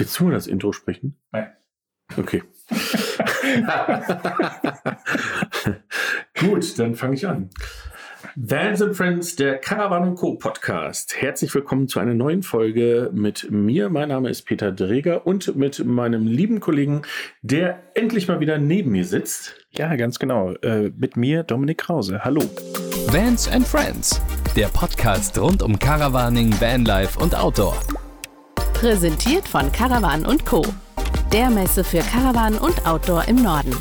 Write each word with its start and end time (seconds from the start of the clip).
Willst 0.00 0.18
du 0.18 0.30
das 0.30 0.46
Intro 0.46 0.72
sprechen? 0.72 1.14
Nein. 1.30 1.48
Okay. 2.16 2.42
Gut, 6.40 6.78
dann 6.78 6.94
fange 6.94 7.16
ich 7.16 7.28
an. 7.28 7.50
Vans 8.34 8.80
and 8.80 8.96
Friends, 8.96 9.36
der 9.36 9.58
Caravan 9.58 10.14
Co. 10.14 10.36
Podcast. 10.36 11.20
Herzlich 11.20 11.54
willkommen 11.54 11.86
zu 11.86 12.00
einer 12.00 12.14
neuen 12.14 12.42
Folge 12.42 13.10
mit 13.12 13.50
mir. 13.50 13.90
Mein 13.90 14.08
Name 14.08 14.30
ist 14.30 14.46
Peter 14.46 14.72
Dreger 14.72 15.26
und 15.26 15.54
mit 15.54 15.84
meinem 15.84 16.26
lieben 16.26 16.60
Kollegen, 16.60 17.02
der 17.42 17.82
endlich 17.92 18.26
mal 18.26 18.40
wieder 18.40 18.56
neben 18.56 18.92
mir 18.92 19.04
sitzt. 19.04 19.66
Ja, 19.72 19.94
ganz 19.96 20.18
genau. 20.18 20.54
Äh, 20.62 20.92
mit 20.96 21.18
mir, 21.18 21.42
Dominik 21.42 21.76
Krause. 21.76 22.24
Hallo. 22.24 22.40
Vans 23.08 23.48
and 23.48 23.68
Friends, 23.68 24.18
der 24.56 24.68
Podcast 24.68 25.38
rund 25.38 25.62
um 25.62 25.78
Caravaning, 25.78 26.58
Vanlife 26.58 27.20
und 27.20 27.34
Outdoor. 27.34 27.76
Präsentiert 28.80 29.46
von 29.46 29.70
Caravan 29.72 30.24
Co. 30.46 30.64
Der 31.34 31.50
Messe 31.50 31.84
für 31.84 31.98
Caravan 31.98 32.54
und 32.56 32.86
Outdoor 32.86 33.28
im 33.28 33.42
Norden. 33.42 33.76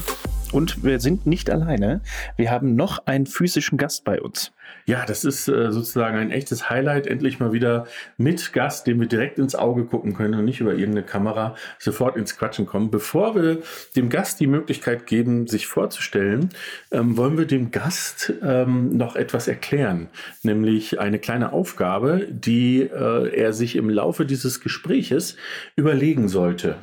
Und 0.52 0.84
wir 0.84 1.00
sind 1.00 1.26
nicht 1.26 1.50
alleine. 1.50 2.02
Wir 2.36 2.52
haben 2.52 2.76
noch 2.76 3.06
einen 3.06 3.26
physischen 3.26 3.78
Gast 3.78 4.04
bei 4.04 4.22
uns. 4.22 4.52
Ja, 4.86 5.06
das 5.06 5.24
ist 5.24 5.48
äh, 5.48 5.72
sozusagen 5.72 6.18
ein 6.18 6.32
echtes 6.32 6.70
Highlight. 6.70 7.06
Endlich 7.06 7.40
mal 7.40 7.54
wieder 7.54 7.86
mit 8.18 8.54
Gast, 8.54 8.88
dem 8.88 9.00
wir 9.00 9.08
direkt 9.08 9.38
ins 9.38 9.54
Auge 9.54 9.86
gucken 9.86 10.16
können 10.16 10.34
und 10.34 10.46
nicht 10.46 10.62
über 10.62 10.72
irgendeine 10.72 11.04
Kamera 11.04 11.56
sofort 11.78 12.18
ins 12.18 12.38
Quatschen 12.38 12.66
kommen. 12.66 12.90
Bevor 12.90 13.36
wir 13.36 13.60
dem 13.96 14.10
Gast 14.10 14.40
die 14.40 14.48
Möglichkeit 14.48 15.06
geben, 15.06 15.46
sich 15.48 15.68
vorzustellen, 15.68 16.50
ähm, 16.92 17.18
wollen 17.18 17.38
wir 17.38 17.46
dem 17.46 17.70
Gast 17.70 18.34
ähm, 18.42 18.98
noch 18.98 19.16
etwas 19.16 19.48
erklären. 19.48 20.10
Nämlich 20.42 21.00
eine 21.00 21.20
kleine 21.20 21.54
Aufgabe, 21.54 22.28
die 22.30 22.82
äh, 22.82 23.36
er 23.36 23.54
sich 23.54 23.76
im 23.76 23.90
Laufe 23.90 24.26
dieses 24.26 24.60
Gespräches 24.60 25.38
überlegen 25.76 26.28
sollte. 26.30 26.78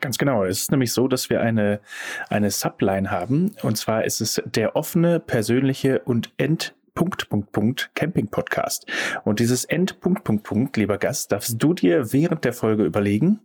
Ganz 0.00 0.18
genau. 0.18 0.44
Es 0.44 0.60
ist 0.60 0.70
nämlich 0.70 0.92
so, 0.92 1.08
dass 1.08 1.30
wir 1.30 1.40
eine, 1.40 1.80
eine 2.28 2.50
Subline 2.50 3.10
haben. 3.10 3.56
Und 3.62 3.76
zwar 3.76 4.04
ist 4.04 4.20
es 4.20 4.40
der 4.44 4.76
offene, 4.76 5.18
persönliche 5.18 6.00
und 6.00 6.30
end 6.36 6.74
Punkt, 6.98 7.28
Punkt, 7.28 7.52
Punkt, 7.52 7.90
Camping 7.94 8.26
Podcast. 8.26 8.84
Und 9.22 9.38
dieses 9.38 9.64
End, 9.64 10.00
Punkt, 10.00 10.24
Punkt, 10.24 10.42
Punkt, 10.42 10.76
lieber 10.76 10.98
Gast, 10.98 11.30
darfst 11.30 11.62
du 11.62 11.72
dir 11.72 12.12
während 12.12 12.44
der 12.44 12.52
Folge 12.52 12.84
überlegen. 12.84 13.38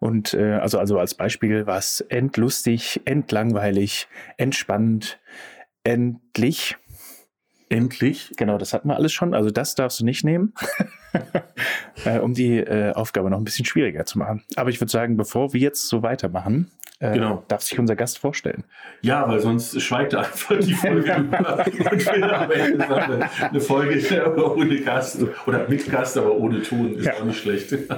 Und 0.00 0.34
äh, 0.34 0.54
also, 0.54 0.80
also 0.80 0.98
als 0.98 1.14
Beispiel 1.14 1.68
was 1.68 2.00
endlustig, 2.00 3.00
endlangweilig, 3.04 4.08
entspannend, 4.38 5.20
endlich. 5.84 6.78
Endlich? 7.68 8.32
Genau, 8.36 8.58
das 8.58 8.72
hatten 8.72 8.88
wir 8.88 8.96
alles 8.96 9.12
schon. 9.12 9.34
Also 9.34 9.52
das 9.52 9.76
darfst 9.76 10.00
du 10.00 10.04
nicht 10.04 10.24
nehmen, 10.24 10.52
äh, 12.04 12.18
um 12.18 12.34
die 12.34 12.56
äh, 12.56 12.92
Aufgabe 12.94 13.30
noch 13.30 13.38
ein 13.38 13.44
bisschen 13.44 13.66
schwieriger 13.66 14.04
zu 14.04 14.18
machen. 14.18 14.42
Aber 14.56 14.70
ich 14.70 14.80
würde 14.80 14.90
sagen, 14.90 15.16
bevor 15.16 15.52
wir 15.52 15.60
jetzt 15.60 15.86
so 15.86 16.02
weitermachen, 16.02 16.72
äh, 17.00 17.14
genau. 17.14 17.42
darf 17.48 17.62
sich 17.62 17.78
unser 17.78 17.96
Gast 17.96 18.18
vorstellen. 18.18 18.64
Ja, 19.00 19.26
weil 19.26 19.40
sonst 19.40 19.80
schweigt 19.80 20.12
er 20.12 20.20
einfach 20.20 20.58
die 20.58 20.74
Folge 20.74 21.16
über 21.18 21.64
und 21.66 22.06
will 22.06 22.24
am 22.24 22.50
Ende 22.50 22.88
eine, 22.88 23.30
eine 23.40 23.60
Folge 23.60 24.00
ohne 24.56 24.80
Gast 24.80 25.18
oder 25.46 25.66
mit 25.66 25.90
Gast, 25.90 26.18
aber 26.18 26.36
ohne 26.36 26.62
Ton 26.62 26.96
ist 26.96 27.06
ja. 27.06 27.14
auch 27.14 27.24
nicht 27.24 27.40
schlecht. 27.40 27.74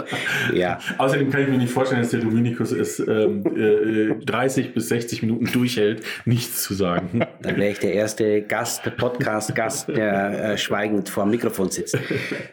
Ja. 0.52 0.78
Außerdem 0.98 1.30
kann 1.30 1.42
ich 1.42 1.48
mir 1.48 1.58
nicht 1.58 1.72
vorstellen, 1.72 2.02
dass 2.02 2.10
der 2.10 2.20
Dominikus 2.20 2.72
es 2.72 2.98
ähm, 3.00 3.44
äh, 3.56 4.24
30 4.24 4.74
bis 4.74 4.88
60 4.88 5.22
Minuten 5.22 5.46
durchhält, 5.46 6.04
nichts 6.24 6.62
zu 6.62 6.74
sagen. 6.74 7.24
Dann 7.40 7.56
wäre 7.56 7.70
ich 7.70 7.78
der 7.78 7.94
erste 7.94 8.42
Gast, 8.42 8.82
Podcast-Gast, 8.96 9.88
der 9.88 10.52
äh, 10.52 10.58
schweigend 10.58 11.08
vor 11.08 11.24
dem 11.24 11.30
Mikrofon 11.30 11.70
sitzt. 11.70 11.98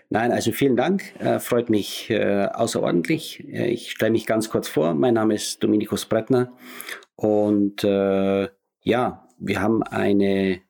Nein, 0.10 0.32
also 0.32 0.52
vielen 0.52 0.76
Dank, 0.76 1.04
äh, 1.20 1.40
freut 1.40 1.70
mich 1.70 2.10
äh, 2.10 2.48
außerordentlich. 2.54 3.46
Äh, 3.52 3.68
ich 3.68 3.92
stelle 3.92 4.12
mich 4.12 4.26
ganz 4.26 4.50
kurz 4.50 4.68
vor. 4.68 4.94
Mein 4.94 5.14
Name 5.14 5.36
ist 5.36 5.64
Dominikus 5.64 6.06
Brettner. 6.06 6.39
Partner. 6.46 6.54
Und 7.16 7.84
äh, 7.84 8.50
ja, 8.82 9.28
wir 9.38 9.62
haben 9.62 9.84
eine 9.84 10.62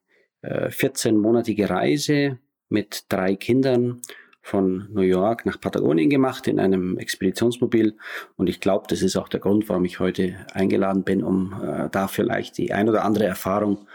äh, 0.42 0.70
14-monatige 0.70 1.70
Reise 1.70 2.40
mit 2.70 3.06
drei 3.10 3.36
Kindern 3.36 4.02
von 4.42 4.88
New 4.92 5.02
York 5.02 5.46
nach 5.46 5.62
Patagonien 5.62 6.10
gemacht 6.10 6.48
in 6.48 6.60
einem 6.60 6.98
Expeditionsmobil. 6.98 7.98
Und 8.36 8.50
ich 8.50 8.60
glaube, 8.60 8.86
das 8.90 9.02
ist 9.04 9.16
auch 9.16 9.30
der 9.30 9.40
Grund, 9.40 9.70
warum 9.70 9.86
ich 9.86 10.00
heute 10.00 10.38
eingeladen 10.54 11.04
bin, 11.04 11.24
um 11.24 11.54
äh, 11.62 11.90
da 11.92 12.08
vielleicht 12.08 12.58
die 12.58 12.74
ein 12.74 12.90
oder 12.90 13.06
andere 13.06 13.26
Erfahrung 13.26 13.88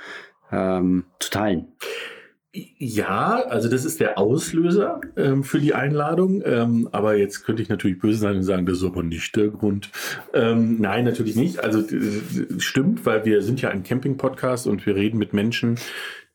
ähm, 0.52 1.06
zu 1.18 1.30
teilen. 1.30 1.72
Ja, 2.56 3.42
also 3.48 3.68
das 3.68 3.84
ist 3.84 3.98
der 3.98 4.16
Auslöser 4.16 5.00
ähm, 5.16 5.42
für 5.42 5.58
die 5.58 5.74
Einladung. 5.74 6.40
Ähm, 6.44 6.88
aber 6.92 7.16
jetzt 7.16 7.44
könnte 7.44 7.62
ich 7.62 7.68
natürlich 7.68 7.98
böse 7.98 8.18
sein 8.18 8.36
und 8.36 8.44
sagen, 8.44 8.64
das 8.64 8.78
ist 8.78 8.84
aber 8.84 9.02
nicht 9.02 9.34
der 9.34 9.48
Grund. 9.48 9.90
Ähm, 10.32 10.80
nein, 10.80 11.04
natürlich 11.04 11.34
nicht. 11.34 11.64
Also 11.64 11.82
stimmt, 12.58 13.04
weil 13.06 13.24
wir 13.24 13.42
sind 13.42 13.60
ja 13.60 13.70
ein 13.70 13.82
Camping-Podcast 13.82 14.68
und 14.68 14.86
wir 14.86 14.94
reden 14.94 15.18
mit 15.18 15.32
Menschen, 15.32 15.78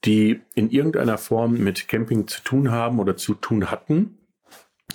die 0.04 0.42
in 0.56 0.70
irgendeiner 0.72 1.18
Form 1.18 1.58
mit 1.58 1.88
Camping 1.88 2.28
zu 2.28 2.44
tun 2.44 2.70
haben 2.70 3.00
oder 3.00 3.16
zu 3.16 3.34
tun 3.34 3.72
hatten. 3.72 4.18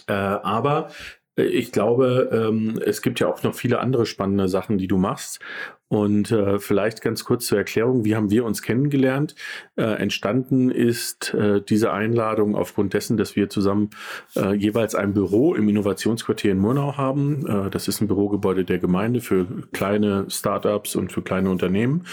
Äh, 0.07 0.13
aber 0.13 0.91
äh, 1.37 1.45
ich 1.45 1.73
glaube, 1.73 2.29
ähm, 2.33 2.81
es 2.85 3.01
gibt 3.01 3.21
ja 3.21 3.29
auch 3.29 3.43
noch 3.43 3.55
viele 3.55 3.81
andere 3.81 4.05
spannende 4.05 4.49
Sachen, 4.49 4.77
die 4.77 4.89
du 4.89 4.99
machst. 4.99 5.41
Und 5.89 6.31
äh, 6.33 6.59
vielleicht 6.59 7.03
ganz 7.03 7.25
kurz 7.25 7.47
zur 7.47 7.59
Erklärung, 7.59 8.05
wie 8.05 8.17
haben 8.17 8.31
wir 8.31 8.45
uns 8.45 8.63
kennengelernt? 8.63 9.35
Äh, 9.77 9.83
entstanden 9.83 10.71
ist 10.71 11.35
äh, 11.35 11.61
diese 11.61 11.93
Einladung 11.93 12.57
aufgrund 12.57 12.95
dessen, 12.95 13.17
dass 13.17 13.37
wir 13.37 13.51
zusammen 13.51 13.91
äh, 14.35 14.55
jeweils 14.55 14.95
ein 14.95 15.13
Büro 15.13 15.55
im 15.55 15.69
Innovationsquartier 15.69 16.53
in 16.53 16.59
Murnau 16.59 16.97
haben. 16.97 17.47
Äh, 17.47 17.71
das 17.71 17.87
ist 17.87 18.01
ein 18.01 18.09
Bürogebäude 18.09 18.65
der 18.65 18.79
Gemeinde 18.79 19.21
für 19.21 19.47
kleine 19.73 20.25
Startups 20.31 20.97
und 20.97 21.13
für 21.13 21.23
kleine 21.23 21.51
Unternehmen. 21.51 22.07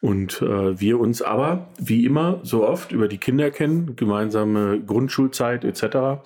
Und 0.00 0.42
äh, 0.42 0.78
wir 0.78 1.00
uns 1.00 1.22
aber, 1.22 1.70
wie 1.78 2.04
immer, 2.04 2.40
so 2.42 2.66
oft 2.68 2.92
über 2.92 3.08
die 3.08 3.18
Kinder 3.18 3.50
kennen, 3.50 3.96
gemeinsame 3.96 4.80
Grundschulzeit 4.80 5.64
etc. 5.64 6.22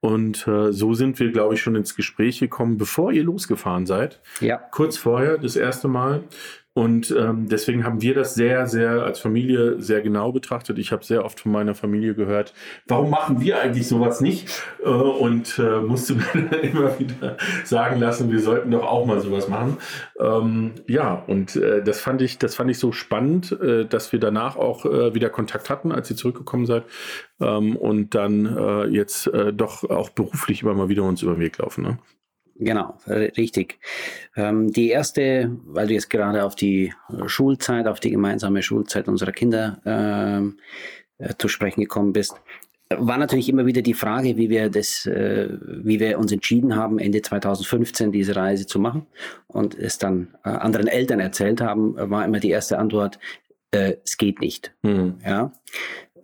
Und 0.00 0.46
äh, 0.48 0.72
so 0.72 0.94
sind 0.94 1.20
wir, 1.20 1.30
glaube 1.30 1.54
ich, 1.54 1.60
schon 1.60 1.76
ins 1.76 1.94
Gespräch 1.94 2.40
gekommen, 2.40 2.78
bevor 2.78 3.12
ihr 3.12 3.22
losgefahren 3.22 3.84
seid. 3.84 4.20
Ja. 4.40 4.56
Kurz 4.56 4.96
vorher, 4.96 5.36
das 5.36 5.56
erste 5.56 5.88
Mal. 5.88 6.24
Und 6.80 7.14
ähm, 7.14 7.46
deswegen 7.46 7.84
haben 7.84 8.00
wir 8.00 8.14
das 8.14 8.34
sehr, 8.34 8.66
sehr 8.66 9.02
als 9.02 9.20
Familie 9.20 9.82
sehr 9.82 10.00
genau 10.00 10.32
betrachtet. 10.32 10.78
Ich 10.78 10.92
habe 10.92 11.04
sehr 11.04 11.26
oft 11.26 11.40
von 11.40 11.52
meiner 11.52 11.74
Familie 11.74 12.14
gehört, 12.14 12.54
warum 12.86 13.10
machen 13.10 13.42
wir 13.42 13.60
eigentlich 13.60 13.86
sowas 13.86 14.22
nicht? 14.22 14.48
Äh, 14.82 14.88
und 14.88 15.58
äh, 15.58 15.82
musste 15.82 16.14
mir 16.14 16.24
dann 16.32 16.60
immer 16.60 16.98
wieder 16.98 17.36
sagen 17.64 18.00
lassen, 18.00 18.32
wir 18.32 18.40
sollten 18.40 18.70
doch 18.70 18.84
auch 18.84 19.04
mal 19.04 19.20
sowas 19.20 19.46
machen. 19.46 19.76
Ähm, 20.18 20.70
ja, 20.86 21.22
und 21.26 21.54
äh, 21.54 21.84
das 21.84 22.00
fand 22.00 22.22
ich, 22.22 22.38
das 22.38 22.54
fand 22.54 22.70
ich 22.70 22.78
so 22.78 22.92
spannend, 22.92 23.52
äh, 23.60 23.84
dass 23.84 24.10
wir 24.12 24.18
danach 24.18 24.56
auch 24.56 24.86
äh, 24.86 25.14
wieder 25.14 25.28
Kontakt 25.28 25.68
hatten, 25.68 25.92
als 25.92 26.08
ihr 26.08 26.16
zurückgekommen 26.16 26.64
seid. 26.64 26.84
Ähm, 27.42 27.76
und 27.76 28.14
dann 28.14 28.46
äh, 28.46 28.86
jetzt 28.86 29.30
doch 29.52 29.84
auch 29.84 30.08
beruflich 30.08 30.62
immer 30.62 30.72
mal 30.72 30.88
wieder 30.88 31.02
uns 31.02 31.20
über 31.20 31.34
den 31.34 31.40
Weg 31.40 31.58
laufen. 31.58 31.84
Ne? 31.84 31.98
Genau, 32.62 32.98
richtig. 33.06 33.78
Ähm, 34.36 34.70
die 34.70 34.90
erste, 34.90 35.56
weil 35.64 35.86
du 35.86 35.94
jetzt 35.94 36.10
gerade 36.10 36.44
auf 36.44 36.54
die 36.54 36.92
äh, 37.08 37.26
Schulzeit, 37.26 37.86
auf 37.86 38.00
die 38.00 38.10
gemeinsame 38.10 38.62
Schulzeit 38.62 39.08
unserer 39.08 39.32
Kinder 39.32 39.80
ähm, 39.86 40.58
äh, 41.16 41.34
zu 41.38 41.48
sprechen 41.48 41.80
gekommen 41.80 42.12
bist, 42.12 42.34
war 42.90 43.16
natürlich 43.16 43.48
immer 43.48 43.64
wieder 43.64 43.80
die 43.80 43.94
Frage, 43.94 44.36
wie 44.36 44.50
wir 44.50 44.68
das, 44.68 45.06
äh, 45.06 45.48
wie 45.62 46.00
wir 46.00 46.18
uns 46.18 46.32
entschieden 46.32 46.76
haben, 46.76 46.98
Ende 46.98 47.22
2015 47.22 48.12
diese 48.12 48.36
Reise 48.36 48.66
zu 48.66 48.78
machen 48.78 49.06
und 49.46 49.74
es 49.74 49.96
dann 49.96 50.34
äh, 50.44 50.50
anderen 50.50 50.86
Eltern 50.86 51.20
erzählt 51.20 51.62
haben, 51.62 51.94
war 51.96 52.26
immer 52.26 52.40
die 52.40 52.50
erste 52.50 52.78
Antwort, 52.78 53.18
äh, 53.70 53.94
es 54.04 54.18
geht 54.18 54.40
nicht. 54.40 54.74
Mhm. 54.82 55.18
Ja. 55.24 55.52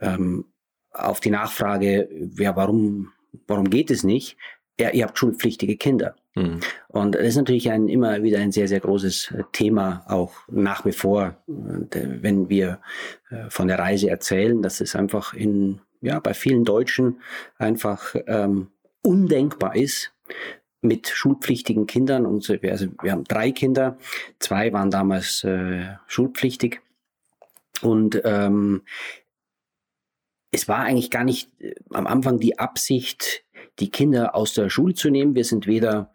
Ähm, 0.03 0.45
auf 0.91 1.21
die 1.21 1.31
Nachfrage, 1.31 2.11
ja, 2.37 2.57
warum, 2.57 3.13
warum 3.47 3.71
geht 3.71 3.91
es 3.91 4.05
nicht? 4.05 4.37
Ja, 4.79 4.91
ihr 4.91 5.05
habt 5.05 5.19
schulpflichtige 5.19 5.77
Kinder. 5.77 6.17
Mhm. 6.35 6.61
Und 6.89 7.15
das 7.15 7.25
ist 7.25 7.37
natürlich 7.37 7.71
ein, 7.71 7.89
immer 7.89 8.23
wieder 8.23 8.39
ein 8.39 8.53
sehr, 8.53 8.69
sehr 8.69 8.81
großes 8.81 9.33
äh, 9.33 9.43
Thema, 9.53 10.05
auch 10.07 10.33
nach 10.49 10.85
wie 10.85 10.93
vor, 10.93 11.37
wenn 11.47 12.49
wir 12.49 12.81
äh, 13.31 13.49
von 13.49 13.69
der 13.69 13.79
Reise 13.79 14.11
erzählen, 14.11 14.61
dass 14.61 14.81
es 14.81 14.95
einfach 14.95 15.33
in, 15.33 15.81
ja, 16.03 16.21
bei 16.21 16.35
vielen 16.35 16.65
Deutschen 16.65 17.21
einfach 17.57 18.15
ähm, 18.27 18.69
undenkbar 19.03 19.77
ist, 19.77 20.13
mit 20.83 21.09
schulpflichtigen 21.09 21.87
Kindern. 21.87 22.27
Und 22.27 22.49
wir, 22.49 22.71
also 22.71 22.89
wir 23.03 23.13
haben 23.13 23.25
drei 23.25 23.51
Kinder, 23.51 23.97
zwei 24.39 24.73
waren 24.73 24.91
damals 24.91 25.43
äh, 25.45 25.87
schulpflichtig. 26.07 26.83
Und 27.83 28.21
ähm, 28.25 28.83
es 30.51 30.69
war 30.69 30.81
eigentlich 30.81 31.11
gar 31.11 31.25
nicht 31.25 31.51
äh, 31.61 31.75
am 31.91 32.07
Anfang 32.07 32.39
die 32.39 32.59
Absicht, 32.59 33.45
die 33.79 33.91
Kinder 33.91 34.35
aus 34.35 34.55
der 34.55 34.71
Schule 34.71 34.95
zu 34.95 35.11
nehmen. 35.11 35.35
Wir 35.35 35.45
sind 35.45 35.67
weder 35.67 36.13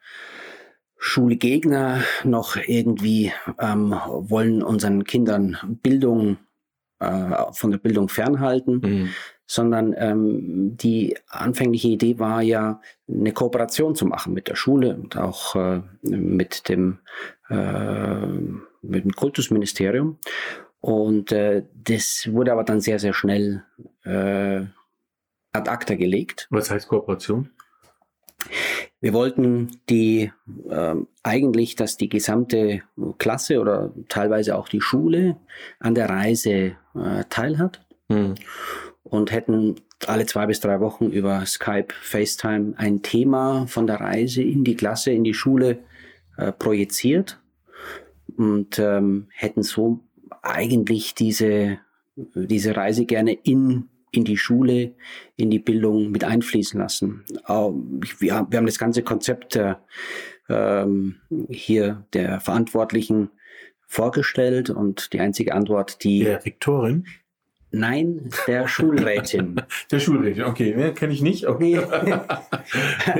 Schulgegner 0.97 2.03
noch 2.23 2.57
irgendwie 2.57 3.31
ähm, 3.59 3.95
wollen 4.05 4.61
unseren 4.61 5.03
Kindern 5.03 5.57
Bildung 5.81 6.37
äh, 6.99 7.51
von 7.53 7.71
der 7.71 7.79
Bildung 7.79 8.07
fernhalten, 8.07 8.81
mhm. 8.83 9.09
sondern 9.47 9.95
ähm, 9.97 10.77
die 10.77 11.17
anfängliche 11.27 11.87
Idee 11.87 12.19
war 12.19 12.43
ja, 12.43 12.79
eine 13.09 13.33
Kooperation 13.33 13.95
zu 13.95 14.05
machen 14.05 14.33
mit 14.33 14.47
der 14.47 14.55
Schule 14.55 14.95
und 14.95 15.17
auch 15.17 15.55
äh, 15.55 15.81
mit, 16.03 16.69
dem, 16.69 16.99
äh, 17.49 18.27
mit 18.83 19.03
dem 19.03 19.13
Kultusministerium. 19.13 20.19
Und 20.79 21.31
äh, 21.31 21.63
das 21.73 22.29
wurde 22.31 22.51
aber 22.51 22.63
dann 22.63 22.81
sehr, 22.81 22.99
sehr 22.99 23.13
schnell 23.13 23.63
äh, 24.03 24.65
ad 25.51 25.67
acta 25.67 25.95
gelegt. 25.95 26.47
Was 26.49 26.71
heißt 26.71 26.87
Kooperation? 26.87 27.49
Wir 29.01 29.13
wollten 29.13 29.79
die 29.89 30.31
äh, 30.69 30.95
eigentlich, 31.23 31.75
dass 31.75 31.97
die 31.97 32.09
gesamte 32.09 32.81
Klasse 33.17 33.59
oder 33.59 33.93
teilweise 34.09 34.55
auch 34.55 34.69
die 34.69 34.81
Schule 34.81 35.37
an 35.79 35.95
der 35.95 36.09
Reise 36.09 36.75
äh, 36.95 37.23
teilhat 37.29 37.85
hm. 38.09 38.35
und 39.03 39.31
hätten 39.31 39.75
alle 40.07 40.25
zwei 40.25 40.47
bis 40.47 40.59
drei 40.59 40.79
Wochen 40.79 41.05
über 41.05 41.45
Skype, 41.45 41.93
FaceTime 42.01 42.73
ein 42.77 43.01
Thema 43.01 43.67
von 43.67 43.87
der 43.87 44.01
Reise 44.01 44.41
in 44.41 44.63
die 44.63 44.75
Klasse, 44.75 45.11
in 45.11 45.23
die 45.23 45.33
Schule 45.33 45.79
äh, 46.37 46.51
projiziert 46.51 47.39
und 48.37 48.79
ähm, 48.79 49.27
hätten 49.33 49.63
so 49.63 49.99
eigentlich 50.41 51.13
diese, 51.13 51.79
diese 52.15 52.75
Reise 52.75 53.05
gerne 53.05 53.33
in 53.33 53.89
in 54.11 54.25
die 54.25 54.37
Schule, 54.37 54.93
in 55.37 55.49
die 55.49 55.59
Bildung 55.59 56.11
mit 56.11 56.23
einfließen 56.23 56.79
lassen. 56.79 57.23
Wir 57.47 58.35
haben 58.35 58.65
das 58.65 58.77
ganze 58.77 59.03
Konzept 59.03 59.59
ähm, 60.49 61.15
hier 61.49 62.05
der 62.13 62.39
Verantwortlichen 62.41 63.29
vorgestellt 63.87 64.69
und 64.69 65.13
die 65.13 65.19
einzige 65.19 65.53
Antwort, 65.53 66.03
die 66.03 66.23
der 66.23 66.45
Rektorin 66.45 67.05
Nein, 67.71 68.29
der 68.47 68.67
Schulrätin. 68.67 69.61
der 69.91 69.99
Schulrätin, 69.99 70.43
okay, 70.43 70.75
ne, 70.75 70.93
kenne 70.93 71.13
ich 71.13 71.21
nicht. 71.21 71.47
Okay. 71.47 71.79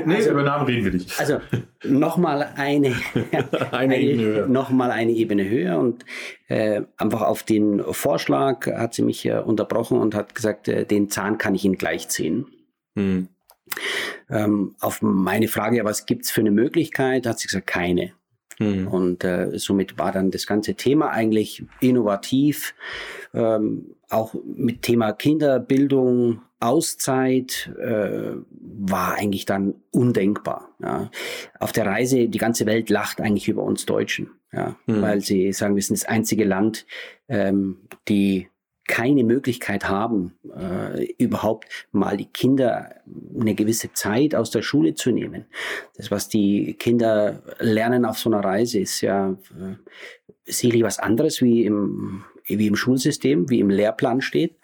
nee, 0.04 0.14
also, 0.16 0.30
über 0.30 0.42
Namen 0.42 0.66
reden 0.66 0.84
wir 0.84 0.92
nicht. 0.92 1.18
Also 1.18 1.40
nochmal 1.84 2.52
eine, 2.56 2.94
eine, 3.30 3.72
eine, 3.72 4.00
Ebene 4.00 4.22
höher. 4.24 4.46
Nochmal 4.48 4.90
eine 4.90 5.12
Ebene 5.12 5.48
höher 5.48 5.78
und 5.78 6.04
äh, 6.48 6.82
einfach 6.98 7.22
auf 7.22 7.42
den 7.42 7.82
Vorschlag 7.92 8.66
hat 8.66 8.92
sie 8.92 9.02
mich 9.02 9.24
äh, 9.24 9.38
unterbrochen 9.38 9.98
und 9.98 10.14
hat 10.14 10.34
gesagt, 10.34 10.68
äh, 10.68 10.84
den 10.84 11.08
Zahn 11.08 11.38
kann 11.38 11.54
ich 11.54 11.64
Ihnen 11.64 11.78
gleich 11.78 12.08
ziehen. 12.08 12.46
Hm. 12.94 13.28
Ähm, 14.28 14.74
auf 14.80 15.00
meine 15.00 15.48
Frage, 15.48 15.82
was 15.84 16.04
gibt 16.04 16.26
es 16.26 16.30
für 16.30 16.42
eine 16.42 16.50
Möglichkeit, 16.50 17.26
hat 17.26 17.38
sie 17.38 17.48
gesagt, 17.48 17.66
keine. 17.66 18.12
Hm. 18.62 18.88
Und 18.88 19.24
äh, 19.24 19.58
somit 19.58 19.98
war 19.98 20.12
dann 20.12 20.30
das 20.30 20.46
ganze 20.46 20.74
Thema 20.74 21.10
eigentlich 21.10 21.64
innovativ, 21.80 22.74
ähm, 23.34 23.94
auch 24.08 24.34
mit 24.44 24.82
Thema 24.82 25.12
Kinderbildung, 25.12 26.42
Auszeit 26.60 27.72
äh, 27.80 28.36
war 28.60 29.14
eigentlich 29.14 29.46
dann 29.46 29.74
undenkbar. 29.90 30.68
Ja. 30.80 31.10
Auf 31.58 31.72
der 31.72 31.86
Reise, 31.86 32.28
die 32.28 32.38
ganze 32.38 32.66
Welt 32.66 32.88
lacht 32.88 33.20
eigentlich 33.20 33.48
über 33.48 33.64
uns 33.64 33.84
Deutschen, 33.84 34.30
ja, 34.52 34.76
hm. 34.86 35.02
weil 35.02 35.20
sie 35.20 35.52
sagen, 35.52 35.74
wir 35.74 35.82
sind 35.82 35.98
das 35.98 36.06
einzige 36.06 36.44
Land, 36.44 36.86
ähm, 37.28 37.78
die 38.08 38.48
keine 38.86 39.24
Möglichkeit 39.24 39.88
haben, 39.88 40.34
äh, 40.56 41.04
überhaupt 41.18 41.66
mal 41.92 42.16
die 42.16 42.26
Kinder 42.26 42.96
eine 43.38 43.54
gewisse 43.54 43.92
Zeit 43.92 44.34
aus 44.34 44.50
der 44.50 44.62
Schule 44.62 44.94
zu 44.94 45.12
nehmen. 45.12 45.46
Das, 45.96 46.10
was 46.10 46.28
die 46.28 46.74
Kinder 46.74 47.42
lernen 47.58 48.04
auf 48.04 48.18
so 48.18 48.30
einer 48.30 48.44
Reise, 48.44 48.80
ist 48.80 49.00
ja 49.00 49.30
äh, 49.30 49.76
sicherlich 50.44 50.82
was 50.82 50.98
anderes 50.98 51.40
wie 51.42 51.64
im, 51.64 52.24
wie 52.46 52.66
im 52.66 52.76
Schulsystem, 52.76 53.48
wie 53.48 53.60
im 53.60 53.70
Lehrplan 53.70 54.20
steht, 54.20 54.56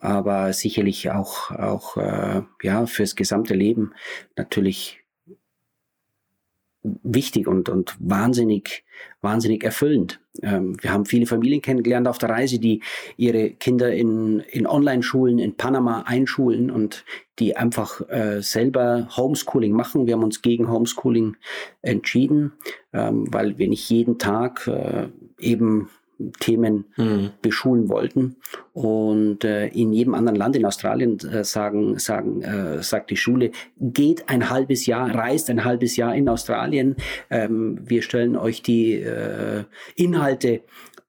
aber 0.00 0.52
sicherlich 0.52 1.10
auch, 1.10 1.50
auch 1.50 1.96
äh, 1.96 2.42
ja, 2.62 2.86
fürs 2.86 3.16
gesamte 3.16 3.54
Leben 3.54 3.92
natürlich 4.36 5.00
wichtig 7.02 7.46
und, 7.46 7.68
und 7.68 7.96
wahnsinnig, 7.98 8.84
wahnsinnig 9.20 9.64
erfüllend. 9.64 10.20
Ähm, 10.42 10.76
wir 10.80 10.92
haben 10.92 11.06
viele 11.06 11.26
Familien 11.26 11.62
kennengelernt 11.62 12.08
auf 12.08 12.18
der 12.18 12.30
Reise, 12.30 12.58
die 12.58 12.82
ihre 13.16 13.50
Kinder 13.50 13.92
in, 13.92 14.40
in 14.40 14.66
Online-Schulen 14.66 15.38
in 15.38 15.56
Panama 15.56 16.02
einschulen 16.06 16.70
und 16.70 17.04
die 17.38 17.56
einfach 17.56 18.00
äh, 18.08 18.40
selber 18.42 19.08
Homeschooling 19.16 19.72
machen. 19.72 20.06
Wir 20.06 20.14
haben 20.14 20.24
uns 20.24 20.42
gegen 20.42 20.70
Homeschooling 20.70 21.36
entschieden, 21.82 22.52
ähm, 22.92 23.26
weil 23.32 23.58
wir 23.58 23.68
nicht 23.68 23.88
jeden 23.90 24.18
Tag 24.18 24.66
äh, 24.66 25.08
eben 25.38 25.88
Themen 26.40 26.86
mhm. 26.96 27.30
beschulen 27.42 27.88
wollten. 27.88 28.36
Und 28.72 29.44
äh, 29.44 29.68
in 29.68 29.92
jedem 29.92 30.14
anderen 30.14 30.36
Land 30.36 30.56
in 30.56 30.64
Australien 30.64 31.18
äh, 31.20 31.44
sagen, 31.44 31.98
sagen, 31.98 32.42
äh, 32.42 32.82
sagt 32.82 33.10
die 33.10 33.16
Schule, 33.16 33.50
geht 33.80 34.28
ein 34.28 34.50
halbes 34.50 34.86
Jahr, 34.86 35.14
reist 35.14 35.50
ein 35.50 35.64
halbes 35.64 35.96
Jahr 35.96 36.14
in 36.14 36.28
Australien. 36.28 36.96
Ähm, 37.30 37.78
wir 37.82 38.02
stellen 38.02 38.36
euch 38.36 38.62
die 38.62 38.94
äh, 38.94 39.64
Inhalte 39.96 40.62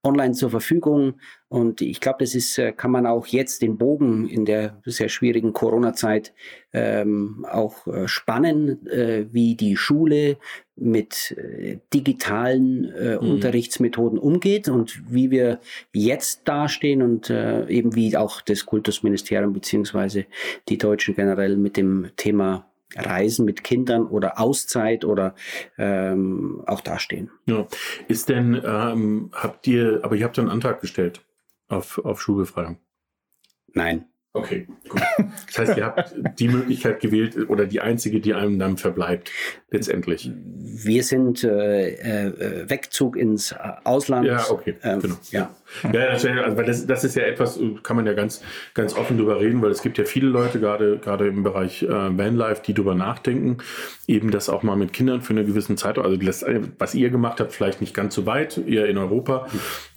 online 0.03 0.33
zur 0.33 0.49
Verfügung. 0.49 1.15
Und 1.49 1.81
ich 1.81 1.99
glaube, 1.99 2.19
das 2.19 2.35
ist, 2.35 2.57
äh, 2.57 2.71
kann 2.71 2.91
man 2.91 3.05
auch 3.05 3.27
jetzt 3.27 3.61
den 3.61 3.77
Bogen 3.77 4.27
in 4.29 4.45
der 4.45 4.81
sehr 4.85 5.09
schwierigen 5.09 5.51
Corona-Zeit 5.51 6.33
ähm, 6.73 7.45
auch 7.49 7.87
äh, 7.87 8.07
spannen, 8.07 8.85
äh, 8.87 9.25
wie 9.31 9.55
die 9.55 9.75
Schule 9.75 10.37
mit 10.79 11.35
äh, 11.37 11.79
digitalen 11.93 12.85
äh, 12.93 13.15
mhm. 13.15 13.31
Unterrichtsmethoden 13.31 14.17
umgeht 14.17 14.69
und 14.69 15.01
wie 15.09 15.31
wir 15.31 15.59
jetzt 15.93 16.41
dastehen 16.45 17.01
und 17.01 17.29
äh, 17.29 17.67
eben 17.67 17.95
wie 17.95 18.15
auch 18.17 18.41
das 18.41 18.65
Kultusministerium 18.65 19.53
beziehungsweise 19.53 20.25
die 20.67 20.77
Deutschen 20.77 21.15
generell 21.15 21.57
mit 21.57 21.77
dem 21.77 22.09
Thema 22.15 22.65
Reisen 22.95 23.45
mit 23.45 23.63
Kindern 23.63 24.07
oder 24.07 24.39
Auszeit 24.39 25.05
oder 25.05 25.35
ähm, 25.77 26.63
auch 26.65 26.81
dastehen. 26.81 27.29
Ja. 27.45 27.67
Ist 28.07 28.29
denn, 28.29 28.59
ähm, 28.65 29.29
habt 29.31 29.67
ihr, 29.67 29.99
aber 30.03 30.15
ihr 30.15 30.25
habt 30.25 30.39
einen 30.39 30.49
Antrag 30.49 30.81
gestellt 30.81 31.21
auf, 31.67 32.03
auf 32.03 32.21
Schulbefreiung? 32.21 32.77
Nein. 33.73 34.05
Okay, 34.31 34.67
gut. 34.87 35.01
Das 35.47 35.57
heißt, 35.57 35.77
ihr 35.77 35.85
habt 35.85 36.13
die 36.39 36.49
Möglichkeit 36.49 36.99
gewählt 36.99 37.49
oder 37.49 37.65
die 37.65 37.81
einzige, 37.81 38.19
die 38.19 38.35
einem 38.35 38.59
dann 38.59 38.77
verbleibt, 38.77 39.31
letztendlich. 39.71 40.29
Wir 40.35 41.03
sind 41.03 41.43
äh, 41.43 42.27
äh, 42.27 42.69
Wegzug 42.69 43.17
ins 43.17 43.55
Ausland. 43.83 44.27
Ja, 44.27 44.45
okay, 44.51 44.75
ähm, 44.83 44.99
genau. 44.99 45.15
Ja, 45.31 45.49
ja 45.91 46.11
das, 46.11 46.23
wär, 46.23 46.43
also, 46.43 46.57
weil 46.57 46.65
das, 46.65 46.85
das 46.85 47.03
ist 47.03 47.15
ja 47.15 47.23
etwas, 47.23 47.59
kann 47.81 47.95
man 47.95 48.05
ja 48.05 48.13
ganz, 48.13 48.43
ganz 48.75 48.95
offen 48.95 49.17
drüber 49.17 49.39
reden, 49.39 49.63
weil 49.63 49.71
es 49.71 49.81
gibt 49.81 49.97
ja 49.97 50.05
viele 50.05 50.27
Leute, 50.27 50.59
gerade, 50.59 50.99
gerade 50.99 51.27
im 51.27 51.41
Bereich 51.41 51.81
äh, 51.81 51.87
Vanlife, 51.89 52.61
die 52.63 52.75
drüber 52.75 52.93
nachdenken, 52.93 53.57
eben 54.05 54.29
das 54.29 54.47
auch 54.47 54.61
mal 54.61 54.75
mit 54.75 54.93
Kindern 54.93 55.23
für 55.23 55.33
eine 55.33 55.43
gewisse 55.43 55.73
Zeit, 55.73 55.97
also 55.97 56.17
das, 56.17 56.45
was 56.77 56.93
ihr 56.93 57.09
gemacht 57.09 57.39
habt, 57.39 57.51
vielleicht 57.51 57.81
nicht 57.81 57.95
ganz 57.95 58.13
so 58.13 58.27
weit, 58.27 58.59
eher 58.59 58.85
in 58.85 58.99
Europa, 58.99 59.47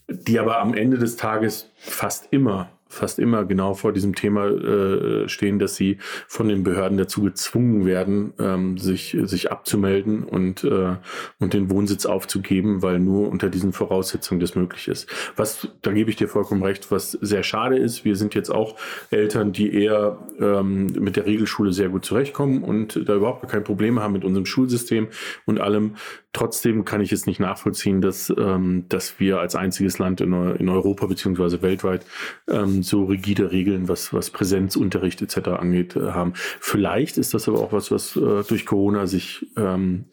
die 0.08 0.38
aber 0.38 0.58
am 0.58 0.72
Ende 0.72 0.96
des 0.96 1.16
Tages 1.16 1.70
fast 1.76 2.28
immer 2.30 2.70
fast 2.92 3.18
immer 3.18 3.44
genau 3.44 3.74
vor 3.74 3.92
diesem 3.92 4.14
Thema 4.14 4.48
äh, 4.48 5.28
stehen, 5.28 5.58
dass 5.58 5.76
sie 5.76 5.96
von 6.28 6.48
den 6.48 6.62
Behörden 6.62 6.98
dazu 6.98 7.22
gezwungen 7.22 7.86
werden, 7.86 8.34
ähm, 8.38 8.76
sich, 8.76 9.16
sich 9.22 9.50
abzumelden 9.50 10.24
und, 10.24 10.62
äh, 10.64 10.96
und 11.38 11.54
den 11.54 11.70
Wohnsitz 11.70 12.04
aufzugeben, 12.04 12.82
weil 12.82 12.98
nur 12.98 13.30
unter 13.30 13.48
diesen 13.48 13.72
Voraussetzungen 13.72 14.40
das 14.40 14.54
möglich 14.54 14.88
ist. 14.88 15.08
Was, 15.36 15.68
da 15.80 15.92
gebe 15.92 16.10
ich 16.10 16.16
dir 16.16 16.28
vollkommen 16.28 16.62
recht, 16.62 16.90
was 16.90 17.12
sehr 17.12 17.42
schade 17.42 17.78
ist. 17.78 18.04
Wir 18.04 18.16
sind 18.16 18.34
jetzt 18.34 18.50
auch 18.50 18.76
Eltern, 19.10 19.52
die 19.52 19.72
eher 19.72 20.18
ähm, 20.38 20.86
mit 20.98 21.16
der 21.16 21.24
Regelschule 21.24 21.72
sehr 21.72 21.88
gut 21.88 22.04
zurechtkommen 22.04 22.62
und 22.62 23.08
da 23.08 23.14
überhaupt 23.14 23.48
kein 23.48 23.64
Problem 23.64 24.00
haben 24.00 24.12
mit 24.12 24.24
unserem 24.24 24.46
Schulsystem 24.46 25.08
und 25.46 25.60
allem. 25.60 25.96
Trotzdem 26.34 26.84
kann 26.84 27.00
ich 27.00 27.12
es 27.12 27.26
nicht 27.26 27.40
nachvollziehen, 27.40 28.00
dass, 28.00 28.32
ähm, 28.36 28.84
dass 28.88 29.18
wir 29.18 29.40
als 29.40 29.54
einziges 29.54 29.98
Land 29.98 30.20
in, 30.20 30.32
in 30.32 30.68
Europa 30.68 31.06
beziehungsweise 31.06 31.62
weltweit 31.62 32.06
ähm, 32.48 32.81
so 32.82 33.04
rigide 33.04 33.52
Regeln, 33.52 33.88
was, 33.88 34.12
was 34.12 34.30
Präsenzunterricht 34.30 35.22
etc. 35.22 35.48
angeht, 35.48 35.96
äh, 35.96 36.12
haben. 36.12 36.32
Vielleicht 36.34 37.18
ist 37.18 37.34
das 37.34 37.48
aber 37.48 37.60
auch 37.60 37.72
was, 37.72 37.90
was 37.90 38.16
äh, 38.16 38.42
durch 38.48 38.66
Corona 38.66 39.06
sich 39.06 39.46
ähm, 39.56 40.06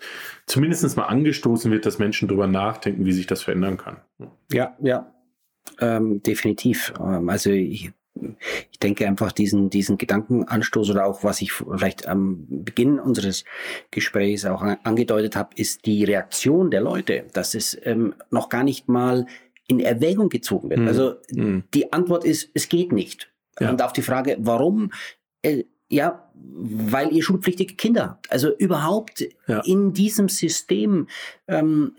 zumindest 0.45 0.97
mal 0.97 1.05
angestoßen 1.05 1.71
wird, 1.71 1.85
dass 1.85 1.99
Menschen 1.99 2.27
darüber 2.27 2.47
nachdenken, 2.47 3.05
wie 3.05 3.11
sich 3.11 3.27
das 3.27 3.43
verändern 3.43 3.77
kann. 3.77 3.97
Ja, 4.51 4.75
ja, 4.81 5.13
ähm, 5.79 6.21
definitiv. 6.23 6.93
Ähm, 6.99 7.29
also 7.29 7.51
ich, 7.51 7.91
ich 8.71 8.79
denke 8.79 9.07
einfach 9.07 9.31
diesen, 9.31 9.69
diesen 9.69 9.97
Gedankenanstoß 9.97 10.89
oder 10.89 11.05
auch 11.05 11.23
was 11.23 11.41
ich 11.41 11.53
vielleicht 11.53 12.07
am 12.07 12.45
Beginn 12.49 12.99
unseres 12.99 13.45
Gesprächs 13.91 14.45
auch 14.45 14.61
angedeutet 14.61 15.35
habe, 15.35 15.49
ist 15.55 15.85
die 15.85 16.03
Reaktion 16.03 16.71
der 16.71 16.81
Leute, 16.81 17.25
dass 17.33 17.55
es 17.55 17.77
ähm, 17.83 18.15
noch 18.29 18.49
gar 18.49 18.63
nicht 18.63 18.89
mal 18.89 19.25
in 19.69 19.79
Erwägung 19.79 20.29
gezogen 20.29 20.69
wird. 20.69 20.81
Mhm. 20.81 20.88
Also 20.88 21.15
mhm. 21.31 21.63
die 21.73 21.93
Antwort 21.93 22.25
ist, 22.25 22.49
es 22.53 22.67
geht 22.69 22.91
nicht. 22.91 23.31
Ja. 23.59 23.69
Und 23.69 23.81
auf 23.81 23.93
die 23.93 24.01
Frage, 24.01 24.38
warum, 24.39 24.91
äh, 25.41 25.63
ja, 25.89 26.29
weil 26.33 27.13
ihr 27.13 27.23
schulpflichtige 27.23 27.75
Kinder 27.75 28.09
habt. 28.09 28.31
Also 28.31 28.55
überhaupt 28.55 29.25
ja. 29.47 29.61
in 29.61 29.93
diesem 29.93 30.27
System 30.27 31.07
ähm, 31.47 31.95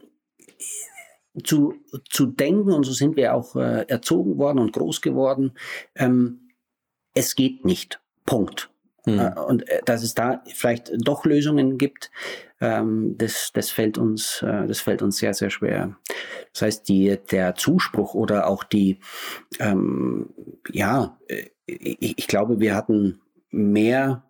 zu, 1.44 1.74
zu 2.08 2.26
denken, 2.26 2.72
und 2.72 2.84
so 2.84 2.92
sind 2.92 3.16
wir 3.16 3.34
auch 3.34 3.54
äh, 3.56 3.84
erzogen 3.88 4.36
worden 4.38 4.58
und 4.58 4.72
groß 4.72 5.00
geworden, 5.00 5.52
ähm, 5.94 6.50
es 7.14 7.36
geht 7.36 7.64
nicht. 7.64 8.00
Punkt. 8.26 8.70
Mhm. 9.06 9.32
Und 9.46 9.68
äh, 9.68 9.80
dass 9.84 10.02
es 10.02 10.14
da 10.14 10.42
vielleicht 10.46 10.90
doch 11.06 11.24
Lösungen 11.24 11.78
gibt, 11.78 12.10
ähm, 12.60 13.16
das, 13.16 13.52
das, 13.52 13.70
fällt 13.70 13.98
uns, 13.98 14.42
äh, 14.42 14.66
das 14.66 14.80
fällt 14.80 15.02
uns 15.02 15.18
sehr, 15.18 15.34
sehr 15.34 15.50
schwer. 15.50 15.96
Das 16.52 16.62
heißt, 16.62 16.88
die, 16.88 17.18
der 17.30 17.54
Zuspruch 17.54 18.14
oder 18.14 18.46
auch 18.46 18.64
die, 18.64 18.98
ähm, 19.58 20.30
ja, 20.70 21.18
ich, 21.66 22.18
ich 22.18 22.26
glaube, 22.26 22.60
wir 22.60 22.74
hatten 22.74 23.20
mehr 23.50 24.24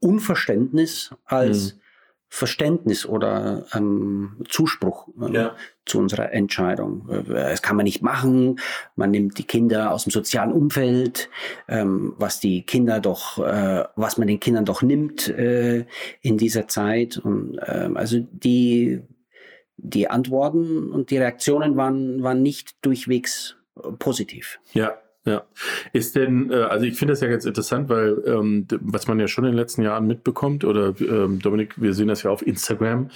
Unverständnis 0.00 1.14
als 1.24 1.74
mhm. 1.74 1.80
Verständnis 2.28 3.06
oder 3.06 3.66
ähm, 3.72 4.44
Zuspruch 4.48 5.08
äh, 5.20 5.32
ja. 5.32 5.56
zu 5.84 5.98
unserer 5.98 6.32
Entscheidung. 6.32 7.08
Äh, 7.08 7.22
das 7.32 7.62
kann 7.62 7.76
man 7.76 7.84
nicht 7.84 8.02
machen. 8.02 8.58
Man 8.96 9.10
nimmt 9.10 9.38
die 9.38 9.44
Kinder 9.44 9.92
aus 9.92 10.04
dem 10.04 10.10
sozialen 10.10 10.52
Umfeld, 10.52 11.30
ähm, 11.68 12.14
was 12.18 12.40
die 12.40 12.62
Kinder 12.62 13.00
doch, 13.00 13.38
äh, 13.38 13.84
was 13.94 14.18
man 14.18 14.28
den 14.28 14.40
Kindern 14.40 14.64
doch 14.64 14.82
nimmt 14.82 15.28
äh, 15.28 15.86
in 16.20 16.36
dieser 16.36 16.68
Zeit. 16.68 17.18
Und 17.18 17.58
ähm, 17.66 17.96
also 17.96 18.18
die 18.20 19.02
die 19.78 20.08
Antworten 20.08 20.90
und 20.90 21.10
die 21.10 21.18
Reaktionen 21.18 21.76
waren 21.76 22.22
waren 22.22 22.42
nicht 22.42 22.84
durchwegs 22.84 23.56
positiv. 23.98 24.58
Ja, 24.72 24.96
ja. 25.26 25.42
Ist 25.92 26.14
denn, 26.14 26.50
äh, 26.52 26.54
also 26.54 26.86
ich 26.86 26.96
finde 26.96 27.12
das 27.12 27.20
ja 27.20 27.28
ganz 27.28 27.44
interessant, 27.44 27.88
weil 27.88 28.22
ähm, 28.26 28.66
was 28.80 29.08
man 29.08 29.18
ja 29.18 29.26
schon 29.26 29.44
in 29.44 29.50
den 29.50 29.58
letzten 29.58 29.82
Jahren 29.82 30.06
mitbekommt, 30.06 30.64
oder 30.64 30.94
ähm, 31.00 31.40
Dominik, 31.40 31.74
wir 31.76 31.94
sehen 31.94 32.08
das 32.08 32.22
ja 32.22 32.30
auf 32.30 32.46
Instagram, 32.46 33.10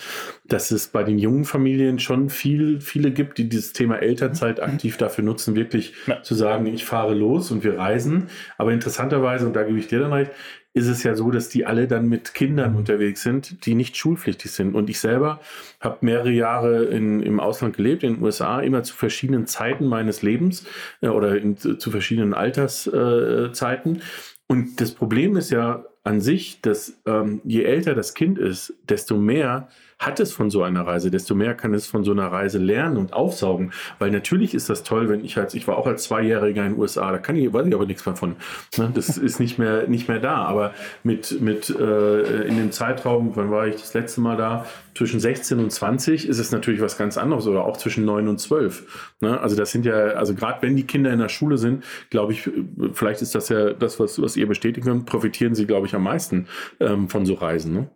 dass 0.47 0.73
es 0.73 0.89
bei 0.89 1.05
den 1.05 1.19
jungen 1.19 1.45
Familien 1.45 2.01
schon 2.01 2.29
viel, 2.29 2.81
viele 2.81 3.13
gibt, 3.13 3.39
die 3.39 3.49
dieses 3.49 3.73
Thema 3.73 3.97
Elternzeit 3.97 4.61
aktiv 4.61 4.97
dafür 4.97 5.23
nutzen, 5.25 5.55
wirklich 5.55 5.95
ja. 6.07 6.21
zu 6.23 6.35
sagen, 6.35 6.67
ich 6.67 6.85
fahre 6.85 7.15
los 7.15 7.53
und 7.53 7.63
wir 7.63 7.79
reisen. 7.79 8.27
Aber 8.59 8.73
interessanterweise, 8.73 9.47
und 9.47 9.55
da 9.55 9.63
gebe 9.63 9.79
ich 9.79 9.87
dir 9.87 10.01
dann 10.01 10.13
recht, 10.13 10.33
ist 10.73 10.87
es 10.87 11.03
ja 11.03 11.15
so, 11.15 11.31
dass 11.31 11.49
die 11.49 11.67
alle 11.67 11.89
dann 11.89 12.09
mit 12.09 12.33
Kindern 12.33 12.77
unterwegs 12.77 13.23
sind, 13.23 13.67
die 13.67 13.75
nicht 13.75 13.97
schulpflichtig 13.97 14.53
sind. 14.53 14.75
Und 14.75 14.89
ich 14.89 15.01
selber 15.01 15.41
habe 15.81 15.99
mehrere 16.03 16.31
Jahre 16.31 16.85
in, 16.85 17.21
im 17.21 17.41
Ausland 17.41 17.77
gelebt, 17.77 18.05
in 18.05 18.15
den 18.15 18.23
USA, 18.23 18.61
immer 18.61 18.83
zu 18.83 18.95
verschiedenen 18.95 19.47
Zeiten 19.47 19.87
meines 19.87 20.23
Lebens 20.23 20.67
äh, 21.01 21.09
oder 21.09 21.37
in, 21.37 21.57
zu 21.57 21.91
verschiedenen 21.91 22.35
Alterszeiten. 22.35 23.97
Äh, 23.97 24.01
und 24.47 24.81
das 24.81 24.93
Problem 24.93 25.37
ist 25.37 25.51
ja 25.51 25.85
an 26.05 26.21
sich, 26.21 26.61
dass 26.61 27.01
ähm, 27.05 27.41
je 27.45 27.65
älter 27.65 27.95
das 27.95 28.15
Kind 28.15 28.39
ist, 28.39 28.75
desto 28.89 29.17
mehr 29.17 29.69
hat 30.01 30.19
es 30.19 30.33
von 30.33 30.51
so 30.51 30.63
einer 30.63 30.87
Reise, 30.87 31.11
desto 31.11 31.35
mehr 31.35 31.55
kann 31.55 31.75
es 31.75 31.87
von 31.87 32.05
so 32.05 32.13
einer 32.13 32.33
Reise 32.33 32.59
lernen 32.59 32.97
und 32.97 33.13
aufsaugen. 33.13 33.73
Weil 33.99 34.11
natürlich 34.11 34.55
ist 34.55 34.71
das 34.71 34.83
toll, 34.83 35.11
wenn 35.11 35.23
ich 35.23 35.37
als, 35.37 35.53
ich 35.53 35.69
war 35.69 35.77
auch 35.77 35.87
als 35.87 36.05
Zweijähriger 36.05 36.65
in 36.65 36.73
den 36.73 36.81
USA, 36.81 37.13
da 37.13 37.19
kann 37.19 37.37
ich, 37.37 37.53
weiß 37.53 37.67
ich 37.67 37.75
aber 37.75 37.85
nichts 37.85 38.07
mehr 38.07 38.17
von. 38.17 38.37
Ne? 38.79 38.91
Das 38.95 39.19
ist 39.19 39.39
nicht 39.39 39.59
mehr, 39.59 39.87
nicht 39.89 40.09
mehr 40.09 40.19
da. 40.19 40.37
Aber 40.37 40.73
mit, 41.05 41.41
mit 41.43 41.69
äh, 41.69 42.43
in 42.49 42.57
dem 42.57 42.73
Zeitraum, 42.73 43.33
wann 43.35 43.51
war 43.51 43.67
ich 43.67 43.77
das 43.77 43.93
letzte 43.93 44.23
Mal 44.23 44.39
da? 44.39 44.65
Zwischen 44.95 45.21
16 45.21 45.59
und 45.59 45.71
20 45.71 46.29
ist 46.29 46.39
es 46.39 46.53
natürlich 46.53 46.81
was 46.81 46.99
ganz 46.99 47.17
anderes 47.17 47.47
oder 47.47 47.65
auch 47.65 47.77
zwischen 47.77 48.05
9 48.05 48.29
und 48.29 48.39
12. 48.39 49.15
Ne? 49.21 49.41
Also 49.41 49.57
das 49.57 49.71
sind 49.71 49.87
ja, 49.87 49.95
also 49.95 50.35
gerade 50.35 50.63
wenn 50.63 50.77
die 50.77 50.85
Kinder 50.85 51.13
in 51.13 51.19
der 51.19 51.29
Schule 51.29 51.59
sind, 51.59 51.85
glaube 52.11 52.33
ich, 52.33 52.51
vielleicht 52.93 53.23
ist 53.23 53.35
das 53.35 53.49
ja 53.49 53.73
das, 53.73 54.01
was, 54.01 54.21
was 54.21 54.37
ihr 54.37 54.47
bestätigen 54.47 54.87
könnt, 54.87 55.07
profitieren 55.07 55.55
sie, 55.55 55.67
glaube 55.67 55.87
ich, 55.87 55.95
am 55.95 56.03
meisten 56.03 56.47
ähm, 56.81 57.09
von 57.09 57.27
so 57.27 57.35
Reisen. 57.35 57.73
Ne? 57.73 57.91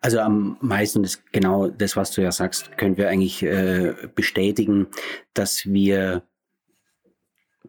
Also 0.00 0.20
am 0.20 0.56
meisten 0.60 1.04
ist 1.04 1.22
genau 1.32 1.68
das, 1.68 1.96
was 1.96 2.10
du 2.12 2.22
ja 2.22 2.32
sagst, 2.32 2.76
können 2.78 2.96
wir 2.96 3.08
eigentlich 3.08 3.42
äh, 3.42 3.94
bestätigen, 4.14 4.88
dass 5.34 5.66
wir 5.66 6.22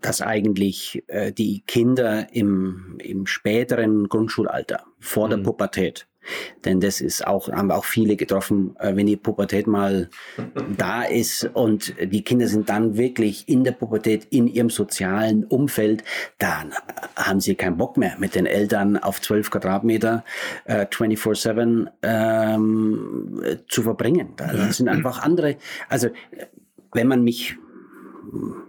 dass 0.02 0.22
eigentlich 0.22 1.04
äh, 1.08 1.32
die 1.32 1.64
Kinder 1.66 2.28
im, 2.34 2.98
im 3.00 3.26
späteren 3.26 4.08
Grundschulalter, 4.08 4.86
vor 5.00 5.28
mhm. 5.28 5.32
der 5.32 5.38
Pubertät, 5.40 6.08
denn 6.66 6.80
das 6.80 7.02
ist 7.02 7.26
auch, 7.26 7.50
haben 7.50 7.72
auch 7.72 7.86
viele 7.86 8.16
getroffen, 8.16 8.76
äh, 8.80 8.96
wenn 8.96 9.06
die 9.06 9.18
Pubertät 9.18 9.68
mal 9.68 10.10
da 10.78 11.04
ist. 11.04 11.50
Und 11.54 11.94
die 12.02 12.24
Kinder 12.24 12.48
sind 12.48 12.70
dann 12.70 12.98
wirklich 12.98 13.48
in 13.48 13.64
der 13.64 13.72
Pubertät, 13.72 14.28
in 14.30 14.48
ihrem 14.48 14.70
sozialen 14.70 15.46
Umfeld, 15.46 16.04
dann 16.38 16.74
haben 17.16 17.40
sie 17.40 17.56
keinen 17.56 17.78
Bock 17.78 17.98
mehr 17.98 18.16
mit 18.20 18.36
den 18.36 18.46
Eltern 18.46 18.98
auf 18.98 19.22
12 19.22 19.52
Quadratmeter 19.52 20.24
äh, 20.66 20.86
24-7 20.86 21.88
ähm, 22.04 23.42
zu 23.68 23.84
verbringen. 23.84 24.34
Da 24.36 24.72
sind 24.72 24.90
einfach 24.90 25.22
andere, 25.22 25.58
also 25.88 26.10
wenn 26.94 27.08
man 27.08 27.24
mich 27.24 27.58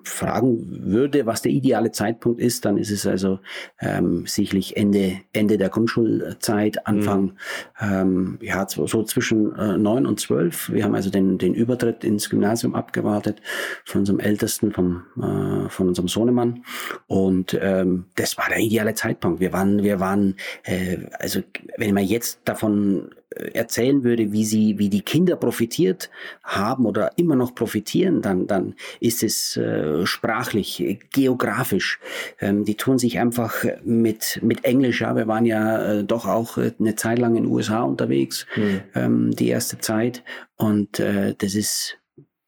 fragen 0.02 0.84
würde, 0.84 1.26
was 1.26 1.42
der 1.42 1.52
ideale 1.52 1.92
Zeitpunkt 1.92 2.40
ist, 2.40 2.64
dann 2.64 2.76
ist 2.76 2.90
es 2.90 3.06
also 3.06 3.38
ähm, 3.80 4.26
sicherlich 4.26 4.76
Ende, 4.76 5.18
Ende 5.32 5.58
der 5.58 5.68
Grundschulzeit, 5.68 6.86
Anfang, 6.86 7.22
mhm. 7.22 7.36
ähm, 7.80 8.38
ja, 8.40 8.66
so, 8.68 9.02
zwischen 9.04 9.54
äh, 9.56 9.76
neun 9.76 10.06
und 10.06 10.20
zwölf. 10.20 10.70
Wir 10.70 10.84
haben 10.84 10.94
also 10.94 11.10
den, 11.10 11.38
den 11.38 11.54
Übertritt 11.54 12.04
ins 12.04 12.30
Gymnasium 12.30 12.74
abgewartet 12.74 13.40
von 13.84 14.00
unserem 14.00 14.20
Ältesten, 14.20 14.72
vom, 14.72 15.04
äh, 15.16 15.68
von 15.68 15.88
unserem 15.88 16.08
Sohnemann. 16.08 16.64
Und 17.06 17.58
ähm, 17.60 18.06
das 18.16 18.36
war 18.38 18.48
der 18.48 18.58
ideale 18.58 18.94
Zeitpunkt. 18.94 19.40
Wir 19.40 19.52
waren, 19.52 19.82
wir 19.82 20.00
waren, 20.00 20.36
äh, 20.64 20.98
also 21.18 21.40
wenn 21.76 21.94
man 21.94 22.04
jetzt 22.04 22.40
davon 22.44 23.10
erzählen 23.30 24.02
würde, 24.02 24.32
wie 24.32 24.44
sie, 24.44 24.78
wie 24.78 24.88
die 24.88 25.02
Kinder 25.02 25.36
profitiert 25.36 26.10
haben 26.42 26.86
oder 26.86 27.12
immer 27.16 27.36
noch 27.36 27.54
profitieren, 27.54 28.22
dann, 28.22 28.46
dann 28.46 28.74
ist 28.98 29.22
es 29.22 29.56
äh, 29.56 30.04
sprachlich, 30.04 30.98
geografisch. 31.12 32.00
Ähm, 32.40 32.64
die 32.64 32.76
tun 32.76 32.98
sich 32.98 33.18
einfach 33.18 33.64
mit, 33.84 34.40
mit 34.42 34.64
Englisch, 34.64 35.00
ja, 35.00 35.14
wir 35.14 35.28
waren 35.28 35.46
ja 35.46 36.00
äh, 36.00 36.04
doch 36.04 36.26
auch 36.26 36.58
eine 36.58 36.96
Zeit 36.96 37.18
lang 37.18 37.36
in 37.36 37.44
den 37.44 37.52
USA 37.52 37.82
unterwegs, 37.82 38.46
mhm. 38.56 38.80
ähm, 38.94 39.30
die 39.30 39.48
erste 39.48 39.78
Zeit. 39.78 40.24
Und 40.56 40.98
äh, 40.98 41.34
das 41.38 41.54
ist 41.54 41.98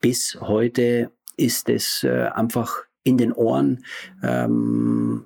bis 0.00 0.36
heute 0.40 1.12
ist 1.36 1.68
es 1.70 2.04
äh, 2.04 2.28
einfach 2.34 2.82
in 3.04 3.16
den 3.16 3.32
Ohren, 3.32 3.84
ähm, 4.22 5.24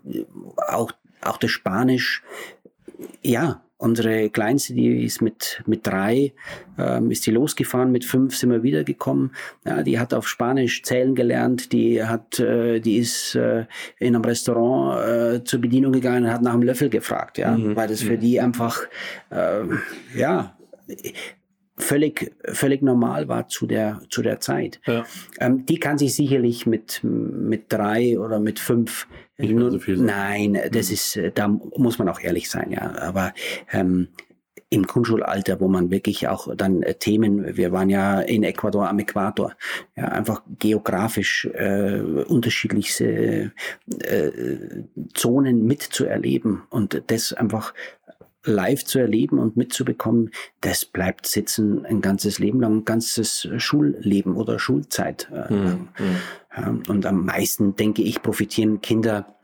auch, 0.68 0.92
auch 1.22 1.36
das 1.38 1.50
Spanisch, 1.50 2.22
ja, 3.22 3.65
Unsere 3.78 4.30
Kleinste, 4.30 4.72
die 4.72 5.04
ist 5.04 5.20
mit, 5.20 5.62
mit 5.66 5.86
drei, 5.86 6.32
ähm, 6.78 7.10
ist 7.10 7.26
die 7.26 7.30
losgefahren, 7.30 7.92
mit 7.92 8.06
fünf 8.06 8.34
sind 8.34 8.50
wir 8.50 8.62
wiedergekommen. 8.62 9.32
Ja, 9.66 9.82
die 9.82 9.98
hat 9.98 10.14
auf 10.14 10.26
Spanisch 10.26 10.82
zählen 10.82 11.14
gelernt, 11.14 11.72
die 11.72 12.02
hat, 12.02 12.40
äh, 12.40 12.80
die 12.80 12.96
ist 12.96 13.34
äh, 13.34 13.66
in 13.98 14.14
einem 14.14 14.24
Restaurant 14.24 15.00
äh, 15.06 15.44
zur 15.44 15.60
Bedienung 15.60 15.92
gegangen 15.92 16.24
und 16.24 16.32
hat 16.32 16.40
nach 16.40 16.54
einem 16.54 16.62
Löffel 16.62 16.88
gefragt, 16.88 17.36
ja, 17.36 17.54
mhm. 17.54 17.76
weil 17.76 17.88
das 17.88 18.00
für 18.00 18.16
die 18.16 18.40
einfach, 18.40 18.80
äh, 19.28 19.64
ja, 20.14 20.56
völlig, 21.76 22.34
völlig 22.44 22.80
normal 22.82 23.28
war 23.28 23.48
zu 23.48 23.66
der, 23.66 24.00
zu 24.08 24.22
der 24.22 24.40
Zeit. 24.40 24.80
Ja. 24.86 25.04
Ähm, 25.38 25.66
die 25.66 25.78
kann 25.78 25.98
sich 25.98 26.14
sicherlich 26.14 26.66
mit, 26.66 27.00
mit 27.02 27.70
drei 27.70 28.18
oder 28.18 28.40
mit 28.40 28.58
fünf 28.58 29.06
nicht 29.38 29.54
mehr 29.54 29.70
so 29.70 29.78
viel 29.78 29.96
Nein, 29.98 30.58
das 30.70 30.88
mhm. 30.88 30.94
ist, 30.94 31.16
äh, 31.16 31.32
da 31.32 31.48
muss 31.48 31.98
man 31.98 32.08
auch 32.08 32.20
ehrlich 32.20 32.48
sein, 32.48 32.70
ja. 32.72 32.96
Aber 32.98 33.32
ähm, 33.72 34.08
im 34.68 34.84
Grundschulalter, 34.84 35.60
wo 35.60 35.68
man 35.68 35.90
wirklich 35.90 36.26
auch 36.26 36.54
dann 36.56 36.82
äh, 36.82 36.94
Themen, 36.94 37.56
wir 37.56 37.70
waren 37.70 37.88
ja 37.88 38.20
in 38.20 38.42
Ecuador 38.42 38.88
am 38.88 38.98
Äquator, 38.98 39.54
ja, 39.94 40.06
einfach 40.06 40.42
geografisch 40.58 41.48
äh, 41.54 42.00
unterschiedlichste 42.00 43.52
äh, 44.00 44.30
Zonen 45.14 45.66
mitzuerleben 45.66 46.62
und 46.70 47.02
das 47.06 47.32
einfach 47.32 47.74
live 48.46 48.84
zu 48.84 48.98
erleben 48.98 49.38
und 49.38 49.56
mitzubekommen, 49.56 50.30
das 50.60 50.84
bleibt 50.84 51.26
sitzen 51.26 51.84
ein 51.84 52.00
ganzes 52.00 52.38
Leben 52.38 52.60
lang, 52.60 52.78
ein 52.78 52.84
ganzes 52.84 53.48
Schulleben 53.58 54.36
oder 54.36 54.58
Schulzeit. 54.58 55.28
Mhm. 55.50 55.88
Und 56.88 57.04
am 57.04 57.24
meisten, 57.24 57.76
denke 57.76 58.02
ich, 58.02 58.22
profitieren 58.22 58.80
Kinder 58.80 59.36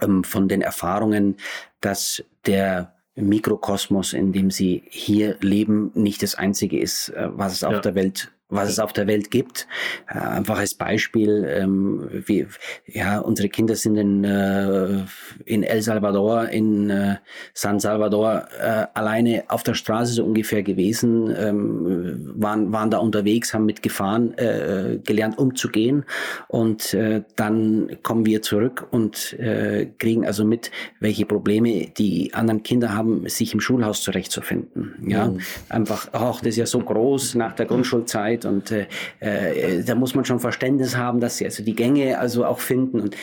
ähm, 0.00 0.24
von 0.24 0.48
den 0.48 0.62
Erfahrungen, 0.62 1.36
dass 1.80 2.24
der 2.46 2.94
Mikrokosmos, 3.16 4.12
in 4.12 4.32
dem 4.32 4.50
sie 4.50 4.82
hier 4.88 5.36
leben, 5.40 5.90
nicht 5.94 6.22
das 6.22 6.34
einzige 6.34 6.80
ist, 6.80 7.10
äh, 7.10 7.28
was 7.32 7.52
es 7.52 7.64
auf 7.64 7.74
ja. 7.74 7.80
der 7.80 7.94
Welt 7.94 8.32
was 8.50 8.68
es 8.68 8.78
auf 8.78 8.92
der 8.92 9.06
Welt 9.06 9.30
gibt. 9.30 9.66
Äh, 10.08 10.18
einfach 10.18 10.58
als 10.58 10.74
Beispiel, 10.74 11.46
ähm, 11.48 12.08
wie, 12.26 12.46
ja, 12.86 13.18
unsere 13.18 13.48
Kinder 13.48 13.76
sind 13.76 13.96
in, 13.96 14.24
äh, 14.24 15.04
in 15.44 15.62
El 15.62 15.82
Salvador, 15.82 16.48
in 16.48 16.90
äh, 16.90 17.16
San 17.54 17.80
Salvador 17.80 18.46
äh, 18.60 18.86
alleine 18.94 19.44
auf 19.48 19.62
der 19.62 19.74
Straße 19.74 20.12
so 20.14 20.24
ungefähr 20.24 20.62
gewesen, 20.62 21.34
ähm, 21.36 22.32
waren, 22.36 22.72
waren 22.72 22.90
da 22.90 22.98
unterwegs, 22.98 23.54
haben 23.54 23.66
mit 23.66 23.82
Gefahren 23.82 24.36
äh, 24.36 24.98
gelernt 25.04 25.38
umzugehen 25.38 26.04
und 26.48 26.94
äh, 26.94 27.22
dann 27.36 27.98
kommen 28.02 28.26
wir 28.26 28.42
zurück 28.42 28.86
und 28.90 29.38
äh, 29.38 29.86
kriegen 29.98 30.26
also 30.26 30.44
mit, 30.44 30.70
welche 30.98 31.26
Probleme 31.26 31.90
die 31.96 32.34
anderen 32.34 32.62
Kinder 32.62 32.94
haben, 32.94 33.28
sich 33.28 33.54
im 33.54 33.60
Schulhaus 33.60 34.02
zurechtzufinden. 34.02 34.94
Ja, 35.06 35.28
mhm. 35.28 35.40
einfach, 35.68 36.08
ach, 36.12 36.38
das 36.40 36.48
ist 36.48 36.56
ja 36.56 36.66
so 36.66 36.80
groß 36.80 37.36
nach 37.36 37.54
der 37.54 37.66
Grundschulzeit 37.66 38.39
Zeit 38.40 38.50
und 38.50 38.70
äh, 38.70 38.86
äh, 39.20 39.84
da 39.84 39.94
muss 39.94 40.14
man 40.14 40.24
schon 40.24 40.40
Verständnis 40.40 40.96
haben, 40.96 41.20
dass 41.20 41.38
sie 41.38 41.44
also 41.44 41.62
die 41.62 41.74
Gänge 41.74 42.18
also 42.18 42.44
auch 42.44 42.60
finden 42.60 43.00
und 43.00 43.16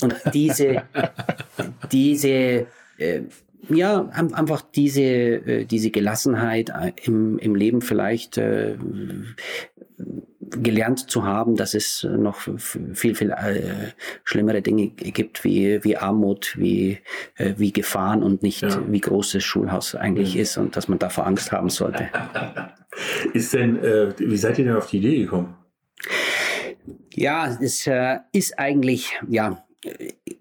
und 0.00 0.16
diese, 0.34 0.82
diese, 1.92 2.66
äh, 2.98 3.22
ja, 3.68 4.08
einfach 4.08 4.62
diese, 4.62 5.02
äh, 5.02 5.64
diese 5.64 5.90
Gelassenheit 5.90 6.70
äh, 6.70 6.92
im, 7.04 7.38
im 7.38 7.54
Leben 7.54 7.82
vielleicht 7.82 8.40
gelernt 10.62 11.10
zu 11.10 11.24
haben, 11.24 11.56
dass 11.56 11.74
es 11.74 12.04
noch 12.04 12.40
viel, 12.58 13.14
viel 13.14 13.30
äh, 13.30 13.92
schlimmere 14.24 14.62
Dinge 14.62 14.88
gibt, 14.88 15.44
wie, 15.44 15.82
wie 15.84 15.96
Armut, 15.96 16.54
wie, 16.58 16.98
äh, 17.36 17.54
wie 17.56 17.72
Gefahren 17.72 18.22
und 18.22 18.42
nicht 18.42 18.62
ja. 18.62 18.82
wie 18.88 19.00
groß 19.00 19.32
das 19.32 19.44
Schulhaus 19.44 19.94
eigentlich 19.94 20.34
mhm. 20.34 20.40
ist 20.40 20.56
und 20.56 20.76
dass 20.76 20.88
man 20.88 20.98
davor 20.98 21.26
Angst 21.26 21.52
haben 21.52 21.70
sollte. 21.70 22.08
Ist 23.32 23.54
denn, 23.54 23.82
äh, 23.82 24.12
wie 24.18 24.36
seid 24.36 24.58
ihr 24.58 24.66
denn 24.66 24.76
auf 24.76 24.90
die 24.90 24.98
Idee 24.98 25.22
gekommen? 25.22 25.56
Ja, 27.14 27.56
es 27.60 27.86
äh, 27.86 28.18
ist 28.32 28.58
eigentlich, 28.58 29.18
ja, 29.28 29.64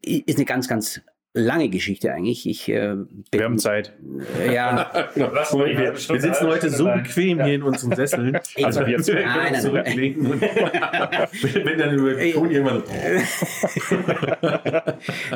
ist 0.01 0.37
eine 0.37 0.45
ganz, 0.45 0.67
ganz 0.67 1.01
lange 1.33 1.69
Geschichte 1.69 2.11
eigentlich. 2.11 2.47
Ich, 2.47 2.67
äh, 2.69 2.95
bin, 2.95 3.25
wir 3.31 3.43
haben 3.45 3.57
Zeit. 3.57 3.93
Äh, 4.39 4.53
ja. 4.53 5.09
genau. 5.13 5.31
wir, 5.31 5.77
wir, 5.77 5.95
sitzen 5.95 6.47
heute 6.47 6.69
so 6.69 6.85
bequem 6.85 7.43
hier 7.43 7.55
in 7.55 7.63
unseren 7.63 7.95
Sesseln. 7.95 8.37
Also 8.63 8.85
wir 8.85 8.97
können 8.97 9.25
nein, 9.25 9.53
nein, 9.53 9.61
zurücklegen. 9.61 10.25
Und 10.25 10.41
wenn 10.41 11.77
dann 11.77 11.95
über 11.95 12.19
Ton 12.31 12.51
irgendwann. 12.51 12.83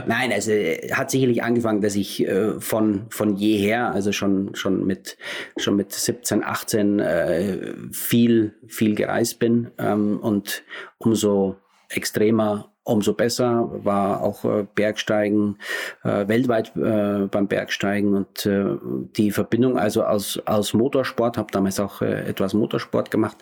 nein, 0.06 0.32
also 0.32 0.52
hat 0.92 1.12
sicherlich 1.12 1.44
angefangen, 1.44 1.82
dass 1.82 1.96
ich 1.96 2.26
äh, 2.28 2.60
von, 2.60 3.06
von 3.10 3.36
jeher, 3.36 3.92
also 3.92 4.12
schon, 4.12 4.54
schon, 4.54 4.86
mit, 4.86 5.18
schon 5.58 5.76
mit 5.76 5.94
17, 5.94 6.44
18 6.44 7.00
äh, 7.00 7.74
viel, 7.92 8.54
viel 8.68 8.96
gereist 8.96 9.40
bin 9.40 9.72
ähm, 9.78 10.20
und 10.20 10.64
umso 10.98 11.58
extremer 11.90 12.75
umso 12.86 13.14
besser, 13.14 13.70
war 13.84 14.22
auch 14.22 14.46
äh, 14.46 14.66
Bergsteigen, 14.76 15.58
äh, 16.04 16.28
weltweit 16.28 16.72
äh, 16.78 17.28
beim 17.30 17.48
Bergsteigen 17.48 18.14
und 18.16 18.46
äh, 18.46 18.78
die 19.18 19.32
Verbindung 19.32 19.78
also 19.78 20.04
aus, 20.04 20.40
aus 20.46 20.74
Motorsport, 20.74 21.38
habe 21.38 21.52
damals 21.52 21.80
auch 21.80 22.02
äh, 22.02 22.30
etwas 22.30 22.54
Motorsport 22.54 23.12
gemacht, 23.12 23.38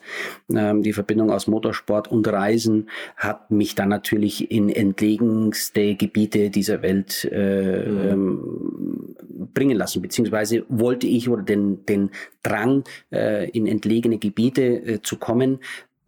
ähm, 0.50 0.82
die 0.82 0.94
Verbindung 0.94 1.30
aus 1.30 1.48
Motorsport 1.48 2.10
und 2.10 2.28
Reisen 2.28 2.90
hat 3.18 3.52
mich 3.52 3.76
dann 3.76 3.90
natürlich 3.90 4.50
in 4.50 4.70
entlegenste 4.70 5.96
Gebiete 5.96 6.50
dieser 6.50 6.82
Welt 6.82 7.28
äh, 7.32 7.86
mhm. 7.86 8.10
ähm, 8.10 9.16
bringen 9.54 9.78
lassen, 9.78 10.02
beziehungsweise 10.02 10.66
wollte 10.70 11.06
ich 11.06 11.28
oder 11.30 11.44
den, 11.44 11.86
den 11.86 12.12
Drang, 12.44 12.84
äh, 13.12 13.50
in 13.50 13.68
entlegene 13.68 14.18
Gebiete 14.18 14.62
äh, 14.62 15.02
zu 15.02 15.18
kommen, 15.18 15.60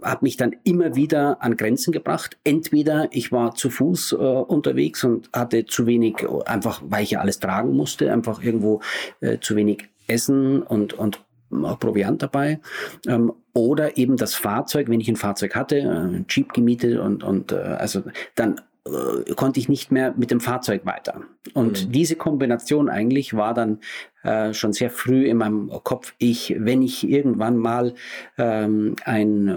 habe 0.05 0.25
mich 0.25 0.38
dann 0.38 0.55
immer 0.63 0.95
wieder 0.95 1.41
an 1.41 1.57
Grenzen 1.57 1.91
gebracht. 1.91 2.38
Entweder 2.43 3.09
ich 3.12 3.31
war 3.31 3.55
zu 3.55 3.69
Fuß 3.69 4.13
äh, 4.13 4.15
unterwegs 4.15 5.03
und 5.03 5.29
hatte 5.33 5.65
zu 5.65 5.88
wenig, 5.88 6.25
einfach 6.45 6.81
weil 6.85 7.03
ich 7.03 7.12
ja 7.12 7.19
alles 7.19 7.39
tragen 7.39 7.75
musste, 7.75 8.12
einfach 8.13 8.41
irgendwo 8.41 8.81
äh, 9.19 9.39
zu 9.39 9.55
wenig 9.55 9.89
Essen 10.07 10.62
und, 10.62 10.93
und 10.93 11.19
Proviant 11.50 12.21
dabei. 12.21 12.59
Ähm, 13.07 13.33
oder 13.53 13.97
eben 13.97 14.17
das 14.17 14.35
Fahrzeug, 14.35 14.89
wenn 14.89 15.00
ich 15.00 15.09
ein 15.09 15.15
Fahrzeug 15.15 15.55
hatte, 15.55 15.77
äh, 15.77 16.24
Jeep 16.29 16.53
gemietet 16.53 17.00
und, 17.00 17.24
und 17.24 17.51
äh, 17.51 17.55
also 17.55 18.03
dann 18.35 18.62
äh, 18.86 19.34
konnte 19.34 19.60
ich 19.60 19.68
nicht 19.68 19.92
mehr 19.92 20.13
mit 20.15 20.32
dem 20.32 20.39
Fahrzeug 20.39 20.86
weiter. 20.86 21.22
Und 21.54 21.88
mhm. 21.88 21.92
diese 21.92 22.15
Kombination 22.15 22.89
eigentlich 22.89 23.36
war 23.36 23.54
dann 23.54 23.80
äh, 24.24 24.54
schon 24.54 24.74
sehr 24.74 24.89
früh 24.89 25.25
in 25.25 25.38
meinem 25.38 25.70
Kopf. 25.84 26.13
Ich, 26.20 26.56
wenn 26.58 26.82
ich 26.82 27.08
irgendwann 27.08 27.58
mal 27.58 27.96
ähm, 28.38 28.96
ein, 29.04 29.48
äh, 29.48 29.51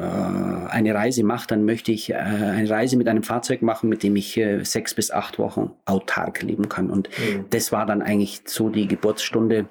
eine 0.71 0.95
Reise 0.95 1.25
mache, 1.25 1.47
dann 1.49 1.65
möchte 1.65 1.93
ich 1.93 2.11
äh, 2.11 2.15
eine 2.15 2.71
Reise 2.71 2.97
mit 2.97 3.09
einem 3.09 3.23
Fahrzeug 3.23 3.63
machen, 3.63 3.89
mit 3.89 4.03
dem 4.03 4.17
ich 4.17 4.37
äh, 4.39 4.65
sechs 4.65 4.95
bis 4.95 5.11
acht 5.11 5.39
Wochen 5.39 5.73
autark 5.85 6.43
leben 6.43 6.69
kann. 6.69 6.89
Und 6.91 7.11
mhm. 7.11 7.45
das 7.51 7.71
war 7.71 7.85
dann 7.85 8.03
eigentlich 8.03 8.43
so 8.47 8.71
die 8.71 8.89
Geburtsstunde, 8.89 9.67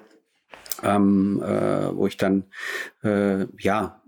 ähm, 0.84 1.42
äh, 1.42 1.96
wo 1.96 2.06
ich 2.06 2.16
dann 2.16 2.44
äh, 3.02 3.46
ja 3.58 4.00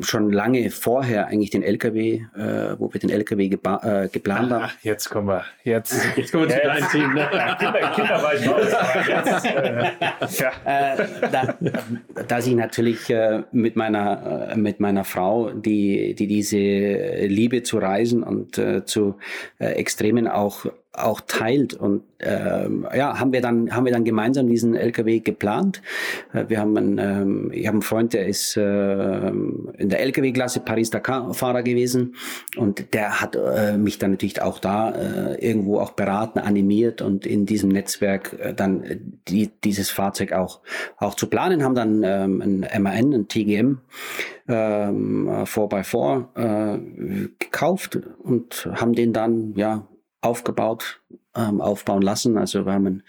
schon 0.00 0.32
lange 0.32 0.70
vorher 0.70 1.26
eigentlich 1.26 1.50
den 1.50 1.62
LKW, 1.62 2.22
äh, 2.36 2.78
wo 2.78 2.92
wir 2.92 3.00
den 3.00 3.10
LKW 3.10 3.46
äh, 3.46 4.08
geplant 4.08 4.50
haben. 4.50 4.64
Ach, 4.64 4.74
jetzt 4.82 5.10
kommen 5.10 5.28
wir. 5.28 5.44
Jetzt, 5.62 5.94
jetzt 6.16 6.32
kommen 6.32 6.48
wir 6.48 6.56
zu 6.56 6.62
deinem 6.62 6.88
Team. 6.88 7.14
Ne? 7.14 7.28
Kinder, 7.58 7.92
Kinder 7.94 8.22
war 8.22 8.34
ich 8.34 9.08
jetzt, 9.08 9.44
äh, 9.44 10.42
ja. 10.42 10.94
äh, 10.94 11.30
da, 11.30 11.54
dass 12.26 12.46
ich 12.46 12.54
natürlich 12.54 13.10
äh, 13.10 13.42
mit 13.52 13.76
meiner 13.76 14.50
äh, 14.50 14.56
mit 14.56 14.80
meiner 14.80 15.04
Frau, 15.04 15.50
die 15.50 16.14
die 16.14 16.26
diese 16.26 16.56
Liebe 16.56 17.62
zu 17.62 17.78
Reisen 17.78 18.22
und 18.22 18.58
äh, 18.58 18.84
zu 18.84 19.16
äh, 19.58 19.72
Extremen 19.72 20.28
auch 20.28 20.66
auch 20.96 21.20
teilt. 21.20 21.74
Und 21.74 22.02
ähm, 22.20 22.86
ja, 22.94 23.18
haben 23.18 23.32
wir 23.32 23.40
dann 23.40 23.74
haben 23.74 23.84
wir 23.84 23.92
dann 23.92 24.04
gemeinsam 24.04 24.48
diesen 24.48 24.74
LKW 24.74 25.20
geplant. 25.20 25.82
Äh, 26.32 26.44
wir 26.48 26.60
haben 26.60 26.76
einen, 26.76 26.98
ähm, 26.98 27.50
ich 27.52 27.66
habe 27.66 27.76
einen 27.76 27.82
Freund, 27.82 28.12
der 28.12 28.26
ist 28.26 28.56
äh, 28.56 29.28
in 29.28 29.88
der 29.88 30.00
LKW-Klasse 30.00 30.60
Paris-Dakar-Fahrer 30.60 31.62
gewesen 31.62 32.14
und 32.56 32.94
der 32.94 33.20
hat 33.20 33.36
äh, 33.36 33.76
mich 33.76 33.98
dann 33.98 34.12
natürlich 34.12 34.40
auch 34.40 34.58
da 34.58 34.90
äh, 34.90 35.46
irgendwo 35.46 35.80
auch 35.80 35.92
beraten, 35.92 36.38
animiert 36.38 37.02
und 37.02 37.26
in 37.26 37.46
diesem 37.46 37.70
Netzwerk 37.70 38.36
äh, 38.38 38.54
dann 38.54 38.84
die, 39.28 39.50
dieses 39.64 39.90
Fahrzeug 39.90 40.32
auch 40.32 40.60
auch 40.98 41.14
zu 41.14 41.26
planen. 41.26 41.64
Haben 41.64 41.74
dann 41.74 42.02
ähm, 42.04 42.40
ein 42.40 42.82
MAN, 42.82 43.12
ein 43.12 43.28
TGM 43.28 43.78
ähm, 44.48 45.28
4x4 45.28 46.24
äh, 46.36 47.28
gekauft 47.38 47.98
und 48.22 48.68
haben 48.74 48.92
den 48.92 49.12
dann 49.12 49.54
ja 49.56 49.86
aufgebaut, 50.24 51.00
ähm, 51.36 51.60
aufbauen 51.60 52.02
lassen. 52.02 52.38
Also 52.38 52.64
war 52.64 52.78
man 52.78 53.02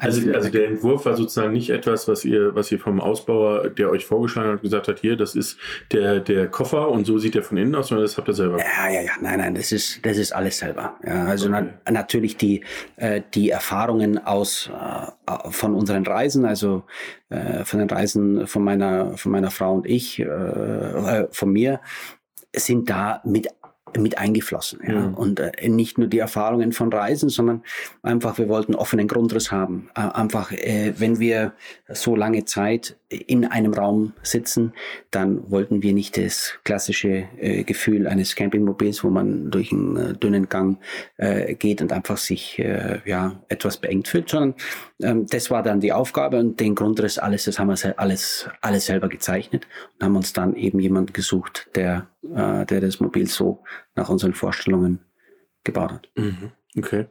also, 0.00 0.32
also 0.32 0.48
der 0.50 0.68
Entwurf 0.68 1.06
war 1.06 1.16
sozusagen 1.16 1.52
nicht 1.52 1.70
etwas, 1.70 2.06
was 2.06 2.24
ihr, 2.24 2.54
was 2.54 2.70
ihr 2.70 2.78
vom 2.78 3.00
Ausbauer, 3.00 3.70
der 3.70 3.90
euch 3.90 4.04
vorgeschlagen 4.04 4.52
hat, 4.52 4.62
gesagt 4.62 4.88
hat, 4.88 5.00
hier, 5.00 5.16
das 5.16 5.34
ist 5.34 5.58
der, 5.92 6.20
der 6.20 6.48
Koffer 6.48 6.88
und 6.88 7.06
so 7.06 7.18
sieht 7.18 7.34
der 7.34 7.42
von 7.42 7.56
innen 7.56 7.74
aus, 7.74 7.88
sondern 7.88 8.04
das 8.04 8.16
habt 8.16 8.28
ihr 8.28 8.34
selber. 8.34 8.58
Ja, 8.58 8.88
ja, 8.88 9.00
ja, 9.00 9.12
nein, 9.20 9.38
nein, 9.38 9.54
das 9.54 9.72
ist, 9.72 10.04
das 10.04 10.16
ist 10.16 10.32
alles 10.32 10.58
selber. 10.58 10.96
Ja, 11.04 11.24
also 11.24 11.48
okay. 11.48 11.66
na, 11.84 11.92
natürlich 11.92 12.36
die, 12.36 12.62
äh, 12.96 13.22
die 13.34 13.50
Erfahrungen 13.50 14.18
aus 14.18 14.70
äh, 14.70 15.50
von 15.50 15.74
unseren 15.74 16.06
Reisen, 16.06 16.44
also 16.44 16.84
äh, 17.30 17.64
von 17.64 17.80
den 17.80 17.90
Reisen 17.90 18.46
von 18.46 18.62
meiner, 18.62 19.16
von 19.16 19.32
meiner 19.32 19.50
Frau 19.50 19.74
und 19.74 19.86
ich, 19.86 20.20
äh, 20.20 20.24
äh 20.24 21.28
von 21.30 21.50
mir, 21.50 21.80
sind 22.54 22.88
da 22.88 23.20
mit 23.24 23.48
mit 23.98 24.18
eingeflossen. 24.18 24.80
Ja. 24.86 25.08
Mhm. 25.08 25.14
Und 25.14 25.40
äh, 25.40 25.68
nicht 25.68 25.98
nur 25.98 26.08
die 26.08 26.18
Erfahrungen 26.18 26.72
von 26.72 26.92
Reisen, 26.92 27.28
sondern 27.28 27.62
einfach, 28.02 28.38
wir 28.38 28.48
wollten 28.48 28.74
offenen 28.74 29.08
Grundriss 29.08 29.52
haben. 29.52 29.90
Äh, 29.94 30.00
einfach, 30.00 30.52
äh, 30.52 30.94
wenn 30.98 31.18
wir 31.18 31.52
so 31.88 32.16
lange 32.16 32.44
Zeit 32.44 32.96
in 33.08 33.44
einem 33.44 33.74
Raum 33.74 34.12
sitzen, 34.22 34.72
dann 35.10 35.50
wollten 35.50 35.82
wir 35.82 35.92
nicht 35.92 36.16
das 36.16 36.54
klassische 36.64 37.24
äh, 37.38 37.64
Gefühl 37.64 38.06
eines 38.06 38.34
Campingmobils, 38.34 39.04
wo 39.04 39.10
man 39.10 39.50
durch 39.50 39.72
einen 39.72 39.96
äh, 39.96 40.12
dünnen 40.14 40.48
Gang 40.48 40.78
äh, 41.16 41.54
geht 41.54 41.82
und 41.82 41.92
einfach 41.92 42.16
sich 42.16 42.62
ja 43.04 43.40
etwas 43.48 43.78
beengt 43.78 44.08
fühlt, 44.08 44.28
sondern 44.28 44.54
ähm, 45.02 45.26
das 45.26 45.50
war 45.50 45.62
dann 45.62 45.80
die 45.80 45.92
Aufgabe 45.92 46.38
und 46.38 46.60
den 46.60 46.74
Grundriss 46.74 47.18
alles, 47.18 47.44
das 47.44 47.58
haben 47.58 47.68
wir 47.68 47.98
alles 47.98 48.48
alles 48.60 48.86
selber 48.86 49.08
gezeichnet 49.08 49.66
und 49.94 50.04
haben 50.04 50.16
uns 50.16 50.32
dann 50.32 50.54
eben 50.56 50.78
jemand 50.78 51.14
gesucht, 51.14 51.68
der 51.74 52.08
äh, 52.34 52.64
der 52.66 52.80
das 52.80 53.00
Mobil 53.00 53.26
so 53.26 53.62
nach 53.94 54.08
unseren 54.08 54.34
Vorstellungen 54.34 55.00
gebaut 55.64 55.92
hat. 55.92 56.08
Mhm. 56.16 56.52
Okay. 56.76 57.06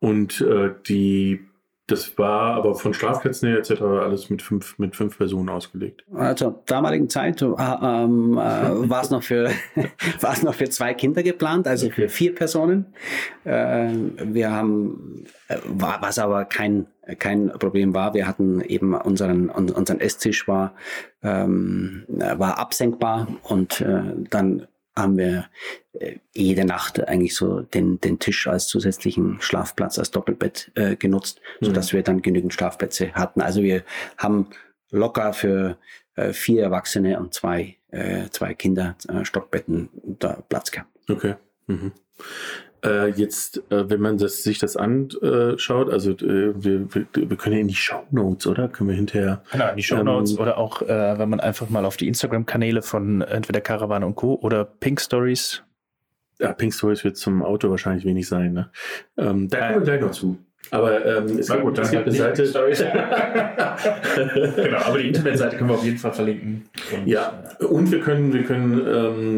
Und 0.00 0.40
äh, 0.40 0.74
die 0.86 1.40
das 1.88 2.18
war 2.18 2.54
aber 2.56 2.74
von 2.74 2.94
Schlafplätzen 2.94 3.48
her 3.48 3.58
etc. 3.58 3.80
alles 3.80 4.28
mit 4.28 4.42
fünf, 4.42 4.76
mit 4.76 4.96
fünf 4.96 5.18
Personen 5.18 5.48
ausgelegt. 5.48 6.04
Also 6.12 6.60
damaligen 6.66 7.08
Zeit 7.08 7.40
äh, 7.42 7.46
ähm, 7.46 8.32
äh, 8.32 8.38
war 8.90 9.02
es 9.02 9.10
noch 9.10 9.22
für 9.22 9.52
noch 10.42 10.54
für 10.54 10.68
zwei 10.68 10.94
Kinder 10.94 11.22
geplant, 11.22 11.68
also 11.68 11.88
für 11.90 12.08
vier 12.08 12.34
Personen. 12.34 12.86
Äh, 13.44 13.92
wir 14.24 14.50
haben 14.50 15.26
äh, 15.46 15.58
war, 15.64 16.02
was 16.02 16.18
aber 16.18 16.44
kein 16.46 16.86
kein 17.20 17.50
Problem 17.50 17.94
war. 17.94 18.14
Wir 18.14 18.26
hatten 18.26 18.60
eben 18.62 18.92
unseren 18.92 19.48
unseren 19.48 20.00
Esstisch 20.00 20.48
war 20.48 20.74
ähm, 21.26 22.04
war 22.08 22.58
absenkbar 22.58 23.26
und 23.42 23.80
äh, 23.80 24.02
dann 24.30 24.66
haben 24.94 25.18
wir 25.18 25.46
äh, 25.92 26.16
jede 26.32 26.64
Nacht 26.64 27.06
eigentlich 27.06 27.34
so 27.34 27.60
den, 27.60 28.00
den 28.00 28.18
Tisch 28.18 28.46
als 28.46 28.68
zusätzlichen 28.68 29.38
Schlafplatz, 29.40 29.98
als 29.98 30.10
Doppelbett 30.10 30.70
äh, 30.74 30.96
genutzt, 30.96 31.40
mhm. 31.60 31.66
sodass 31.66 31.92
wir 31.92 32.02
dann 32.02 32.22
genügend 32.22 32.54
Schlafplätze 32.54 33.12
hatten. 33.12 33.42
Also 33.42 33.62
wir 33.62 33.82
haben 34.16 34.48
locker 34.90 35.32
für 35.32 35.76
äh, 36.14 36.32
vier 36.32 36.62
Erwachsene 36.62 37.18
und 37.18 37.34
zwei, 37.34 37.76
äh, 37.90 38.28
zwei 38.30 38.54
Kinder 38.54 38.96
äh, 39.08 39.24
Stockbetten 39.24 39.90
da 40.18 40.42
Platz 40.48 40.70
gehabt. 40.70 40.90
Okay. 41.10 41.34
Mhm. 41.66 41.92
Äh, 42.86 43.08
jetzt, 43.10 43.58
äh, 43.70 43.90
wenn 43.90 44.00
man 44.00 44.16
das, 44.16 44.42
sich 44.42 44.58
das 44.58 44.76
anschaut, 44.76 45.90
also 45.90 46.12
äh, 46.12 46.54
wir, 46.56 46.94
wir, 46.94 47.36
können 47.36 47.54
ja 47.54 47.60
in 47.60 47.68
die 47.68 47.74
Show 47.74 48.02
Notes, 48.10 48.46
oder? 48.46 48.68
Können 48.68 48.90
wir 48.90 48.96
hinterher. 48.96 49.42
Genau, 49.50 49.70
in 49.70 49.76
die 49.76 49.82
Show 49.82 50.02
Notes 50.02 50.32
ähm, 50.32 50.38
oder 50.38 50.58
auch, 50.58 50.80
wenn 50.82 51.28
man 51.28 51.40
einfach 51.40 51.68
mal 51.68 51.84
auf 51.84 51.96
die 51.96 52.08
Instagram-Kanäle 52.08 52.82
von 52.82 53.22
entweder 53.22 53.60
Caravan 53.60 54.04
und 54.04 54.14
Co. 54.14 54.34
oder 54.34 54.64
Pink 54.64 55.00
Stories 55.00 55.62
Ja, 56.38 56.52
Pink 56.52 56.72
Stories 56.72 57.04
wird 57.04 57.16
zum 57.16 57.42
Auto 57.42 57.70
wahrscheinlich 57.70 58.04
wenig 58.04 58.28
sein. 58.28 58.52
Ne? 58.52 58.70
Ähm, 59.16 59.48
da 59.48 59.72
kommen 59.72 59.80
wir 59.80 59.84
gleich 59.84 60.00
noch 60.00 60.10
zu. 60.12 60.38
Aber 60.70 61.04
ähm, 61.04 61.38
es, 61.38 61.48
Na 61.48 61.56
gibt, 61.56 61.66
gut, 61.66 61.78
es 61.78 61.90
dann 61.90 62.04
gibt 62.04 62.14
eine 62.14 62.24
halt 62.24 62.36
Seite. 62.46 62.92
genau, 64.62 64.78
aber 64.78 64.98
die 64.98 65.08
Internetseite 65.08 65.56
können 65.56 65.70
wir 65.70 65.76
auf 65.76 65.84
jeden 65.84 65.98
Fall 65.98 66.12
verlinken. 66.12 66.64
Und, 66.94 67.06
Ja, 67.06 67.42
und 67.60 67.90
wir 67.92 68.00
können, 68.00 68.32
wir 68.32 68.42
können 68.44 68.82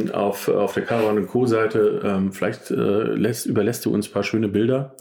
ähm, 0.06 0.10
auf, 0.14 0.48
auf 0.48 0.74
der 0.74 0.84
Caravan 0.84 1.26
Co. 1.26 1.46
Seite, 1.46 2.00
ähm, 2.04 2.32
vielleicht 2.32 2.70
äh, 2.70 2.74
lässt, 2.74 3.46
überlässt 3.46 3.84
du 3.84 3.92
uns 3.92 4.08
ein 4.08 4.12
paar 4.12 4.22
schöne 4.22 4.48
Bilder. 4.48 4.94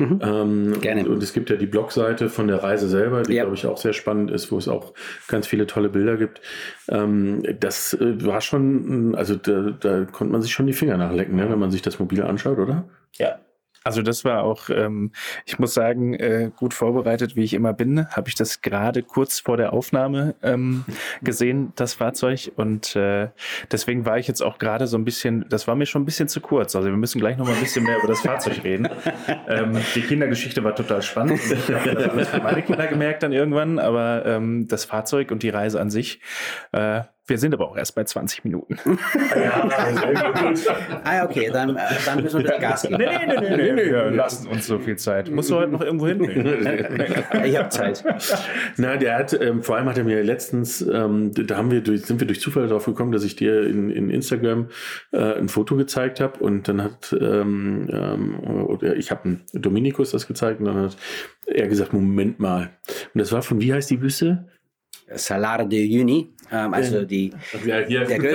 Ähm, 0.00 0.74
Gerne. 0.80 1.08
Und 1.08 1.22
es 1.22 1.32
gibt 1.32 1.50
ja 1.50 1.56
die 1.56 1.66
Blogseite 1.66 2.28
von 2.28 2.48
der 2.48 2.62
Reise 2.64 2.88
selber, 2.88 3.22
die, 3.22 3.34
Ja. 3.34 3.44
glaube 3.44 3.56
ich, 3.56 3.64
auch 3.66 3.76
sehr 3.78 3.92
spannend 3.92 4.30
ist, 4.32 4.50
wo 4.50 4.58
es 4.58 4.66
auch 4.66 4.92
ganz 5.28 5.46
viele 5.46 5.66
tolle 5.68 5.88
Bilder 5.88 6.16
gibt. 6.16 6.40
Ähm, 6.88 7.42
das 7.60 7.94
äh, 7.94 8.24
war 8.24 8.40
schon, 8.40 9.14
also 9.14 9.36
da, 9.36 9.72
da 9.78 10.04
konnte 10.04 10.32
man 10.32 10.42
sich 10.42 10.52
schon 10.52 10.66
die 10.66 10.72
Finger 10.72 10.96
nachlecken, 10.96 11.36
ne, 11.36 11.48
wenn 11.48 11.60
man 11.60 11.70
sich 11.70 11.82
das 11.82 12.00
mobil 12.00 12.22
anschaut, 12.24 12.58
oder? 12.58 12.88
Ja. 13.18 13.38
Also 13.84 14.00
das 14.00 14.24
war 14.24 14.44
auch, 14.44 14.70
ähm, 14.70 15.12
ich 15.44 15.58
muss 15.58 15.74
sagen, 15.74 16.14
äh, 16.14 16.50
gut 16.56 16.72
vorbereitet, 16.72 17.36
wie 17.36 17.44
ich 17.44 17.52
immer 17.52 17.74
bin, 17.74 18.08
habe 18.08 18.30
ich 18.30 18.34
das 18.34 18.62
gerade 18.62 19.02
kurz 19.02 19.40
vor 19.40 19.58
der 19.58 19.74
Aufnahme 19.74 20.34
ähm, 20.42 20.86
gesehen, 21.22 21.74
das 21.76 21.92
Fahrzeug. 21.92 22.50
Und 22.56 22.96
äh, 22.96 23.28
deswegen 23.70 24.06
war 24.06 24.18
ich 24.18 24.26
jetzt 24.26 24.42
auch 24.42 24.56
gerade 24.56 24.86
so 24.86 24.96
ein 24.96 25.04
bisschen, 25.04 25.44
das 25.50 25.68
war 25.68 25.74
mir 25.74 25.84
schon 25.84 26.02
ein 26.02 26.06
bisschen 26.06 26.28
zu 26.28 26.40
kurz. 26.40 26.74
Also 26.74 26.88
wir 26.88 26.96
müssen 26.96 27.20
gleich 27.20 27.36
noch 27.36 27.46
mal 27.46 27.54
ein 27.54 27.60
bisschen 27.60 27.84
mehr 27.84 27.98
über 27.98 28.08
das 28.08 28.22
Fahrzeug 28.22 28.64
reden. 28.64 28.88
ähm, 29.48 29.78
die 29.94 30.00
Kindergeschichte 30.00 30.64
war 30.64 30.74
total 30.74 31.02
spannend. 31.02 31.40
Ich 31.44 31.70
habe 31.70 31.94
das 31.94 32.08
alles 32.08 32.28
für 32.28 32.40
meine 32.40 32.62
Kinder 32.62 32.86
gemerkt 32.86 33.22
dann 33.22 33.32
irgendwann, 33.32 33.78
aber 33.78 34.24
ähm, 34.24 34.66
das 34.66 34.86
Fahrzeug 34.86 35.30
und 35.30 35.42
die 35.42 35.50
Reise 35.50 35.78
an 35.78 35.90
sich, 35.90 36.20
äh, 36.72 37.02
wir 37.26 37.38
sind 37.38 37.54
aber 37.54 37.70
auch 37.70 37.76
erst 37.76 37.94
bei 37.94 38.04
20 38.04 38.44
Minuten. 38.44 38.78
Ah, 41.04 41.24
okay, 41.24 41.50
dann, 41.52 41.76
äh, 41.76 41.80
dann 42.04 42.22
müssen 42.22 42.44
wir 42.44 42.54
ein 42.54 42.60
bisschen 42.60 42.60
Gas 42.60 42.82
geben. 42.82 42.96
nee, 42.98 43.26
nee, 43.26 43.56
nee, 43.56 43.72
nee, 43.72 43.86
wir 43.90 44.10
lassen 44.10 44.48
uns 44.48 44.66
so 44.66 44.78
viel 44.78 44.96
Zeit. 44.96 45.30
Musst 45.30 45.50
du 45.50 45.56
heute 45.56 45.72
noch 45.72 45.80
irgendwo 45.80 46.06
hin? 46.06 46.20
Ich 47.44 47.56
habe 47.56 47.68
Zeit. 47.68 48.04
Na, 48.76 48.96
der 48.96 49.18
hat, 49.18 49.38
ähm, 49.40 49.62
vor 49.62 49.76
allem 49.76 49.88
hat 49.88 49.98
er 49.98 50.04
mir 50.04 50.22
letztens, 50.22 50.80
ähm, 50.80 51.32
da 51.34 51.56
haben 51.56 51.70
wir 51.70 51.82
durch, 51.82 52.02
sind 52.06 52.20
wir 52.20 52.26
durch 52.26 52.40
Zufall 52.40 52.68
darauf 52.68 52.84
gekommen, 52.86 53.12
dass 53.12 53.24
ich 53.24 53.36
dir 53.36 53.66
in, 53.66 53.90
in 53.90 54.10
Instagram 54.10 54.68
äh, 55.12 55.18
ein 55.18 55.48
Foto 55.48 55.76
gezeigt 55.76 56.20
habe 56.20 56.38
und 56.40 56.68
dann 56.68 56.82
hat, 56.82 57.14
ähm, 57.20 57.88
ähm, 57.90 58.38
oder 58.66 58.96
ich 58.96 59.10
habe 59.10 59.40
Dominikus 59.52 60.10
das 60.10 60.26
gezeigt 60.26 60.60
und 60.60 60.66
dann 60.66 60.76
hat 60.84 60.96
er 61.46 61.68
gesagt, 61.68 61.92
Moment 61.92 62.40
mal. 62.40 62.70
Und 63.14 63.18
das 63.18 63.32
war 63.32 63.42
von, 63.42 63.60
wie 63.60 63.72
heißt 63.72 63.90
die 63.90 64.00
Wüste? 64.00 64.48
Salar 65.14 65.66
de 65.66 65.84
Juni, 65.84 66.34
ähm, 66.54 66.74
also 66.74 67.04
die, 67.04 67.32
Ja, 67.64 67.78
hier. 67.78 68.04
Der 68.04 68.18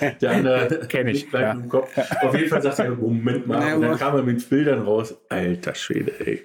Der, 0.00 0.12
der 0.20 0.30
andere 0.30 0.86
Kenn 0.88 1.08
ich, 1.08 1.30
ja. 1.32 1.52
im 1.52 1.68
Kopf. 1.68 1.90
Auf 2.22 2.34
jeden 2.34 2.48
Fall 2.48 2.62
sagt 2.62 2.78
er, 2.78 2.90
Moment 2.90 3.46
mal. 3.46 3.74
Und 3.74 3.82
dann 3.82 3.98
kam 3.98 4.16
er 4.16 4.22
mit 4.22 4.48
Bildern 4.48 4.82
raus. 4.82 5.14
Alter 5.28 5.74
Schwede, 5.74 6.12
ey. 6.24 6.42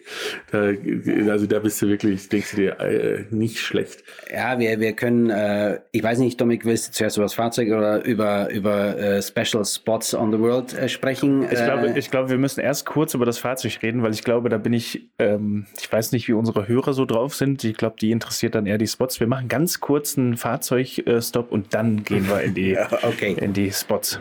Da, 0.51 1.31
also 1.31 1.47
da 1.47 1.59
bist 1.59 1.81
du 1.81 1.87
wirklich, 1.87 2.29
denkst 2.29 2.51
du 2.51 2.57
dir, 2.57 2.79
äh, 2.79 3.25
nicht 3.31 3.59
schlecht. 3.59 4.03
ja, 4.31 4.57
wir, 4.59 4.79
wir 4.79 4.93
können, 4.93 5.29
äh, 5.29 5.79
ich 5.91 6.03
weiß 6.03 6.19
nicht, 6.19 6.39
Dominik, 6.39 6.65
willst 6.65 6.89
du 6.89 6.91
zuerst 6.91 7.17
über 7.17 7.25
das 7.25 7.33
Fahrzeug 7.33 7.69
oder 7.69 8.03
über, 8.05 8.49
über 8.51 8.97
äh, 8.97 9.21
Special 9.21 9.65
Spots 9.65 10.13
on 10.13 10.31
the 10.31 10.39
World 10.39 10.73
äh, 10.73 10.89
sprechen? 10.89 11.43
Ich 11.43 11.63
glaube, 11.63 11.87
äh, 11.87 11.99
ich 11.99 12.11
glaube, 12.11 12.29
wir 12.29 12.37
müssen 12.37 12.59
erst 12.61 12.85
kurz 12.85 13.13
über 13.13 13.25
das 13.25 13.37
Fahrzeug 13.37 13.79
reden, 13.81 14.03
weil 14.03 14.11
ich 14.11 14.23
glaube, 14.23 14.49
da 14.49 14.57
bin 14.57 14.73
ich, 14.73 15.09
ähm, 15.19 15.65
ich 15.79 15.91
weiß 15.91 16.11
nicht, 16.11 16.27
wie 16.27 16.33
unsere 16.33 16.67
Hörer 16.67 16.93
so 16.93 17.05
drauf 17.05 17.35
sind. 17.35 17.63
Ich 17.63 17.77
glaube, 17.77 17.95
die 17.99 18.11
interessiert 18.11 18.55
dann 18.55 18.65
eher 18.65 18.77
die 18.77 18.87
Spots. 18.87 19.19
Wir 19.19 19.27
machen 19.27 19.47
ganz 19.47 19.79
kurz 19.79 20.17
einen 20.17 20.37
Fahrzeugstopp 20.91 21.51
und 21.51 21.73
dann 21.73 22.03
gehen 22.03 22.27
wir 22.27 22.41
in 22.41 22.53
die, 22.53 22.77
okay. 23.03 23.35
in 23.39 23.53
die 23.53 23.71
Spots. 23.71 24.19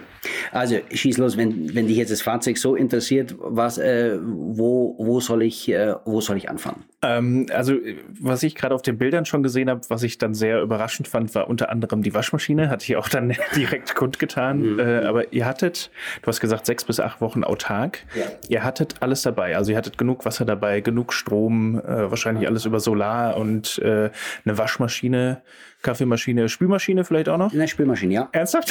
Also 0.52 0.76
schieß 0.92 1.18
los, 1.18 1.36
wenn, 1.36 1.74
wenn 1.74 1.86
dich 1.86 1.96
jetzt 1.96 2.10
das 2.10 2.20
Fahrzeug 2.20 2.58
so 2.58 2.74
interessiert, 2.76 3.34
was, 3.38 3.78
äh, 3.78 4.18
wo, 4.20 4.94
wo, 4.98 5.20
soll 5.20 5.42
ich, 5.42 5.68
äh, 5.70 5.94
wo 6.04 6.20
soll 6.20 6.36
ich 6.36 6.50
anfangen? 6.50 6.84
Ähm, 7.02 7.46
also, 7.50 7.74
äh, 7.74 7.96
was 8.20 8.42
ich 8.42 8.54
gerade 8.54 8.74
auf 8.74 8.82
den 8.82 8.98
Bildern 8.98 9.24
schon 9.24 9.42
gesehen 9.42 9.70
habe, 9.70 9.80
was 9.88 10.02
ich 10.02 10.18
dann 10.18 10.34
sehr 10.34 10.60
überraschend 10.60 11.08
fand, 11.08 11.34
war 11.34 11.48
unter 11.48 11.70
anderem 11.70 12.02
die 12.02 12.12
Waschmaschine. 12.12 12.68
Hatte 12.68 12.84
ich 12.84 12.96
auch 12.96 13.08
dann 13.08 13.34
direkt 13.56 13.94
kundgetan. 13.94 14.78
Äh, 14.78 15.04
aber 15.06 15.32
ihr 15.32 15.46
hattet, 15.46 15.90
du 16.20 16.26
hast 16.28 16.40
gesagt, 16.40 16.66
sechs 16.66 16.84
bis 16.84 17.00
acht 17.00 17.22
Wochen 17.22 17.42
autark. 17.42 18.00
Ja. 18.14 18.26
Ihr 18.48 18.64
hattet 18.64 18.96
alles 19.00 19.22
dabei. 19.22 19.56
Also, 19.56 19.72
ihr 19.72 19.78
hattet 19.78 19.96
genug 19.96 20.26
Wasser 20.26 20.44
dabei, 20.44 20.82
genug 20.82 21.14
Strom, 21.14 21.78
äh, 21.78 22.10
wahrscheinlich 22.10 22.46
alles 22.46 22.66
über 22.66 22.80
Solar 22.80 23.38
und 23.38 23.78
äh, 23.78 24.10
eine 24.44 24.58
Waschmaschine, 24.58 25.40
Kaffeemaschine, 25.82 26.48
Spülmaschine 26.48 27.04
vielleicht 27.04 27.28
auch 27.28 27.38
noch. 27.38 27.52
Eine 27.52 27.68
Spülmaschine, 27.68 28.14
ja. 28.14 28.28
Ernsthaft? 28.32 28.70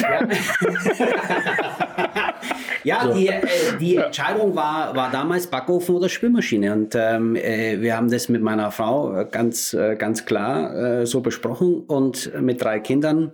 Ja, 2.84 3.12
die, 3.14 3.28
äh, 3.28 3.40
die 3.80 3.96
Entscheidung 3.96 4.54
war, 4.54 4.94
war 4.94 5.10
damals 5.10 5.46
Backofen 5.48 5.96
oder 5.96 6.08
Spülmaschine. 6.08 6.72
Und 6.72 6.94
ähm, 6.94 7.34
äh, 7.36 7.80
wir 7.80 7.96
haben 7.96 8.10
das 8.10 8.28
mit 8.28 8.42
meiner 8.42 8.70
Frau 8.70 9.16
äh, 9.16 9.26
ganz, 9.30 9.74
äh, 9.74 9.96
ganz 9.96 10.24
klar 10.24 11.00
äh, 11.00 11.06
so 11.06 11.20
besprochen. 11.20 11.82
Und 11.86 12.32
mit 12.40 12.62
drei 12.62 12.78
Kindern, 12.78 13.32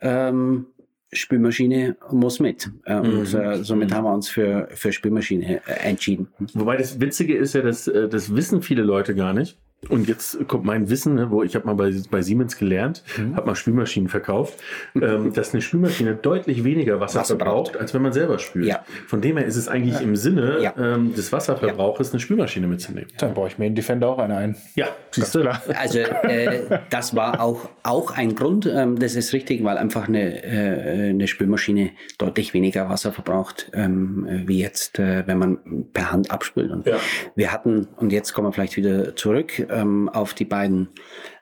ähm, 0.00 0.66
Spülmaschine 1.12 1.96
muss 2.10 2.38
mit. 2.38 2.70
Äh, 2.84 2.96
Und 2.96 3.34
äh, 3.34 3.64
somit 3.64 3.92
haben 3.92 4.04
wir 4.04 4.12
uns 4.12 4.28
für, 4.28 4.68
für 4.72 4.92
Spülmaschine 4.92 5.62
äh, 5.66 5.88
entschieden. 5.88 6.28
Wobei 6.54 6.76
das 6.76 7.00
Witzige 7.00 7.36
ist 7.36 7.54
ja, 7.54 7.62
dass 7.62 7.84
das 7.84 8.34
wissen 8.36 8.62
viele 8.62 8.82
Leute 8.82 9.14
gar 9.14 9.32
nicht. 9.32 9.58
Und 9.88 10.08
jetzt 10.08 10.48
kommt 10.48 10.64
mein 10.64 10.90
Wissen, 10.90 11.14
ne, 11.14 11.30
wo 11.30 11.44
ich 11.44 11.54
habe 11.54 11.64
mal 11.64 11.74
bei, 11.74 11.94
bei 12.10 12.20
Siemens 12.20 12.58
gelernt, 12.58 13.04
habe 13.36 13.46
mal 13.46 13.54
Spülmaschinen 13.54 14.08
verkauft, 14.08 14.54
ähm, 15.00 15.32
dass 15.34 15.52
eine 15.54 15.62
Spülmaschine 15.62 16.16
deutlich 16.16 16.64
weniger 16.64 16.98
Wasser, 16.98 17.20
Wasser 17.20 17.36
verbraucht, 17.36 17.72
braucht. 17.72 17.80
als 17.80 17.94
wenn 17.94 18.02
man 18.02 18.12
selber 18.12 18.40
spült. 18.40 18.66
Ja. 18.66 18.84
Von 19.06 19.20
dem 19.20 19.36
her 19.36 19.46
ist 19.46 19.54
es 19.54 19.68
eigentlich 19.68 20.00
im 20.00 20.16
Sinne 20.16 20.58
Ja. 20.60 20.74
ähm, 20.76 21.14
des 21.14 21.32
Wasserverbrauchs 21.32 22.10
eine 22.10 22.18
Spülmaschine 22.18 22.66
mitzunehmen. 22.66 23.08
Dann 23.18 23.34
baue 23.34 23.46
ich 23.48 23.58
mir 23.58 23.66
in 23.66 23.76
Defender 23.76 24.08
auch 24.08 24.18
eine 24.18 24.36
ein. 24.36 24.56
Ja, 24.74 24.88
siehst 25.12 25.32
du? 25.36 25.48
Also 25.48 26.00
äh, 26.00 26.80
das 26.90 27.14
war 27.14 27.40
auch, 27.40 27.68
auch 27.84 28.10
ein 28.16 28.34
Grund, 28.34 28.66
ähm, 28.66 28.98
das 28.98 29.14
ist 29.14 29.32
richtig, 29.32 29.62
weil 29.62 29.78
einfach 29.78 30.08
eine, 30.08 30.42
äh, 30.42 31.10
eine 31.10 31.28
Spülmaschine 31.28 31.90
deutlich 32.18 32.52
weniger 32.52 32.88
Wasser 32.88 33.12
verbraucht, 33.12 33.70
ähm, 33.74 34.26
äh, 34.28 34.48
wie 34.48 34.58
jetzt, 34.60 34.98
äh, 34.98 35.22
wenn 35.28 35.38
man 35.38 35.58
per 35.92 36.10
Hand 36.10 36.32
abspült. 36.32 36.72
Und 36.72 36.84
Ja. 36.84 36.96
wir 37.36 37.52
hatten, 37.52 37.86
und 37.96 38.12
jetzt 38.12 38.32
kommen 38.32 38.48
wir 38.48 38.52
vielleicht 38.52 38.76
wieder 38.76 39.14
zurück 39.14 39.66
ähm, 39.70 40.08
auf 40.08 40.34
die 40.34 40.44
beiden 40.44 40.88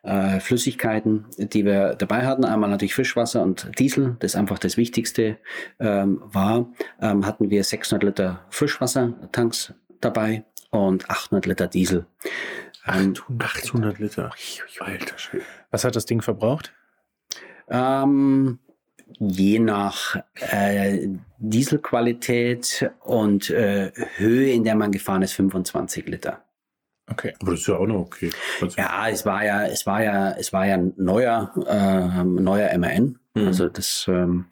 äh, 0.02 0.40
Flüssigkeiten, 0.40 1.26
die 1.38 1.64
wir 1.64 1.94
dabei 1.94 2.26
hatten. 2.26 2.44
Einmal 2.44 2.70
natürlich 2.70 2.94
Frischwasser 2.94 3.42
und 3.42 3.70
Diesel, 3.78 4.16
das 4.20 4.36
einfach 4.36 4.58
das 4.58 4.76
Wichtigste 4.76 5.38
ähm, 5.78 6.22
war. 6.24 6.70
Ähm, 7.00 7.26
hatten 7.26 7.50
wir 7.50 7.64
600 7.64 8.02
Liter 8.02 8.44
Frischwassertanks 8.50 9.74
dabei 10.00 10.44
und 10.70 11.10
800 11.10 11.46
Liter 11.46 11.66
Diesel. 11.66 12.06
Ähm, 12.86 13.14
800 13.38 13.98
Liter. 13.98 14.30
Alter 14.80 15.18
Schwede. 15.18 15.44
Was 15.70 15.84
hat 15.84 15.96
das 15.96 16.06
Ding 16.06 16.22
verbraucht? 16.22 16.72
Ähm, 17.68 18.60
je 19.18 19.58
nach 19.58 20.16
äh, 20.34 21.08
Dieselqualität 21.38 22.90
und 23.00 23.50
äh, 23.50 23.92
Höhe, 24.16 24.52
in 24.52 24.64
der 24.64 24.74
man 24.74 24.92
gefahren 24.92 25.22
ist, 25.22 25.32
25 25.32 26.06
Liter. 26.06 26.45
Okay. 27.10 27.34
Aber 27.40 27.52
das 27.52 27.60
ist 27.60 27.68
ja 27.68 27.76
auch 27.76 27.86
noch 27.86 28.00
okay. 28.00 28.30
Also, 28.60 28.76
Ja, 28.76 29.08
es 29.08 29.24
war 29.24 29.44
ja, 29.44 29.64
es 29.66 29.86
war 29.86 30.02
ja, 30.02 30.32
es 30.32 30.52
war 30.52 30.66
ja 30.66 30.74
ein 30.74 30.92
neuer, 30.96 31.52
ähm, 31.68 32.34
neuer 32.36 32.76
MAN. 32.78 33.18
Mhm. 33.34 33.46
Also 33.46 33.68
das, 33.68 34.06
ähm, 34.08 34.46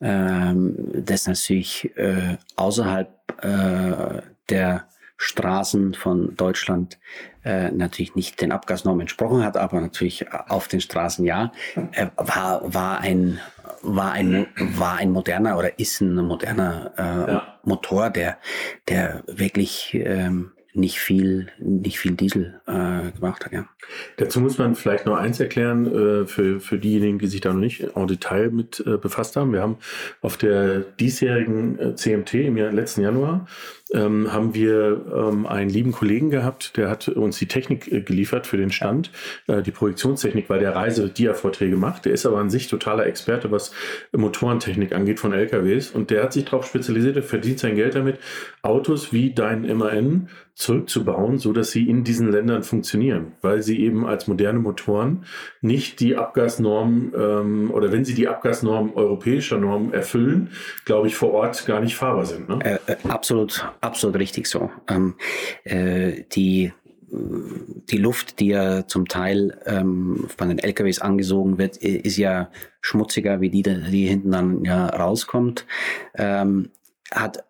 ähm, 0.00 0.74
das 0.92 1.26
natürlich 1.26 1.96
äh, 1.96 2.36
außerhalb 2.56 3.08
äh, 3.42 4.22
der 4.50 4.88
Straßen 5.18 5.94
von 5.94 6.36
Deutschland 6.36 6.98
äh, 7.44 7.70
natürlich 7.70 8.14
nicht 8.16 8.40
den 8.40 8.52
Abgasnormen 8.52 9.02
entsprochen 9.02 9.42
hat, 9.44 9.56
aber 9.56 9.80
natürlich 9.80 10.30
auf 10.32 10.68
den 10.68 10.80
Straßen 10.80 11.24
ja, 11.24 11.52
äh, 11.92 12.08
war, 12.16 12.62
war 12.74 13.00
ein 13.00 13.40
war 13.82 14.12
ein 14.12 14.46
war 14.58 14.96
ein 14.96 15.10
moderner 15.10 15.56
oder 15.56 15.78
ist 15.78 16.00
ein 16.00 16.16
moderner 16.16 16.92
äh, 16.98 17.32
Ja. 17.32 17.58
Motor, 17.62 18.10
der 18.10 18.38
der 18.88 19.22
wirklich 19.26 19.94
ähm, 19.94 20.52
nicht 20.76 20.98
viel 21.00 21.48
nicht 21.58 21.98
viel 21.98 22.12
Diesel 22.12 22.60
äh, 22.66 23.10
gebraucht 23.12 23.44
hat, 23.44 23.52
ja. 23.52 23.66
Dazu 24.16 24.40
muss 24.40 24.58
man 24.58 24.74
vielleicht 24.74 25.06
noch 25.06 25.16
eins 25.16 25.40
erklären, 25.40 25.86
äh, 25.86 26.26
für, 26.26 26.60
für 26.60 26.78
diejenigen, 26.78 27.18
die 27.18 27.26
sich 27.26 27.40
da 27.40 27.52
noch 27.52 27.60
nicht 27.60 27.96
en 27.96 28.06
Detail 28.06 28.50
mit 28.50 28.82
äh, 28.86 28.96
befasst 28.96 29.36
haben. 29.36 29.52
Wir 29.52 29.62
haben 29.62 29.78
auf 30.20 30.36
der 30.36 30.80
diesjährigen 30.80 31.78
äh, 31.78 31.94
CMT 31.94 32.34
im 32.34 32.56
Jahr, 32.56 32.72
letzten 32.72 33.02
Januar, 33.02 33.46
ähm, 33.92 34.32
haben 34.32 34.54
wir 34.54 35.04
ähm, 35.14 35.46
einen 35.46 35.70
lieben 35.70 35.92
Kollegen 35.92 36.30
gehabt, 36.30 36.76
der 36.76 36.90
hat 36.90 37.08
uns 37.08 37.38
die 37.38 37.46
Technik 37.46 37.90
äh, 37.90 38.00
geliefert 38.00 38.46
für 38.46 38.56
den 38.56 38.72
Stand, 38.72 39.12
äh, 39.46 39.62
die 39.62 39.70
Projektionstechnik, 39.70 40.50
weil 40.50 40.60
der 40.60 40.74
Reise 40.74 41.08
Dia-Vorträge 41.08 41.76
macht. 41.76 42.04
Der 42.04 42.12
ist 42.12 42.26
aber 42.26 42.38
an 42.38 42.50
sich 42.50 42.68
totaler 42.68 43.06
Experte, 43.06 43.50
was 43.50 43.72
Motorentechnik 44.12 44.94
angeht 44.94 45.20
von 45.20 45.32
LKWs 45.32 45.90
und 45.90 46.10
der 46.10 46.24
hat 46.24 46.32
sich 46.32 46.44
darauf 46.44 46.66
spezialisiert, 46.66 47.16
der 47.16 47.22
verdient 47.22 47.60
sein 47.60 47.76
Geld 47.76 47.94
damit, 47.94 48.18
Autos 48.62 49.12
wie 49.12 49.32
dein 49.32 49.62
MAN 49.76 50.28
zurückzubauen, 50.56 51.38
so 51.38 51.52
dass 51.52 51.70
sie 51.70 51.86
in 51.88 52.02
diesen 52.02 52.32
Ländern 52.32 52.62
funktionieren, 52.62 53.32
weil 53.42 53.62
sie 53.62 53.78
eben 53.78 54.06
als 54.06 54.26
moderne 54.26 54.58
Motoren 54.58 55.26
nicht 55.60 56.00
die 56.00 56.16
Abgasnormen 56.16 57.12
ähm, 57.14 57.70
oder 57.70 57.92
wenn 57.92 58.06
sie 58.06 58.14
die 58.14 58.26
Abgasnormen 58.26 58.94
europäischer 58.94 59.58
Normen 59.58 59.92
erfüllen, 59.92 60.48
glaube 60.86 61.08
ich, 61.08 61.14
vor 61.14 61.34
Ort 61.34 61.66
gar 61.66 61.80
nicht 61.80 61.94
fahrbar 61.94 62.24
sind. 62.24 62.48
Ne? 62.48 62.58
Äh, 62.64 62.78
äh, 62.86 62.96
absolut, 63.06 63.68
absolut 63.80 64.16
richtig 64.18 64.46
so. 64.46 64.70
Ähm, 64.88 65.14
äh, 65.64 66.24
die 66.32 66.72
die 67.08 67.98
Luft, 67.98 68.40
die 68.40 68.48
ja 68.48 68.86
zum 68.86 69.06
Teil 69.06 69.60
ähm, 69.64 70.26
von 70.36 70.48
den 70.48 70.58
LKWs 70.58 70.98
angesogen 70.98 71.56
wird, 71.56 71.76
ist 71.76 72.16
ja 72.16 72.50
schmutziger, 72.80 73.40
wie 73.40 73.48
die, 73.50 73.62
die 73.62 74.08
hinten 74.08 74.32
dann 74.32 74.64
ja 74.64 74.86
rauskommt. 74.86 75.66
Ähm, 76.14 76.70
hat 77.12 77.44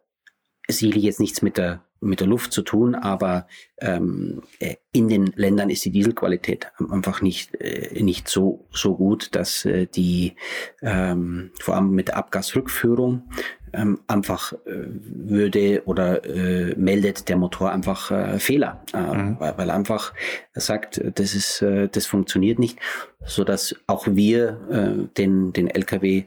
sicherlich 0.68 1.04
jetzt 1.04 1.20
nichts 1.20 1.40
mit 1.40 1.56
der 1.56 1.80
mit 2.00 2.20
der 2.20 2.26
Luft 2.26 2.52
zu 2.52 2.62
tun, 2.62 2.94
aber 2.94 3.46
ähm, 3.78 4.42
äh, 4.58 4.76
in 4.92 5.08
den 5.08 5.26
Ländern 5.34 5.70
ist 5.70 5.84
die 5.84 5.90
Dieselqualität 5.90 6.70
einfach 6.90 7.22
nicht, 7.22 7.54
äh, 7.54 8.02
nicht 8.02 8.28
so, 8.28 8.66
so 8.70 8.96
gut, 8.96 9.34
dass 9.34 9.64
äh, 9.64 9.86
die 9.86 10.34
ähm, 10.82 11.50
vor 11.58 11.74
allem 11.74 11.90
mit 11.90 12.08
der 12.08 12.18
Abgasrückführung 12.18 13.28
ähm, 13.76 14.00
einfach 14.06 14.52
äh, 14.52 14.56
würde 14.64 15.82
oder 15.84 16.24
äh, 16.24 16.74
meldet 16.76 17.28
der 17.28 17.36
Motor 17.36 17.70
einfach 17.70 18.10
äh, 18.10 18.38
Fehler, 18.38 18.82
äh, 18.92 18.98
mhm. 18.98 19.36
weil, 19.38 19.56
weil 19.58 19.70
einfach 19.70 20.14
sagt, 20.54 21.00
das 21.14 21.34
ist, 21.34 21.62
äh, 21.62 21.88
das 21.88 22.06
funktioniert 22.06 22.58
nicht, 22.58 22.78
so 23.24 23.44
dass 23.44 23.76
auch 23.86 24.06
wir 24.08 24.60
äh, 24.70 25.14
den, 25.16 25.52
den 25.52 25.68
LKW 25.68 26.24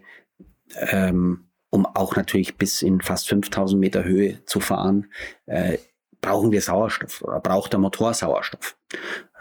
ähm, 0.75 1.45
um 1.71 1.85
auch 1.85 2.15
natürlich 2.15 2.57
bis 2.57 2.81
in 2.81 3.01
fast 3.01 3.29
5000 3.29 3.79
Meter 3.79 4.03
Höhe 4.03 4.43
zu 4.45 4.59
fahren, 4.59 5.05
brauchen 6.21 6.51
wir 6.51 6.61
Sauerstoff 6.61 7.21
oder 7.21 7.39
braucht 7.39 7.73
der 7.73 7.79
Motor 7.79 8.13
Sauerstoff. 8.13 8.75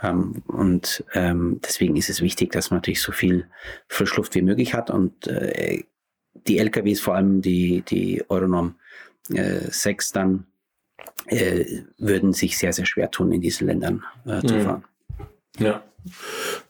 Ähm, 0.03 0.42
und 0.47 1.05
ähm, 1.14 1.61
deswegen 1.64 1.97
ist 1.97 2.11
es 2.11 2.21
wichtig, 2.21 2.53
dass 2.53 2.71
man 2.71 2.79
natürlich 2.79 3.03
so 3.03 3.12
viel 3.12 3.49
Frischluft 3.88 4.35
wie 4.35 4.42
möglich 4.42 4.75
hat 4.75 4.90
und 4.90 5.27
äh, 5.27 5.85
die 6.46 6.59
LKWs, 6.59 7.01
vor 7.01 7.14
allem 7.14 7.42
die, 7.42 7.83
die 7.83 8.22
Euronorm 8.29 8.77
äh, 9.31 9.70
6 9.70 10.12
dann, 10.12 10.46
äh, 11.27 11.83
würden 11.98 12.33
sich 12.33 12.59
sehr, 12.59 12.72
sehr 12.72 12.87
schwer 12.87 13.11
tun, 13.11 13.33
in 13.33 13.40
diesen 13.40 13.66
Ländern 13.66 14.05
äh, 14.27 14.40
zu 14.42 14.55
mhm. 14.55 14.61
fahren. 14.62 14.85
Ja. 15.59 15.83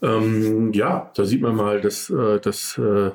Ähm, 0.02 0.72
ja, 0.72 1.12
da 1.14 1.24
sieht 1.24 1.42
man 1.42 1.54
mal, 1.54 1.80
dass, 1.80 2.10
äh, 2.10 2.40
dass 2.40 2.78
äh, 2.78 3.10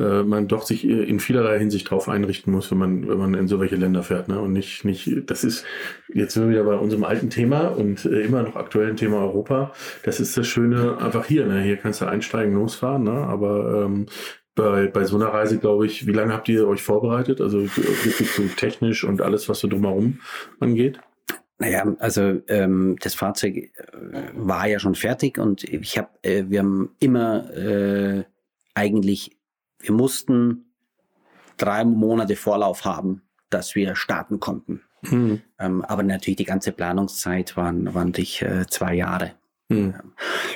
äh 0.00 0.22
man 0.22 0.48
doch 0.48 0.62
sich 0.62 0.84
in 0.84 1.18
vielerlei 1.18 1.58
Hinsicht 1.58 1.90
darauf 1.90 2.08
einrichten 2.08 2.52
muss, 2.52 2.70
wenn 2.70 2.78
man, 2.78 3.08
wenn 3.08 3.18
man 3.18 3.34
in 3.34 3.48
so 3.48 3.58
welche 3.58 3.76
Länder 3.76 4.02
fährt. 4.02 4.28
Ne? 4.28 4.38
Und 4.38 4.52
nicht, 4.52 4.84
nicht, 4.84 5.10
das 5.26 5.44
ist, 5.44 5.64
jetzt 6.12 6.34
sind 6.34 6.44
wir 6.44 6.50
wieder 6.50 6.64
bei 6.64 6.76
unserem 6.76 7.04
alten 7.04 7.30
Thema 7.30 7.68
und 7.68 8.04
äh, 8.04 8.20
immer 8.20 8.42
noch 8.42 8.54
aktuellen 8.54 8.96
Thema 8.96 9.18
Europa. 9.18 9.72
Das 10.04 10.20
ist 10.20 10.36
das 10.36 10.46
Schöne 10.46 10.98
einfach 10.98 11.26
hier. 11.26 11.46
Ne? 11.46 11.62
Hier 11.62 11.78
kannst 11.78 12.00
du 12.00 12.06
einsteigen, 12.06 12.54
losfahren, 12.54 13.04
ne? 13.04 13.12
aber 13.12 13.84
ähm, 13.86 14.06
bei, 14.56 14.88
bei 14.88 15.04
so 15.04 15.16
einer 15.16 15.28
Reise, 15.28 15.58
glaube 15.58 15.86
ich, 15.86 16.06
wie 16.06 16.12
lange 16.12 16.32
habt 16.32 16.48
ihr 16.48 16.66
euch 16.66 16.82
vorbereitet? 16.82 17.40
Also 17.40 17.62
wirklich 17.62 18.32
so 18.32 18.42
technisch 18.56 19.04
und 19.04 19.22
alles, 19.22 19.48
was 19.48 19.60
so 19.60 19.68
drumherum 19.68 20.20
angeht? 20.58 20.98
Naja, 21.58 21.94
also 22.00 22.42
ähm, 22.48 22.96
das 23.00 23.14
Fahrzeug 23.14 23.56
äh, 23.56 23.70
war 24.34 24.66
ja 24.66 24.78
schon 24.78 24.94
fertig 24.94 25.38
und 25.38 25.62
ich 25.64 25.96
habe, 25.96 26.08
äh, 26.22 26.44
wir 26.48 26.60
haben 26.60 26.90
immer 26.98 27.54
äh, 27.54 28.24
eigentlich, 28.74 29.36
wir 29.78 29.92
mussten 29.92 30.64
drei 31.56 31.84
Monate 31.84 32.36
Vorlauf 32.36 32.84
haben, 32.84 33.22
dass 33.48 33.74
wir 33.74 33.94
starten 33.94 34.40
konnten. 34.40 34.82
Mhm. 35.02 35.42
Ähm, 35.58 35.82
aber 35.82 36.02
natürlich 36.02 36.36
die 36.36 36.44
ganze 36.44 36.72
Planungszeit 36.72 37.56
waren, 37.56 37.94
waren 37.94 38.12
durch 38.12 38.42
äh, 38.42 38.66
zwei 38.68 38.94
Jahre. 38.94 39.32
Hm. 39.68 39.94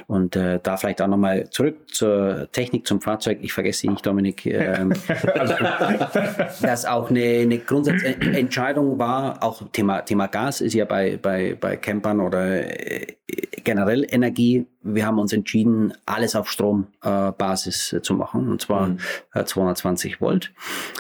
Und 0.07 0.37
äh, 0.37 0.61
da 0.63 0.77
vielleicht 0.77 1.03
auch 1.03 1.09
nochmal 1.09 1.51
zurück 1.51 1.93
zur 1.93 2.49
Technik, 2.53 2.87
zum 2.87 3.01
Fahrzeug. 3.01 3.39
Ich 3.43 3.53
vergesse 3.53 3.89
nicht, 3.89 4.07
Dominik, 4.07 4.47
ähm, 4.47 4.93
dass 6.63 6.87
auch 6.87 7.11
eine, 7.11 7.41
eine 7.41 7.59
Grundsatzentscheidung 7.59 9.01
war, 9.01 9.43
auch 9.43 9.63
Thema, 9.73 10.03
Thema 10.03 10.29
Gas 10.29 10.61
ist 10.61 10.75
ja 10.75 10.85
bei, 10.85 11.17
bei, 11.17 11.57
bei 11.61 11.77
Campern 11.77 12.21
oder 12.21 12.91
äh, 12.91 13.17
generell 13.65 14.07
Energie. 14.09 14.67
Wir 14.83 15.07
haben 15.07 15.19
uns 15.19 15.33
entschieden, 15.33 15.93
alles 16.07 16.37
auf 16.37 16.49
Strombasis 16.49 17.93
äh, 17.93 18.03
zu 18.03 18.15
machen, 18.15 18.49
und 18.49 18.63
zwar 18.63 18.89
mhm. 18.89 18.99
220 19.45 20.21
Volt. 20.21 20.53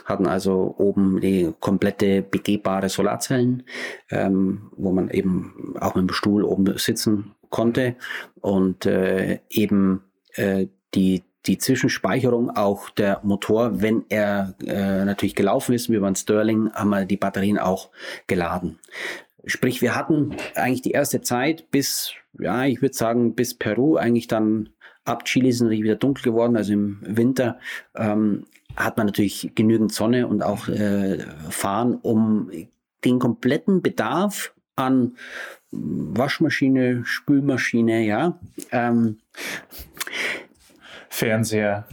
Hatten 0.04 0.26
also 0.26 0.74
oben 0.78 1.20
die 1.20 1.52
komplette 1.60 2.22
begehbare 2.22 2.88
Solarzellen, 2.88 3.62
ähm, 4.10 4.72
wo 4.76 4.90
man 4.90 5.10
eben 5.10 5.76
auch 5.80 5.94
mit 5.94 6.08
dem 6.08 6.12
Stuhl 6.12 6.42
oben 6.42 6.76
sitzen 6.76 7.36
konnte 7.50 7.96
und 8.40 8.86
äh, 8.86 9.40
eben 9.50 10.04
äh, 10.34 10.66
die 10.94 11.22
die 11.46 11.58
Zwischenspeicherung 11.58 12.50
auch 12.50 12.90
der 12.90 13.20
Motor, 13.22 13.80
wenn 13.80 14.04
er 14.08 14.54
äh, 14.64 15.04
natürlich 15.04 15.34
gelaufen 15.34 15.74
ist, 15.74 15.88
wie 15.88 15.98
beim 15.98 16.14
Sterling, 16.14 16.70
haben 16.74 16.90
wir 16.90 17.06
die 17.06 17.16
Batterien 17.16 17.58
auch 17.58 17.90
geladen. 18.26 18.78
Sprich, 19.46 19.80
wir 19.80 19.94
hatten 19.94 20.36
eigentlich 20.54 20.82
die 20.82 20.90
erste 20.90 21.22
Zeit 21.22 21.70
bis, 21.70 22.12
ja, 22.38 22.64
ich 22.64 22.82
würde 22.82 22.94
sagen, 22.94 23.34
bis 23.34 23.54
Peru, 23.54 23.96
eigentlich 23.96 24.28
dann 24.28 24.68
ab 25.04 25.24
Chile 25.24 25.48
ist 25.48 25.60
natürlich 25.60 25.82
wieder 25.82 25.96
dunkel 25.96 26.24
geworden, 26.24 26.56
also 26.56 26.74
im 26.74 26.98
Winter 27.00 27.58
ähm, 27.96 28.44
hat 28.76 28.98
man 28.98 29.06
natürlich 29.06 29.52
genügend 29.54 29.92
Sonne 29.92 30.26
und 30.26 30.42
auch 30.42 30.68
äh, 30.68 31.18
fahren, 31.48 31.98
um 32.02 32.50
den 33.04 33.18
kompletten 33.18 33.80
Bedarf 33.80 34.54
an 34.76 35.16
Waschmaschine, 35.72 37.02
Spülmaschine, 37.04 38.02
ja. 38.02 38.38
Ähm, 38.72 39.18
Fernseher. 41.08 41.86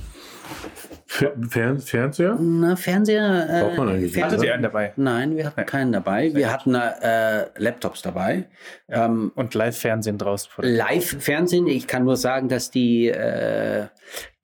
Fern 1.49 1.79
Fernseher? 1.79 2.37
Na, 2.39 2.75
Fernseher. 2.75 3.47
Äh, 3.49 3.61
Braucht 3.63 3.77
man 3.77 3.89
eigentlich 3.89 4.21
Hattet 4.21 4.43
ihr 4.43 4.53
einen 4.53 4.61
dabei? 4.61 4.93
Nein, 4.97 5.35
wir 5.35 5.47
hatten 5.47 5.65
keinen 5.65 5.91
dabei. 5.91 6.33
Wir 6.35 6.51
hatten 6.51 6.75
äh, 6.75 7.47
Laptops 7.57 8.03
dabei. 8.03 8.45
Ja. 8.87 9.05
Ähm, 9.05 9.31
Und 9.33 9.53
Live-Fernsehen 9.55 10.19
draußen. 10.19 10.51
Live-Fernsehen. 10.59 11.65
Ich 11.67 11.87
kann 11.87 12.03
nur 12.03 12.17
sagen, 12.17 12.49
dass 12.49 12.69
die, 12.69 13.07
äh, 13.07 13.85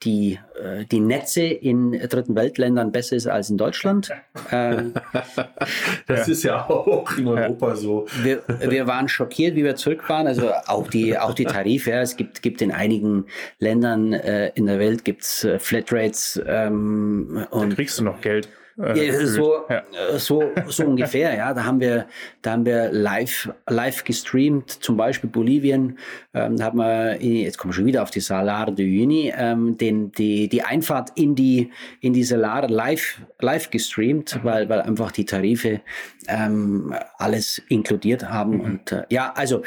die, 0.04 0.39
äh, 0.62 0.86
die 0.86 0.99
Netze 0.99 1.43
in 1.43 1.91
dritten 1.91 2.36
Weltländern 2.36 2.91
besser 2.91 3.15
ist 3.15 3.28
als 3.28 3.49
in 3.49 3.58
Deutschland. 3.58 4.12
Ähm, 4.52 4.93
das 6.08 6.28
ja. 6.28 6.34
ist 6.34 6.43
ja 6.43 6.69
auch 6.69 7.17
in 7.17 7.28
Europa 7.28 7.69
ja. 7.69 7.76
so. 7.76 8.06
Wir, 8.21 8.43
wir 8.47 8.88
waren 8.88 9.08
schockiert, 9.08 9.56
wie 9.56 9.63
wir 9.63 9.76
zurück 9.76 10.08
waren. 10.10 10.28
Also 10.28 10.52
auch 10.67 10.88
die, 10.88 11.17
auch 11.17 11.34
die 11.34 11.45
Tarife. 11.45 11.91
Ja. 11.91 12.02
Es 12.02 12.17
gibt, 12.17 12.41
gibt 12.41 12.62
in 12.62 12.71
einigen 12.71 13.26
Ländern 13.60 14.13
äh, 14.13 14.49
in 14.56 14.65
der 14.65 14.80
Welt 14.80 15.06
gibt's 15.06 15.43
äh, 15.43 15.60
Flatrates. 15.60 16.41
Ähm, 16.45 17.45
und 17.49 17.71
da 17.71 17.76
kriegst 17.76 17.99
du 17.99 18.04
noch 18.04 18.21
Geld. 18.21 18.49
Äh, 18.77 19.07
ja, 19.07 19.25
so, 19.27 19.65
ja. 19.69 19.83
Äh, 20.13 20.17
so, 20.17 20.51
so 20.67 20.86
ungefähr, 20.86 21.36
ja. 21.36 21.53
Da 21.53 21.63
haben 21.63 21.79
wir, 21.79 22.07
da 22.41 22.53
haben 22.53 22.65
wir 22.65 22.91
live, 22.91 23.51
live 23.69 24.03
gestreamt, 24.03 24.69
zum 24.69 24.97
Beispiel 24.97 25.29
Bolivien. 25.29 25.97
Ähm, 26.33 26.57
da 26.57 26.65
haben 26.65 26.79
wir, 26.79 27.21
jetzt 27.21 27.57
kommen 27.57 27.71
wir 27.71 27.75
schon 27.75 27.86
wieder 27.86 28.03
auf 28.03 28.12
die 28.12 28.19
Salar 28.19 28.71
de 28.71 28.86
Uyuni, 28.86 29.33
ähm, 29.38 29.77
den, 29.77 30.12
die, 30.12 30.47
die 30.49 30.63
Einfahrt 30.63 31.12
in 31.15 31.36
die, 31.36 31.71
in 32.01 32.13
die 32.13 32.23
Salar 32.23 32.67
live, 32.67 33.21
live 33.39 33.69
gestreamt, 33.69 34.36
mhm. 34.36 34.43
weil, 34.43 34.69
weil 34.69 34.81
einfach 34.81 35.12
die 35.12 35.25
Tarife 35.25 35.81
ähm, 36.27 36.95
alles 37.17 37.62
inkludiert 37.69 38.29
haben. 38.29 38.55
Mhm. 38.55 38.62
Und 38.62 38.91
äh, 38.91 39.03
ja, 39.09 39.33
also 39.36 39.62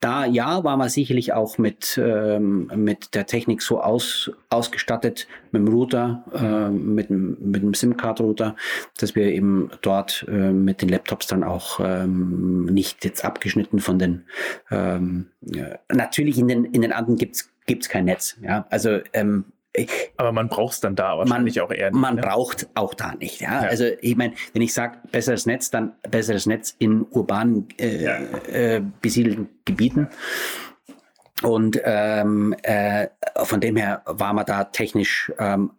da 0.00 0.24
ja, 0.24 0.64
war 0.64 0.76
man 0.76 0.88
sicherlich 0.88 1.32
auch 1.34 1.58
mit, 1.58 2.00
ähm, 2.02 2.70
mit 2.74 3.14
der 3.14 3.26
Technik 3.26 3.60
so 3.60 3.82
aus, 3.82 4.30
ausgestattet, 4.48 5.28
mit 5.52 5.60
dem 5.60 5.68
Router, 5.68 6.24
äh, 6.34 6.70
mit, 6.70 7.10
mit 7.10 7.62
dem 7.62 7.74
SIM-Card-Router, 7.74 8.56
dass 8.98 9.14
wir 9.14 9.26
eben 9.26 9.70
dort 9.82 10.24
äh, 10.28 10.52
mit 10.52 10.80
den 10.80 10.88
Laptops 10.88 11.26
dann 11.26 11.44
auch 11.44 11.80
ähm, 11.82 12.64
nicht 12.64 13.04
jetzt 13.04 13.24
abgeschnitten 13.24 13.78
von 13.78 13.98
den, 13.98 14.24
ähm, 14.70 15.26
ja, 15.42 15.78
natürlich 15.92 16.38
in 16.38 16.48
den, 16.48 16.64
in 16.64 16.80
den 16.80 16.92
anderen 16.92 17.16
gibt's 17.16 17.50
gibt's 17.66 17.88
kein 17.88 18.06
Netz. 18.06 18.36
Ja, 18.42 18.66
also 18.68 18.98
ähm, 19.12 19.44
aber 20.16 20.32
man 20.32 20.48
braucht 20.48 20.74
es 20.74 20.80
dann 20.80 20.96
da 20.96 21.16
wahrscheinlich 21.16 21.56
man, 21.56 21.64
auch 21.64 21.70
eher 21.70 21.90
nicht. 21.90 22.00
Man 22.00 22.16
ne? 22.16 22.22
braucht 22.22 22.68
auch 22.74 22.94
da 22.94 23.14
nicht. 23.14 23.40
Ja? 23.40 23.62
ja. 23.62 23.68
Also 23.68 23.84
ich 24.00 24.16
meine, 24.16 24.34
wenn 24.52 24.62
ich 24.62 24.74
sage 24.74 24.98
besseres 25.12 25.46
Netz, 25.46 25.70
dann 25.70 25.92
besseres 26.10 26.46
Netz 26.46 26.74
in 26.78 27.06
urbanen 27.10 27.68
äh, 27.78 28.02
ja. 28.02 28.18
äh, 28.48 28.82
besiedelten 29.00 29.48
Gebieten. 29.64 30.08
Und 31.42 31.80
ähm, 31.84 32.54
äh, 32.62 33.08
von 33.44 33.60
dem 33.60 33.76
her 33.76 34.02
war 34.04 34.32
man 34.34 34.44
da 34.44 34.64
technisch, 34.64 35.32
ähm, 35.38 35.70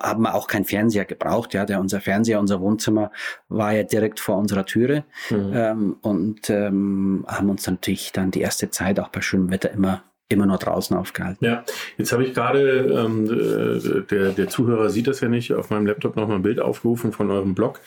haben 0.00 0.22
wir 0.22 0.34
auch 0.34 0.46
keinen 0.46 0.64
Fernseher 0.64 1.04
gebraucht. 1.04 1.54
Ja, 1.54 1.64
der 1.64 1.80
unser 1.80 2.00
Fernseher, 2.00 2.38
unser 2.38 2.60
Wohnzimmer 2.60 3.10
war 3.48 3.72
ja 3.72 3.82
direkt 3.82 4.20
vor 4.20 4.36
unserer 4.36 4.64
Türe 4.64 5.04
mhm. 5.30 5.52
ähm, 5.54 5.96
und 6.02 6.50
ähm, 6.50 7.24
haben 7.26 7.50
uns 7.50 7.66
natürlich 7.66 8.12
dann 8.12 8.30
die 8.30 8.42
erste 8.42 8.70
Zeit 8.70 9.00
auch 9.00 9.08
bei 9.08 9.20
schönem 9.20 9.50
Wetter 9.50 9.70
immer 9.72 10.04
immer 10.32 10.46
nur 10.46 10.58
draußen 10.58 10.96
aufgehalten. 10.96 11.44
Ja, 11.44 11.64
jetzt 11.98 12.12
habe 12.12 12.24
ich 12.24 12.34
gerade, 12.34 12.60
ähm, 12.60 13.24
äh, 13.24 14.02
der, 14.02 14.30
der 14.30 14.48
Zuhörer 14.48 14.90
sieht 14.90 15.06
das 15.06 15.20
ja 15.20 15.28
nicht, 15.28 15.52
auf 15.52 15.70
meinem 15.70 15.86
Laptop 15.86 16.16
nochmal 16.16 16.36
ein 16.36 16.42
Bild 16.42 16.60
aufgerufen 16.60 17.12
von 17.12 17.30
eurem 17.30 17.54
Blog. 17.54 17.80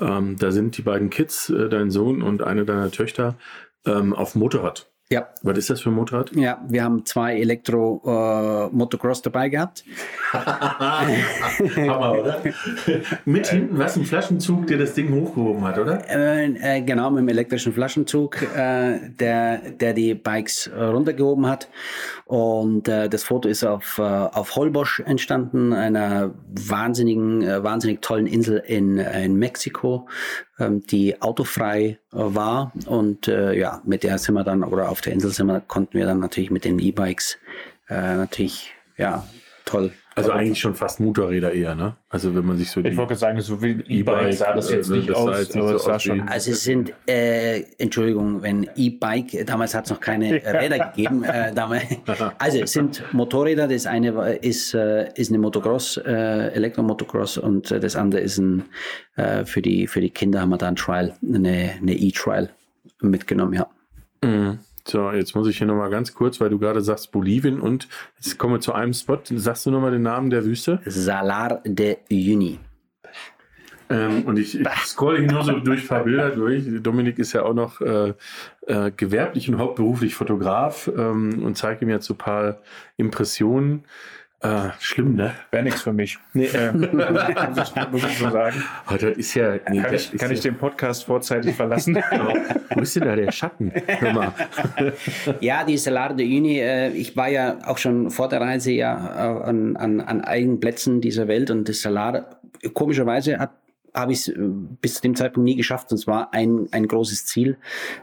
Ähm, 0.00 0.36
da 0.38 0.50
sind 0.50 0.76
die 0.76 0.82
beiden 0.82 1.10
Kids, 1.10 1.50
äh, 1.50 1.68
dein 1.68 1.90
Sohn 1.90 2.22
und 2.22 2.42
eine 2.42 2.64
deiner 2.64 2.90
Töchter, 2.90 3.36
ähm, 3.86 4.12
auf 4.12 4.34
Motorrad. 4.34 4.93
Ja. 5.14 5.28
Was 5.42 5.58
ist 5.58 5.70
das 5.70 5.80
für 5.80 5.90
ein 5.90 5.94
Motorrad? 5.94 6.32
Ja, 6.34 6.60
wir 6.66 6.82
haben 6.82 7.06
zwei 7.06 7.38
Elektro-Motocross 7.38 9.22
dabei 9.22 9.48
gehabt. 9.48 9.84
Hammer, 10.32 12.18
oder? 12.18 12.42
Mit 13.24 13.46
hinten 13.46 13.78
was, 13.78 13.96
ein 13.96 14.06
Flaschenzug, 14.06 14.66
der 14.66 14.78
das 14.78 14.94
Ding 14.94 15.14
hochgehoben 15.14 15.62
hat, 15.62 15.78
oder? 15.78 16.02
Äh, 16.10 16.78
äh, 16.78 16.80
genau, 16.82 17.10
mit 17.10 17.20
dem 17.20 17.28
elektrischen 17.28 17.72
Flaschenzug, 17.72 18.42
äh, 18.56 19.08
der, 19.20 19.58
der 19.70 19.92
die 19.92 20.14
Bikes 20.14 20.66
äh, 20.66 20.82
runtergehoben 20.82 21.46
hat. 21.46 21.68
Und 22.24 22.88
äh, 22.88 23.08
das 23.08 23.22
Foto 23.22 23.48
ist 23.48 23.62
auf, 23.62 23.98
äh, 23.98 24.02
auf 24.02 24.56
Holbosch 24.56 24.98
entstanden, 24.98 25.72
einer 25.72 26.34
wahnsinnigen, 26.48 27.42
äh, 27.42 27.62
wahnsinnig 27.62 28.02
tollen 28.02 28.26
Insel 28.26 28.64
in, 28.66 28.98
äh, 28.98 29.26
in 29.26 29.36
Mexiko, 29.36 30.08
die 30.58 31.20
autofrei 31.20 31.84
äh, 31.84 31.96
war. 32.12 32.72
Und 32.86 33.28
äh, 33.28 33.54
ja, 33.54 33.82
mit 33.84 34.02
der 34.02 34.18
sind 34.18 34.34
wir 34.34 34.44
dann, 34.44 34.62
oder 34.62 34.88
auf 34.88 35.00
der 35.00 35.12
Insel 35.12 35.30
sind 35.30 35.46
wir, 35.46 35.60
konnten 35.60 35.94
wir 35.94 36.06
dann 36.06 36.20
natürlich 36.20 36.50
mit 36.50 36.64
den 36.64 36.78
E-Bikes 36.78 37.38
äh, 37.88 38.16
natürlich, 38.16 38.72
ja, 38.96 39.26
toll. 39.64 39.92
Also 40.16 40.30
eigentlich 40.30 40.60
schon 40.60 40.74
fast 40.74 41.00
Motorräder 41.00 41.52
eher, 41.52 41.74
ne? 41.74 41.96
Also 42.08 42.34
wenn 42.34 42.44
man 42.44 42.56
sich 42.56 42.70
so 42.70 42.80
Ich 42.80 42.96
wollte 42.96 43.16
sagen, 43.16 43.40
so 43.40 43.60
wie 43.60 43.82
E-Bike 43.88 44.32
sah 44.32 44.54
das 44.54 44.70
jetzt 44.70 44.88
äh, 44.88 44.96
nicht 44.96 45.08
das 45.08 45.16
aus, 45.16 45.38
jetzt 45.38 45.54
nicht 45.54 45.62
aber 45.62 45.70
so 45.70 45.76
es 45.76 45.84
sah 45.84 45.94
aus 45.94 46.02
schon. 46.02 46.20
Also 46.28 46.50
es 46.52 46.62
sind, 46.62 46.92
äh, 47.06 47.62
Entschuldigung, 47.78 48.42
wenn 48.42 48.68
E-Bike, 48.76 49.44
damals 49.46 49.74
hat 49.74 49.86
es 49.86 49.90
noch 49.90 50.00
keine 50.00 50.32
Räder 50.32 50.90
gegeben. 50.90 51.24
Äh, 51.24 51.52
damals, 51.54 51.84
also 52.38 52.60
es 52.60 52.72
sind 52.72 53.02
Motorräder, 53.12 53.66
das 53.66 53.86
eine 53.86 54.34
ist, 54.36 54.74
äh, 54.74 55.12
ist 55.14 55.30
eine 55.30 55.38
Motocross, 55.38 55.96
äh, 55.96 56.52
Elektromotocross 56.52 57.38
und 57.38 57.70
äh, 57.70 57.80
das 57.80 57.96
andere 57.96 58.20
ist 58.20 58.38
ein, 58.38 58.64
äh, 59.16 59.44
für, 59.44 59.62
die, 59.62 59.86
für 59.86 60.00
die 60.00 60.10
Kinder 60.10 60.40
haben 60.40 60.50
wir 60.50 60.58
da 60.58 60.68
ein 60.68 60.76
Trial, 60.76 61.14
eine 61.22 61.72
eine 61.80 61.94
E-Trial 61.94 62.50
mitgenommen, 63.00 63.54
ja. 63.54 63.66
Mhm. 64.22 64.58
So, 64.86 65.10
jetzt 65.12 65.34
muss 65.34 65.48
ich 65.48 65.58
hier 65.58 65.66
nochmal 65.66 65.88
ganz 65.88 66.14
kurz, 66.14 66.40
weil 66.40 66.50
du 66.50 66.58
gerade 66.58 66.82
sagst 66.82 67.10
Bolivien 67.10 67.60
und 67.60 67.88
jetzt 68.16 68.38
kommen 68.38 68.54
wir 68.54 68.60
zu 68.60 68.74
einem 68.74 68.92
Spot. 68.92 69.18
Sagst 69.24 69.64
du 69.64 69.70
nochmal 69.70 69.92
den 69.92 70.02
Namen 70.02 70.28
der 70.28 70.44
Wüste? 70.44 70.80
Salar 70.84 71.62
de 71.64 71.96
Uyuni. 72.10 72.58
Ähm, 73.90 74.22
und 74.24 74.38
ich, 74.38 74.58
ich 74.58 74.68
scrolle 74.84 75.20
hier 75.20 75.30
nur 75.30 75.44
so 75.44 75.52
durch 75.58 75.82
ein 75.82 75.88
paar 75.88 76.04
Bilder 76.04 76.30
durch. 76.30 76.64
Dominik 76.82 77.18
ist 77.18 77.32
ja 77.32 77.44
auch 77.44 77.54
noch 77.54 77.80
äh, 77.80 78.12
äh, 78.66 78.90
gewerblich 78.96 79.48
und 79.48 79.58
hauptberuflich 79.58 80.14
Fotograf 80.14 80.90
ähm, 80.96 81.42
und 81.42 81.56
zeige 81.56 81.84
mir 81.86 81.92
jetzt 81.92 82.06
so 82.06 82.14
ein 82.14 82.18
paar 82.18 82.58
Impressionen. 82.96 83.84
Äh, 84.44 84.72
schlimm, 84.78 85.14
ne? 85.14 85.32
Wäre 85.50 85.62
nichts 85.62 85.80
für 85.80 85.94
mich. 85.94 86.18
Nee, 86.34 86.44
äh, 86.44 86.70
muss, 86.72 87.72
ich, 87.74 87.90
muss 87.90 88.04
ich 88.04 88.18
so 88.18 88.28
sagen. 88.28 88.62
Oh, 88.90 88.94
das 88.94 89.16
ist 89.16 89.34
ja. 89.34 89.54
Nee, 89.70 89.80
Kann 89.80 89.94
ich, 89.94 90.12
ist 90.12 90.20
kann 90.20 90.28
ja, 90.28 90.34
ich 90.34 90.40
den 90.40 90.56
Podcast 90.56 91.04
vorzeitig 91.04 91.56
verlassen? 91.56 91.96
Wo 92.74 92.80
ist 92.80 92.94
denn 92.94 93.04
da 93.04 93.16
der 93.16 93.32
Schatten? 93.32 93.72
Hör 93.86 94.12
mal. 94.12 94.32
Ja, 95.40 95.64
die 95.64 95.78
Salar 95.78 96.14
de 96.14 96.26
Uyuni, 96.26 96.58
äh, 96.58 96.90
ich 96.90 97.16
war 97.16 97.28
ja 97.28 97.56
auch 97.64 97.78
schon 97.78 98.10
vor 98.10 98.28
der 98.28 98.40
Reise 98.40 98.72
ja 98.72 98.94
äh, 98.94 99.44
an, 99.44 99.76
an, 99.76 100.00
an 100.00 100.20
einigen 100.20 100.60
Plätzen 100.60 101.00
dieser 101.00 101.26
Welt 101.26 101.50
und 101.50 101.68
das 101.68 101.80
Salar, 101.80 102.40
komischerweise 102.74 103.38
hat 103.38 103.52
habe 103.94 104.12
ich 104.12 104.26
es 104.26 104.34
bis 104.80 104.94
zu 104.94 105.02
dem 105.02 105.14
Zeitpunkt 105.14 105.44
nie 105.44 105.54
geschafft 105.54 105.92
und 105.92 105.98
es 105.98 106.06
war 106.08 106.34
ein, 106.34 106.66
ein 106.72 106.88
großes 106.88 107.26
Ziel. 107.26 107.56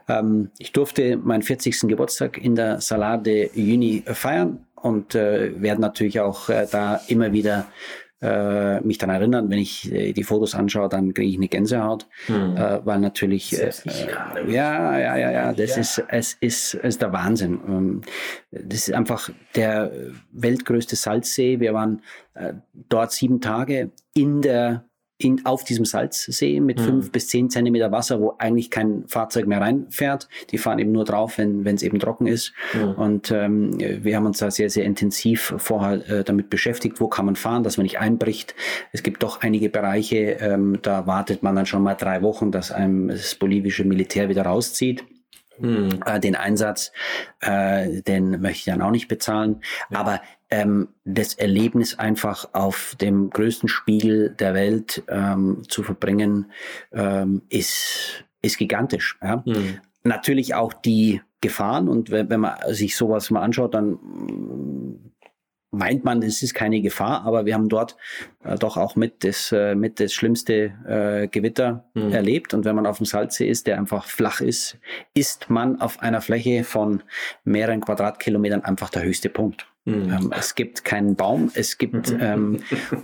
Ähm, 0.07 0.49
ich 0.57 0.71
durfte 0.71 1.17
meinen 1.17 1.41
40. 1.41 1.81
Geburtstag 1.81 2.37
in 2.37 2.55
der 2.55 2.79
Salar 2.79 3.17
de 3.17 3.51
Uyuni 3.55 4.03
feiern 4.05 4.65
und 4.81 5.15
äh, 5.15 5.61
werde 5.61 5.81
natürlich 5.81 6.19
auch 6.19 6.49
äh, 6.49 6.67
da 6.69 7.01
immer 7.07 7.33
wieder 7.33 7.67
äh, 8.21 8.79
mich 8.81 8.99
daran 8.99 9.15
erinnern, 9.15 9.49
wenn 9.49 9.57
ich 9.57 9.91
äh, 9.91 10.13
die 10.13 10.23
Fotos 10.23 10.53
anschaue, 10.53 10.89
dann 10.89 11.13
kriege 11.13 11.29
ich 11.29 11.37
eine 11.37 11.47
Gänsehaut, 11.47 12.05
äh, 12.27 12.79
weil 12.83 12.99
natürlich 12.99 13.59
äh, 13.59 13.71
äh, 13.85 14.51
ja, 14.51 14.97
ja, 14.99 15.17
ja, 15.17 15.31
ja, 15.31 15.53
das 15.53 15.77
ist 15.77 16.03
es 16.07 16.37
ist 16.39 16.75
es 16.75 16.83
ist 16.83 17.01
der 17.01 17.13
Wahnsinn. 17.13 17.59
Ähm, 17.67 18.01
das 18.51 18.87
ist 18.87 18.93
einfach 18.93 19.31
der 19.55 19.91
weltgrößte 20.31 20.95
Salzsee. 20.95 21.59
Wir 21.59 21.73
waren 21.73 22.03
äh, 22.35 22.53
dort 22.89 23.11
sieben 23.11 23.41
Tage 23.41 23.89
in 24.13 24.41
der 24.41 24.85
in, 25.23 25.45
auf 25.45 25.63
diesem 25.63 25.85
Salzsee 25.85 26.59
mit 26.59 26.79
fünf 26.79 27.11
bis 27.11 27.27
zehn 27.27 27.49
Zentimeter 27.49 27.91
Wasser, 27.91 28.19
wo 28.19 28.35
eigentlich 28.37 28.69
kein 28.69 29.03
Fahrzeug 29.07 29.47
mehr 29.47 29.61
reinfährt. 29.61 30.27
Die 30.51 30.57
fahren 30.57 30.79
eben 30.79 30.91
nur 30.91 31.05
drauf, 31.05 31.37
wenn 31.37 31.65
es 31.65 31.83
eben 31.83 31.99
trocken 31.99 32.27
ist. 32.27 32.53
Und 32.95 33.31
ähm, 33.31 33.77
wir 33.79 34.15
haben 34.15 34.25
uns 34.25 34.39
da 34.39 34.51
sehr, 34.51 34.69
sehr 34.69 34.85
intensiv 34.85 35.53
vorher 35.57 36.09
äh, 36.09 36.23
damit 36.23 36.49
beschäftigt, 36.49 36.99
wo 36.99 37.07
kann 37.07 37.25
man 37.25 37.35
fahren, 37.35 37.63
dass 37.63 37.77
man 37.77 37.83
nicht 37.83 37.99
einbricht. 37.99 38.55
Es 38.91 39.03
gibt 39.03 39.23
doch 39.23 39.41
einige 39.41 39.69
Bereiche, 39.69 40.37
ähm, 40.39 40.79
da 40.81 41.07
wartet 41.07 41.43
man 41.43 41.55
dann 41.55 41.65
schon 41.65 41.83
mal 41.83 41.95
drei 41.95 42.21
Wochen, 42.21 42.51
dass 42.51 42.71
einem 42.71 43.09
das 43.09 43.35
bolivische 43.35 43.83
Militär 43.83 44.29
wieder 44.29 44.43
rauszieht. 44.43 45.03
Äh, 46.05 46.19
den 46.19 46.35
Einsatz, 46.35 46.91
äh, 47.39 48.01
den 48.01 48.41
möchte 48.41 48.59
ich 48.59 48.65
dann 48.65 48.81
auch 48.81 48.91
nicht 48.91 49.07
bezahlen. 49.07 49.61
Aber 49.91 50.21
ähm, 50.51 50.89
das 51.05 51.33
Erlebnis 51.33 51.97
einfach 51.97 52.49
auf 52.53 52.95
dem 52.99 53.29
größten 53.29 53.69
Spiegel 53.69 54.35
der 54.37 54.53
Welt 54.53 55.03
ähm, 55.07 55.63
zu 55.67 55.81
verbringen, 55.81 56.51
ähm, 56.91 57.41
ist, 57.49 58.25
ist 58.41 58.57
gigantisch. 58.57 59.17
Ja? 59.21 59.43
Natürlich 60.03 60.53
auch 60.53 60.73
die 60.73 61.21
Gefahren 61.39 61.87
und 61.87 62.11
wenn, 62.11 62.29
wenn 62.29 62.41
man 62.41 62.55
sich 62.69 62.95
sowas 62.95 63.31
mal 63.31 63.41
anschaut, 63.41 63.73
dann 63.73 63.97
meint 65.71 66.03
man, 66.03 66.21
es 66.21 66.43
ist 66.43 66.53
keine 66.53 66.81
Gefahr, 66.81 67.23
aber 67.25 67.45
wir 67.45 67.53
haben 67.53 67.69
dort 67.69 67.95
äh, 68.43 68.55
doch 68.55 68.77
auch 68.77 68.95
mit 68.95 69.23
das, 69.23 69.51
äh, 69.51 69.73
mit 69.73 69.99
das 69.99 70.13
schlimmste 70.13 70.73
äh, 70.85 71.27
Gewitter 71.29 71.85
erlebt. 71.95 72.53
Und 72.53 72.65
wenn 72.65 72.75
man 72.75 72.85
auf 72.85 72.97
dem 72.97 73.05
Salzsee 73.05 73.47
ist, 73.47 73.67
der 73.67 73.77
einfach 73.77 74.05
flach 74.05 74.41
ist, 74.41 74.77
ist 75.13 75.49
man 75.49 75.79
auf 75.79 76.01
einer 76.01 76.21
Fläche 76.21 76.65
von 76.65 77.03
mehreren 77.45 77.79
Quadratkilometern 77.79 78.63
einfach 78.63 78.89
der 78.89 79.03
höchste 79.03 79.29
Punkt. 79.29 79.70
Ähm, 79.87 80.31
es 80.37 80.53
gibt 80.53 80.85
keinen 80.85 81.15
Baum, 81.15 81.49
es 81.55 81.79
gibt 81.79 82.11
ähm, 82.19 82.59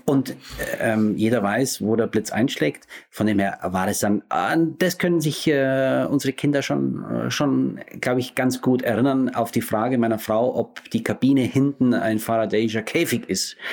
und 0.05 0.35
ähm, 0.79 1.17
jeder 1.17 1.41
weiß, 1.41 1.81
wo 1.81 1.95
der 1.95 2.05
Blitz 2.05 2.31
einschlägt. 2.31 2.85
Von 3.09 3.25
dem 3.25 3.39
her 3.39 3.57
war 3.63 3.87
es 3.87 3.99
dann, 3.99 4.21
ah, 4.29 4.55
das 4.55 4.99
können 4.99 5.19
sich 5.19 5.47
äh, 5.47 6.05
unsere 6.07 6.33
Kinder 6.33 6.61
schon, 6.61 7.03
äh, 7.03 7.31
schon, 7.31 7.79
glaube 7.99 8.19
ich, 8.19 8.35
ganz 8.35 8.61
gut 8.61 8.83
erinnern 8.83 9.33
auf 9.33 9.51
die 9.51 9.61
Frage 9.61 9.97
meiner 9.97 10.19
Frau, 10.19 10.55
ob 10.55 10.87
die 10.91 11.01
Kabine 11.03 11.41
hinten 11.41 11.95
ein 11.95 12.19
Faradayischer 12.19 12.83
Käfig 12.83 13.27
ist. 13.27 13.55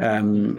Ähm, 0.00 0.58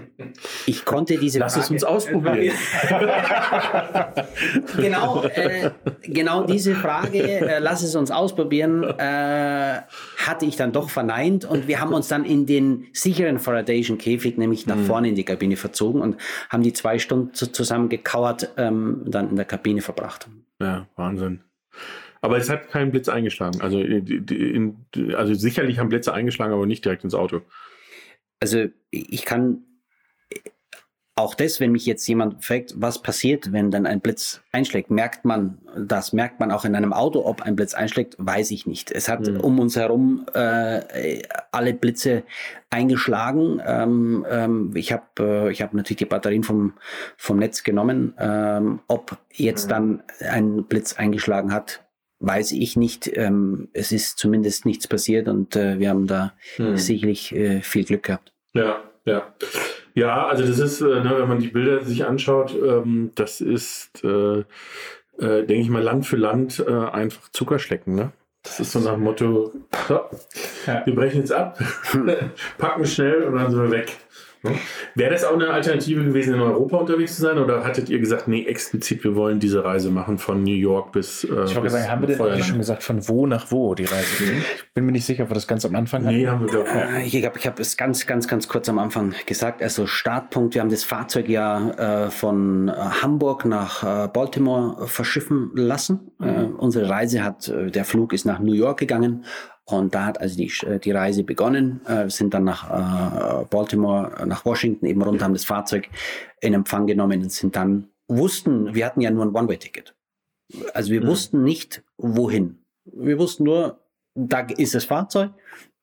ich 0.68 0.86
konnte 0.86 1.18
diese 1.18 1.39
Lass 1.39 1.58
es 1.58 1.63
Frage, 1.63 1.74
uns 1.74 1.84
ausprobieren. 1.84 2.56
genau, 4.78 5.24
äh, 5.24 5.72
genau 6.02 6.44
diese 6.44 6.76
Frage, 6.76 7.22
äh, 7.24 7.60
lass 7.60 7.84
es 7.84 7.96
uns 7.96 8.12
ausprobieren, 8.12 8.84
äh, 8.84 9.82
hatte 10.18 10.46
ich 10.46 10.56
dann 10.56 10.72
doch 10.72 10.89
verneint 10.89 11.46
und 11.46 11.68
wir 11.68 11.82
haben 11.82 11.93
uns 11.94 12.08
dann 12.08 12.26
in 12.26 12.46
den 12.46 12.88
sicheren 12.94 13.40
Faradayischen 13.40 13.98
Käfig, 13.98 14.38
nämlich 14.38 14.68
nach 14.68 14.80
vorne 14.80 15.10
in 15.10 15.16
die 15.16 15.24
Kabine 15.24 15.56
verzogen 15.56 16.02
und 16.02 16.18
haben 16.50 16.64
die 16.64 16.74
zwei 16.74 17.00
Stunden 17.00 17.34
zu, 17.34 17.52
zusammen 17.52 17.90
gekauert, 17.90 18.50
ähm, 18.58 19.04
dann 19.06 19.30
in 19.30 19.36
der 19.36 19.46
Kabine 19.46 19.82
verbracht. 19.82 20.28
Ja, 20.60 20.88
Wahnsinn. 20.96 21.42
Aber 22.22 22.38
es 22.38 22.50
hat 22.50 22.70
keinen 22.70 22.92
Blitz 22.92 23.10
eingeschlagen. 23.10 23.62
Also, 23.62 23.80
in, 23.80 24.28
in, 24.96 25.16
also 25.16 25.34
sicherlich 25.34 25.80
haben 25.80 25.90
Blitze 25.90 26.14
eingeschlagen, 26.14 26.54
aber 26.54 26.66
nicht 26.66 26.86
direkt 26.86 27.04
ins 27.04 27.14
Auto. 27.14 27.42
Also 28.40 28.66
ich 28.92 29.26
kann 29.26 29.64
auch 31.15 31.36
das, 31.36 31.60
wenn 31.60 31.71
mich 31.71 31.86
jetzt 31.86 32.08
jemand 32.08 32.43
fragt, 32.43 32.73
was 32.76 33.02
passiert, 33.02 33.52
wenn 33.52 33.69
dann 33.69 33.86
ein 33.86 34.02
Blitz 34.02 34.41
einschlägt, 34.52 34.89
merkt 34.89 35.26
man 35.26 35.60
das, 35.78 36.12
merkt 36.12 36.39
man 36.39 36.52
auch 36.52 36.65
in 36.65 36.76
einem 36.76 36.91
Auto, 36.91 37.23
ob 37.26 37.43
ein 37.43 37.56
Blitz 37.56 37.76
einschlägt, 37.76 38.15
weiß 38.17 38.49
ich 38.49 38.65
nicht. 38.65 38.91
Es 38.91 39.10
hat 39.10 39.28
um 39.28 39.60
uns 39.60 39.76
herum 39.76 40.26
äh, 40.34 41.21
alle 41.52 41.76
Blitze 41.76 42.23
eingeschlagen. 42.71 43.62
Ähm, 43.63 44.26
ähm, 44.28 44.71
ich 44.76 44.91
habe 44.91 45.04
äh, 45.19 45.52
ich 45.52 45.62
hab 45.62 45.76
natürlich 45.76 45.99
die 45.99 46.06
Batterien 46.06 46.43
vom, 46.43 46.73
vom 47.15 47.38
Netz 47.38 47.63
genommen. 47.63 48.15
Ähm, 48.17 48.80
ob 48.88 49.17
jetzt 49.32 49.69
dann 49.69 50.02
ein 50.19 50.63
Blitz 50.65 50.93
eingeschlagen 50.93 51.54
hat, 51.54 51.86
weiß 52.21 52.54
ich 52.54 52.76
nicht. 52.76 53.12
Ähm, 53.15 53.69
es 53.73 53.91
ist 53.91 54.17
zumindest 54.17 54.65
nichts 54.65 54.88
passiert 54.88 55.28
und 55.28 55.56
äh, 55.56 55.78
wir 55.78 55.89
haben 55.89 56.08
da 56.08 56.34
sicherlich 56.73 57.36
äh, 57.36 57.62
viel 57.62 57.84
Glück 57.84 58.04
gehabt. 58.04 58.34
Ja, 58.54 58.82
ja. 59.06 59.32
Ja, 59.96 60.28
also 60.28 60.46
das 60.46 60.60
ist, 60.60 60.82
äh, 60.82 60.86
ne, 60.86 61.14
wenn 61.18 61.28
man 61.28 61.40
die 61.40 61.50
Bilder 61.50 61.84
sich 61.84 62.06
anschaut, 62.06 62.56
ähm, 62.56 63.12
das 63.16 63.42
ist, 63.42 64.04
äh, 64.04 64.40
äh, 64.40 64.44
denke 65.20 65.56
ich 65.56 65.70
mal, 65.70 65.84
Land 65.84 66.06
für 66.08 66.18
Land 66.18 66.64
äh, 66.68 66.72
einfach 66.72 67.30
Zuckerschlecken, 67.30 67.96
ne? 67.96 68.12
Das 68.42 68.60
ist 68.60 68.72
so 68.74 68.80
nach 68.80 68.94
dem 68.96 69.04
Motto, 69.04 69.54
so, 69.88 70.02
Ja. 70.68 70.86
wir 70.86 70.96
brechen 70.96 71.20
jetzt 71.22 71.32
ab, 71.32 71.58
packen 72.58 72.86
schnell 72.86 73.24
und 73.24 73.36
dann 73.36 73.52
sind 73.52 73.62
wir 73.62 73.72
weg. 73.72 73.96
Ne? 74.44 74.52
Wäre 74.96 75.12
das 75.12 75.24
auch 75.24 75.34
eine 75.34 75.50
Alternative 75.50 76.04
gewesen, 76.04 76.34
in 76.34 76.41
Europa 76.41 76.78
unterwegs 76.78 77.16
zu 77.16 77.22
sein? 77.22 77.38
Oder 77.38 77.64
hattet 77.64 77.89
ihr 77.89 78.00
gesagt, 78.00 78.28
nee, 78.28 78.46
explizit, 78.46 79.04
wir 79.04 79.16
wollen 79.16 79.39
diese 79.39 79.64
Reise 79.64 79.89
machen 79.89 80.18
von 80.18 80.44
New 80.44 80.56
York 80.56 80.91
bis. 80.91 81.24
Äh, 81.24 81.46
ich 81.46 81.56
wollte 81.56 81.70
sagen, 81.70 81.89
haben 81.89 82.02
wir 82.02 82.08
denn 82.08 82.22
eigentlich 82.22 82.46
schon 82.46 82.58
gesagt, 82.58 82.84
von 82.84 83.08
wo 83.08 83.26
nach 83.26 83.52
wo 83.52 83.74
die 83.74 83.86
Reise 83.86 84.24
geht? 84.24 84.34
Ich 84.68 84.74
bin 84.74 84.86
mir 84.86 84.91
nicht 84.91 85.06
sicher, 85.06 85.24
ob 85.24 85.30
wir 85.30 85.36
das 85.36 85.48
ganz 85.48 85.66
am 85.66 85.76
Anfang 85.76 86.06
hatten. 86.06 86.18
Nee, 86.18 86.28
haben 86.28 86.41
wir 86.41 86.48
glaube 86.48 86.70
äh, 86.70 87.06
ich. 87.06 87.26
habe 87.26 87.38
ich 87.38 87.48
hab 87.48 87.60
es 87.60 87.78
ganz, 87.78 88.06
ganz, 88.06 88.28
ganz 88.28 88.48
kurz 88.48 88.68
am 88.68 88.80
Anfang 88.80 89.14
gesagt. 89.26 89.62
Also 89.62 89.88
Startpunkt, 89.88 90.56
wir 90.56 90.62
haben 90.62 90.70
das 90.70 90.84
Fahrzeug 90.84 91.30
ja 91.30 92.06
äh, 92.06 92.12
von 92.12 92.68
äh, 92.68 92.74
Hamburg 92.74 93.46
nach 93.46 93.84
äh, 93.84 94.08
Baltimore 94.08 94.88
verschiffen 94.88 95.52
lassen. 95.56 96.12
Mhm. 96.20 96.56
unsere 96.58 96.89
Reise 96.89 97.24
hat, 97.24 97.52
der 97.54 97.84
Flug 97.84 98.14
ist 98.14 98.26
nach 98.26 98.39
New 98.39 98.54
York 98.54 98.80
gegangen 98.80 99.26
und 99.66 99.95
da 99.95 100.05
hat 100.05 100.20
also 100.20 100.36
die, 100.36 100.51
äh, 100.66 100.80
die 100.80 100.91
Reise 100.91 101.24
begonnen, 101.24 101.82
äh, 101.86 102.09
sind 102.09 102.34
dann 102.34 102.43
nach 102.43 102.70
äh, 102.70 103.45
Baltimore, 103.45 104.26
nach 104.28 104.45
Washington 104.45 104.86
eben 104.86 105.01
runter, 105.01 105.26
haben 105.26 105.34
das 105.34 105.45
Fahrzeug 105.45 105.89
in 106.41 106.53
Empfang 106.53 106.86
genommen 106.86 107.22
und 107.22 107.32
sind 107.32 107.55
dann, 107.55 107.88
wussten, 108.07 108.76
wir 108.76 108.86
hatten 108.86 109.01
ja 109.01 109.09
nur 109.09 109.26
ein 109.26 109.34
One-Way-Ticket. 109.34 109.95
Also 110.74 110.91
wir 110.91 111.01
mhm. 111.01 111.07
wussten 111.07 111.43
nicht, 111.43 111.84
wohin. 111.97 112.59
Wir 112.86 113.18
wussten 113.18 113.45
nur, 113.45 113.80
da 114.14 114.41
ist 114.41 114.76
das 114.76 114.86
Fahrzeug 114.86 115.32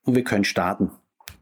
und 0.05 0.15
wir 0.15 0.25
können 0.25 0.45
starten. 0.45 0.91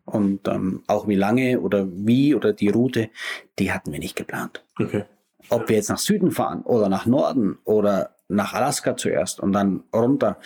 Und 0.05 0.47
ähm, 0.49 0.85
auch 0.87 1.09
wie 1.09 1.17
lange 1.17 1.61
oder 1.61 1.87
wie 1.91 2.35
oder 2.35 2.53
die 2.53 2.69
Route, 2.69 3.11
die 3.59 3.73
hatten 3.73 3.93
wir 3.93 3.99
nicht 3.99 4.17
geplant. 4.17 4.65
Okay. 4.79 5.05
Ob 5.51 5.69
wir 5.69 5.77
jetzt 5.77 5.91
nach 5.91 5.99
Süden 5.99 6.31
fahren 6.31 6.63
oder 6.63 6.89
nach 6.89 7.05
Norden 7.05 7.59
oder 7.65 8.15
nach 8.29 8.55
Alaska 8.55 8.97
zuerst 8.97 9.41
und 9.41 9.53
dann 9.53 9.83
runter 9.93 10.39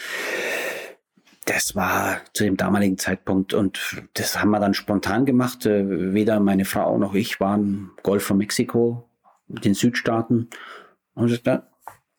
das 1.45 1.74
war 1.74 2.20
zu 2.34 2.45
dem 2.45 2.57
damaligen 2.57 2.99
Zeitpunkt 2.99 3.53
und 3.53 4.03
das 4.14 4.40
haben 4.40 4.51
wir 4.51 4.61
dann 4.61 4.74
spontan 4.74 5.26
gemacht. 5.26 5.66
Äh, 5.66 6.14
weder 6.14 6.38
meine 6.40 6.64
Frau 6.64 6.99
noch 6.99 7.14
ich 7.14 7.40
waren 7.40 7.90
Golf 8.03 8.24
von 8.24 8.38
Mexiko, 8.38 9.09
den 9.49 9.74
Südstaaten. 9.74 10.49
Und 11.14 11.30
ich 11.30 11.43
dachte, 11.43 11.66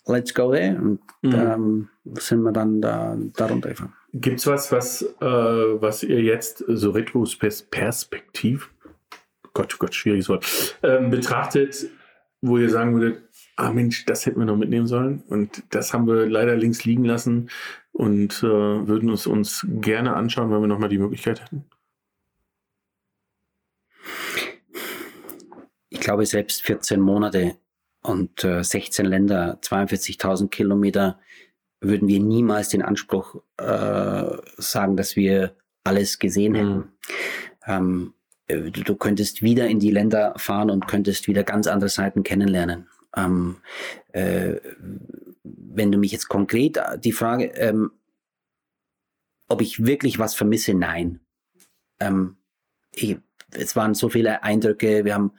let's 0.06 0.34
go 0.34 0.52
there. 0.52 0.76
Und 0.76 1.00
mhm. 1.22 1.32
dann 1.32 1.90
sind 2.20 2.42
wir 2.42 2.52
dann 2.52 2.82
da, 2.82 3.18
da 3.36 3.46
runtergefahren. 3.46 3.94
Gibt 4.14 4.40
es 4.40 4.48
was, 4.48 4.72
was, 4.72 5.02
äh, 5.02 5.26
was 5.26 6.04
ihr 6.04 6.22
jetzt 6.22 6.64
so 6.68 6.92
retrospektiv, 6.92 8.70
Gott, 9.54 9.80
Gott, 9.80 9.96
schwieriges 9.96 10.30
Wort, 10.30 10.78
ähm, 10.84 11.10
betrachtet, 11.10 11.90
wo 12.42 12.58
ihr 12.58 12.70
sagen 12.70 12.94
würdet, 12.94 13.24
ah 13.56 13.72
Mensch, 13.72 14.06
das 14.06 14.26
hätten 14.26 14.40
wir 14.40 14.46
noch 14.46 14.58
mitnehmen 14.58 14.88
sollen 14.88 15.24
und 15.30 15.64
das 15.72 15.94
haben 15.94 16.08
wir 16.08 16.28
leider 16.28 16.56
links 16.56 16.86
liegen 16.86 17.06
lassen 17.06 17.50
und 17.94 18.44
äh, 18.44 18.88
würden 18.88 19.10
es 19.10 19.28
uns 19.28 19.66
gerne 19.70 20.16
anschauen, 20.16 20.52
wenn 20.52 20.62
wir 20.62 20.68
nochmal 20.68 20.90
die 20.90 20.98
Möglichkeit 20.98 21.42
hätten. 21.42 21.66
Ich 25.90 26.00
glaube, 26.00 26.26
selbst 26.26 26.64
14 26.64 27.00
Monate 27.00 27.56
und 28.02 28.44
äh, 28.44 28.64
16 28.64 29.06
Länder, 29.06 29.60
42.000 29.62 30.50
Kilometer, 30.50 31.20
würden 31.80 32.08
wir 32.08 32.20
niemals 32.20 32.70
den 32.70 32.82
Anspruch 32.82 33.42
äh, 33.58 34.24
sagen, 34.58 34.98
dass 34.98 35.16
wir 35.16 35.56
alles 35.84 36.20
gesehen 36.20 36.56
hätten. 36.56 36.76
Mhm. 36.76 36.90
Ähm, 37.68 38.14
äh, 38.48 38.72
du 38.72 38.96
könntest 38.96 39.42
wieder 39.42 39.68
in 39.68 39.80
die 39.80 39.92
Länder 39.92 40.34
fahren 40.38 40.70
und 40.70 40.88
könntest 40.88 41.28
wieder 41.28 41.44
ganz 41.44 41.68
andere 41.68 41.90
Seiten 41.90 42.24
kennenlernen. 42.24 42.88
Ähm, 43.16 43.58
äh, 44.14 44.56
wenn 45.76 45.92
du 45.92 45.98
mich 45.98 46.12
jetzt 46.12 46.30
konkret 46.30 46.78
äh, 46.78 46.98
die 46.98 47.12
Frage, 47.12 47.46
ähm, 47.56 47.92
ob 49.48 49.62
ich 49.62 49.86
wirklich 49.86 50.20
was 50.20 50.36
vermisse, 50.36 50.74
nein. 50.74 51.20
Ähm, 52.00 52.38
ich, 52.92 53.18
es 53.52 53.76
waren 53.76 53.94
so 53.94 54.10
viele 54.10 54.44
Eindrücke. 54.44 55.06
Wir 55.06 55.16
haben 55.16 55.34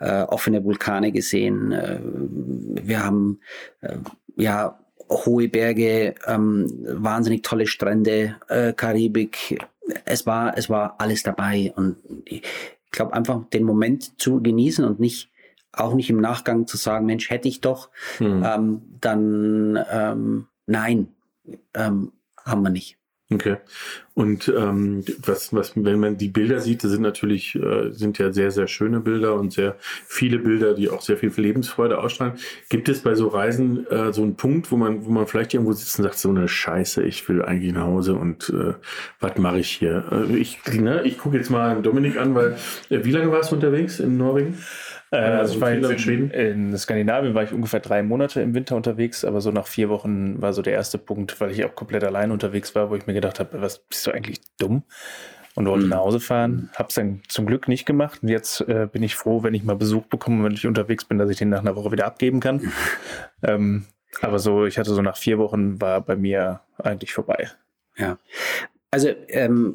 äh, 0.00 0.22
offene 0.22 0.64
Vulkane 0.64 1.12
gesehen. 1.12 1.72
Äh, 1.72 2.00
wir 2.02 3.02
haben 3.02 3.40
äh, 3.80 3.96
ja 4.36 4.78
hohe 5.08 5.48
Berge, 5.48 6.14
ähm, 6.26 6.66
wahnsinnig 6.86 7.42
tolle 7.42 7.66
Strände, 7.66 8.36
äh, 8.48 8.72
Karibik. 8.72 9.58
Es 10.04 10.26
war 10.26 10.56
es 10.56 10.70
war 10.70 10.96
alles 10.98 11.22
dabei 11.22 11.72
und 11.76 11.96
ich 12.24 12.42
glaube 12.90 13.12
einfach 13.12 13.44
den 13.50 13.64
Moment 13.64 14.20
zu 14.20 14.42
genießen 14.42 14.84
und 14.84 15.00
nicht 15.00 15.30
auch 15.76 15.94
nicht 15.94 16.10
im 16.10 16.20
Nachgang 16.20 16.66
zu 16.66 16.76
sagen, 16.76 17.06
Mensch, 17.06 17.30
hätte 17.30 17.48
ich 17.48 17.60
doch, 17.60 17.90
hm. 18.18 18.44
ähm, 18.44 18.82
dann 19.00 19.84
ähm, 19.90 20.46
nein, 20.66 21.08
ähm, 21.74 22.12
haben 22.44 22.62
wir 22.62 22.70
nicht. 22.70 22.98
Okay. 23.32 23.56
Und 24.12 24.52
ähm, 24.54 25.02
was, 25.24 25.52
was, 25.54 25.72
wenn 25.74 25.98
man 25.98 26.18
die 26.18 26.28
Bilder 26.28 26.60
sieht, 26.60 26.84
das 26.84 26.90
sind 26.90 27.02
natürlich, 27.02 27.54
äh, 27.54 27.90
sind 27.90 28.18
ja 28.18 28.32
sehr, 28.32 28.50
sehr 28.50 28.68
schöne 28.68 29.00
Bilder 29.00 29.34
und 29.34 29.52
sehr 29.52 29.76
viele 30.06 30.38
Bilder, 30.38 30.74
die 30.74 30.90
auch 30.90 31.00
sehr 31.00 31.16
viel 31.16 31.32
Lebensfreude 31.34 31.98
ausstrahlen. 31.98 32.34
Gibt 32.68 32.88
es 32.88 33.00
bei 33.00 33.14
so 33.14 33.28
Reisen 33.28 33.86
äh, 33.88 34.12
so 34.12 34.22
einen 34.22 34.36
Punkt, 34.36 34.70
wo 34.70 34.76
man, 34.76 35.06
wo 35.06 35.10
man 35.10 35.26
vielleicht 35.26 35.54
irgendwo 35.54 35.72
sitzt 35.72 35.98
und 35.98 36.04
sagt, 36.04 36.18
so 36.18 36.28
eine 36.28 36.48
Scheiße, 36.48 37.02
ich 37.02 37.26
will 37.28 37.42
eigentlich 37.42 37.72
nach 37.72 37.86
Hause 37.86 38.14
und 38.14 38.50
äh, 38.50 38.74
was 39.20 39.38
mache 39.38 39.60
ich 39.60 39.70
hier? 39.70 40.04
Äh, 40.12 40.36
ich 40.36 40.58
ne, 40.70 41.02
ich 41.04 41.18
gucke 41.18 41.38
jetzt 41.38 41.50
mal 41.50 41.80
Dominik 41.80 42.18
an, 42.18 42.34
weil 42.34 42.56
äh, 42.90 43.04
wie 43.04 43.10
lange 43.10 43.32
warst 43.32 43.50
du 43.50 43.56
unterwegs 43.56 44.00
in 44.00 44.18
Norwegen? 44.18 44.58
Äh, 45.14 45.18
also 45.18 45.54
ich 45.54 45.60
war 45.60 45.72
jetzt 45.72 45.90
in, 45.90 45.98
Schweden? 45.98 46.30
in 46.30 46.76
Skandinavien 46.76 47.34
war 47.34 47.42
ich 47.44 47.52
ungefähr 47.52 47.80
drei 47.80 48.02
Monate 48.02 48.40
im 48.40 48.54
Winter 48.54 48.76
unterwegs, 48.76 49.24
aber 49.24 49.40
so 49.40 49.50
nach 49.50 49.66
vier 49.66 49.88
Wochen 49.88 50.40
war 50.40 50.52
so 50.52 50.62
der 50.62 50.72
erste 50.72 50.98
Punkt, 50.98 51.40
weil 51.40 51.50
ich 51.50 51.64
auch 51.64 51.74
komplett 51.74 52.04
allein 52.04 52.30
unterwegs 52.30 52.74
war, 52.74 52.90
wo 52.90 52.96
ich 52.96 53.06
mir 53.06 53.14
gedacht 53.14 53.40
habe, 53.40 53.60
was 53.60 53.78
bist 53.78 54.06
du 54.06 54.10
eigentlich 54.10 54.40
dumm? 54.58 54.82
Und 55.56 55.66
wollte 55.66 55.84
mhm. 55.84 55.90
nach 55.90 55.98
Hause 55.98 56.18
fahren. 56.18 56.70
Hab's 56.74 56.96
dann 56.96 57.22
zum 57.28 57.46
Glück 57.46 57.68
nicht 57.68 57.86
gemacht. 57.86 58.24
Und 58.24 58.28
jetzt 58.28 58.60
äh, 58.62 58.88
bin 58.90 59.04
ich 59.04 59.14
froh, 59.14 59.44
wenn 59.44 59.54
ich 59.54 59.62
mal 59.62 59.76
Besuch 59.76 60.06
bekomme, 60.06 60.44
wenn 60.44 60.54
ich 60.54 60.66
unterwegs 60.66 61.04
bin, 61.04 61.16
dass 61.16 61.30
ich 61.30 61.36
den 61.36 61.48
nach 61.48 61.60
einer 61.60 61.76
Woche 61.76 61.92
wieder 61.92 62.06
abgeben 62.06 62.40
kann. 62.40 62.72
ähm, 63.44 63.84
aber 64.20 64.40
so, 64.40 64.66
ich 64.66 64.78
hatte 64.78 64.92
so 64.92 65.00
nach 65.00 65.16
vier 65.16 65.38
Wochen 65.38 65.80
war 65.80 66.00
bei 66.00 66.16
mir 66.16 66.60
eigentlich 66.78 67.12
vorbei. 67.12 67.50
Ja. 67.96 68.18
Also 68.90 69.10
ähm, 69.28 69.74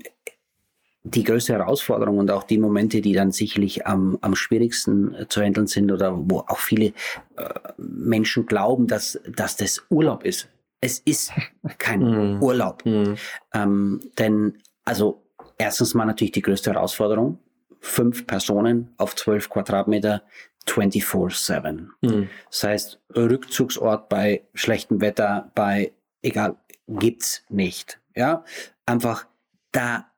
die 1.16 1.24
größte 1.24 1.53
Herausforderung 1.53 2.18
und 2.20 2.32
auch 2.32 2.43
die 2.43 2.57
Momente, 2.57 3.01
die 3.01 3.14
dann 3.14 3.32
sicherlich 3.32 3.88
am, 3.88 4.18
am 4.22 4.36
schwierigsten 4.36 5.14
äh, 5.16 5.28
zu 5.28 5.41
handeln 5.41 5.68
sind 5.68 5.91
oder 5.91 6.14
wo 6.16 6.39
auch 6.39 6.60
viele 6.60 6.93
äh, 7.36 7.49
Menschen 7.78 8.45
glauben, 8.45 8.88
dass, 8.88 9.20
dass 9.28 9.55
das 9.55 9.84
Urlaub 9.89 10.24
ist. 10.24 10.49
Es 10.82 10.99
ist 10.99 11.32
kein 11.78 12.01
mm. 12.38 12.43
Urlaub. 12.43 12.86
Mm. 12.86 13.16
Ähm, 13.53 14.01
denn, 14.18 14.60
also, 14.86 15.24
erstens 15.57 15.93
mal 15.93 16.05
natürlich 16.05 16.32
die 16.32 16.41
größte 16.41 16.74
Herausforderung. 16.74 17.39
Fünf 17.82 18.28
Personen 18.28 18.93
auf 18.97 19.16
zwölf 19.16 19.49
Quadratmeter 19.49 20.22
24-7. 20.68 21.88
Mm. 22.01 22.30
Das 22.49 22.64
heißt, 22.64 22.99
Rückzugsort 23.16 24.10
bei 24.10 24.43
schlechtem 24.53 25.01
Wetter, 25.01 25.51
bei, 25.55 25.91
egal, 26.22 26.55
gibt's 26.88 27.43
nicht. 27.49 27.99
Ja, 28.16 28.43
einfach 28.86 29.26
da 29.72 30.09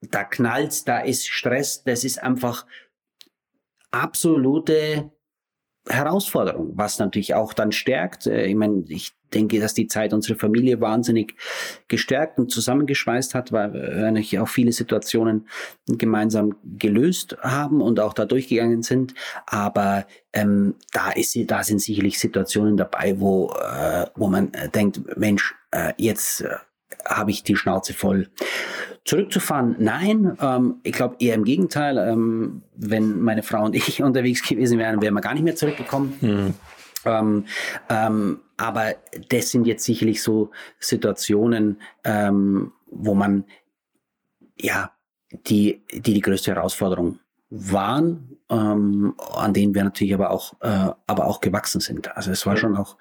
da 0.00 0.24
knallt, 0.24 0.88
da 0.88 1.00
ist 1.00 1.28
Stress, 1.28 1.84
das 1.84 2.04
ist 2.04 2.22
einfach 2.22 2.66
absolute 3.90 5.10
Herausforderung, 5.88 6.72
was 6.74 6.98
natürlich 6.98 7.34
auch 7.34 7.52
dann 7.52 7.72
stärkt. 7.72 8.26
Äh, 8.26 8.46
ich 8.46 8.54
meine, 8.54 8.84
ich 8.88 9.12
denke, 9.32 9.60
dass 9.60 9.74
die 9.74 9.86
Zeit 9.86 10.12
unsere 10.12 10.38
Familie 10.38 10.80
wahnsinnig 10.80 11.34
gestärkt 11.88 12.38
und 12.38 12.50
zusammengeschweißt 12.50 13.34
hat, 13.34 13.52
weil 13.52 13.72
wir 13.72 13.80
natürlich 13.80 14.38
auch 14.38 14.48
viele 14.48 14.72
Situationen 14.72 15.48
gemeinsam 15.86 16.56
gelöst 16.64 17.36
haben 17.40 17.80
und 17.80 18.00
auch 18.00 18.12
da 18.12 18.24
durchgegangen 18.24 18.82
sind. 18.82 19.14
Aber 19.46 20.06
ähm, 20.32 20.74
da, 20.92 21.12
ist, 21.12 21.36
da 21.46 21.62
sind 21.62 21.80
sicherlich 21.80 22.18
Situationen 22.18 22.76
dabei, 22.76 23.18
wo, 23.20 23.52
äh, 23.52 24.06
wo 24.16 24.28
man 24.28 24.52
denkt, 24.74 25.00
Mensch, 25.16 25.54
äh, 25.70 25.92
jetzt 25.96 26.42
äh, 26.42 26.56
habe 27.06 27.30
ich 27.30 27.42
die 27.42 27.56
Schnauze 27.56 27.94
voll. 27.94 28.28
Zurückzufahren, 29.04 29.76
nein. 29.78 30.36
Ähm, 30.40 30.76
ich 30.82 30.92
glaube 30.92 31.16
eher 31.18 31.34
im 31.34 31.44
Gegenteil. 31.44 31.98
Ähm, 31.98 32.62
wenn 32.76 33.20
meine 33.20 33.42
Frau 33.42 33.64
und 33.64 33.74
ich 33.74 34.02
unterwegs 34.02 34.46
gewesen 34.46 34.78
wären, 34.78 35.00
wären 35.00 35.14
wir 35.14 35.20
gar 35.20 35.34
nicht 35.34 35.42
mehr 35.42 35.56
zurückgekommen. 35.56 36.14
Mhm. 36.20 36.54
Ähm, 37.04 37.44
ähm, 37.88 38.40
aber 38.58 38.94
das 39.30 39.50
sind 39.50 39.66
jetzt 39.66 39.84
sicherlich 39.84 40.22
so 40.22 40.50
Situationen, 40.78 41.80
ähm, 42.04 42.72
wo 42.90 43.14
man 43.14 43.44
ja 44.60 44.92
die, 45.32 45.82
die 45.92 46.12
die 46.12 46.20
größte 46.20 46.54
Herausforderung 46.54 47.19
waren, 47.50 48.36
ähm, 48.48 49.14
an 49.34 49.52
denen 49.52 49.74
wir 49.74 49.82
natürlich 49.82 50.14
aber 50.14 50.30
auch, 50.30 50.54
äh, 50.60 50.92
aber 51.06 51.26
auch 51.26 51.40
gewachsen 51.40 51.80
sind. 51.80 52.16
Also 52.16 52.30
es 52.30 52.46
war 52.46 52.56
schon 52.56 52.76
auch, 52.76 52.96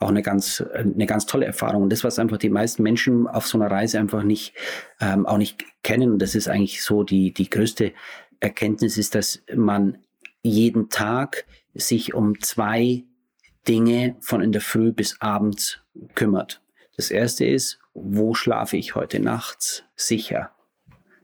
auch 0.00 0.08
eine 0.08 0.22
ganz, 0.22 0.62
eine 0.74 1.06
ganz 1.06 1.26
tolle 1.26 1.46
Erfahrung. 1.46 1.84
Und 1.84 1.90
das, 1.92 2.02
was 2.02 2.18
einfach 2.18 2.38
die 2.38 2.50
meisten 2.50 2.82
Menschen 2.82 3.28
auf 3.28 3.46
so 3.46 3.58
einer 3.58 3.70
Reise 3.70 4.00
einfach 4.00 4.24
nicht, 4.24 4.54
ähm, 5.00 5.24
auch 5.24 5.38
nicht 5.38 5.64
kennen, 5.84 6.12
und 6.12 6.18
das 6.20 6.34
ist 6.34 6.48
eigentlich 6.48 6.82
so 6.82 7.04
die, 7.04 7.32
die 7.32 7.48
größte 7.48 7.92
Erkenntnis 8.40 8.98
ist, 8.98 9.14
dass 9.14 9.42
man 9.54 9.98
jeden 10.42 10.88
Tag 10.88 11.44
sich 11.74 12.12
um 12.12 12.40
zwei 12.40 13.04
Dinge 13.68 14.16
von 14.20 14.42
in 14.42 14.50
der 14.50 14.60
Früh 14.60 14.92
bis 14.92 15.20
abends 15.20 15.78
kümmert. 16.16 16.60
Das 16.96 17.12
erste 17.12 17.46
ist, 17.46 17.78
wo 17.94 18.34
schlafe 18.34 18.76
ich 18.76 18.96
heute 18.96 19.20
nachts 19.20 19.84
sicher? 19.94 20.50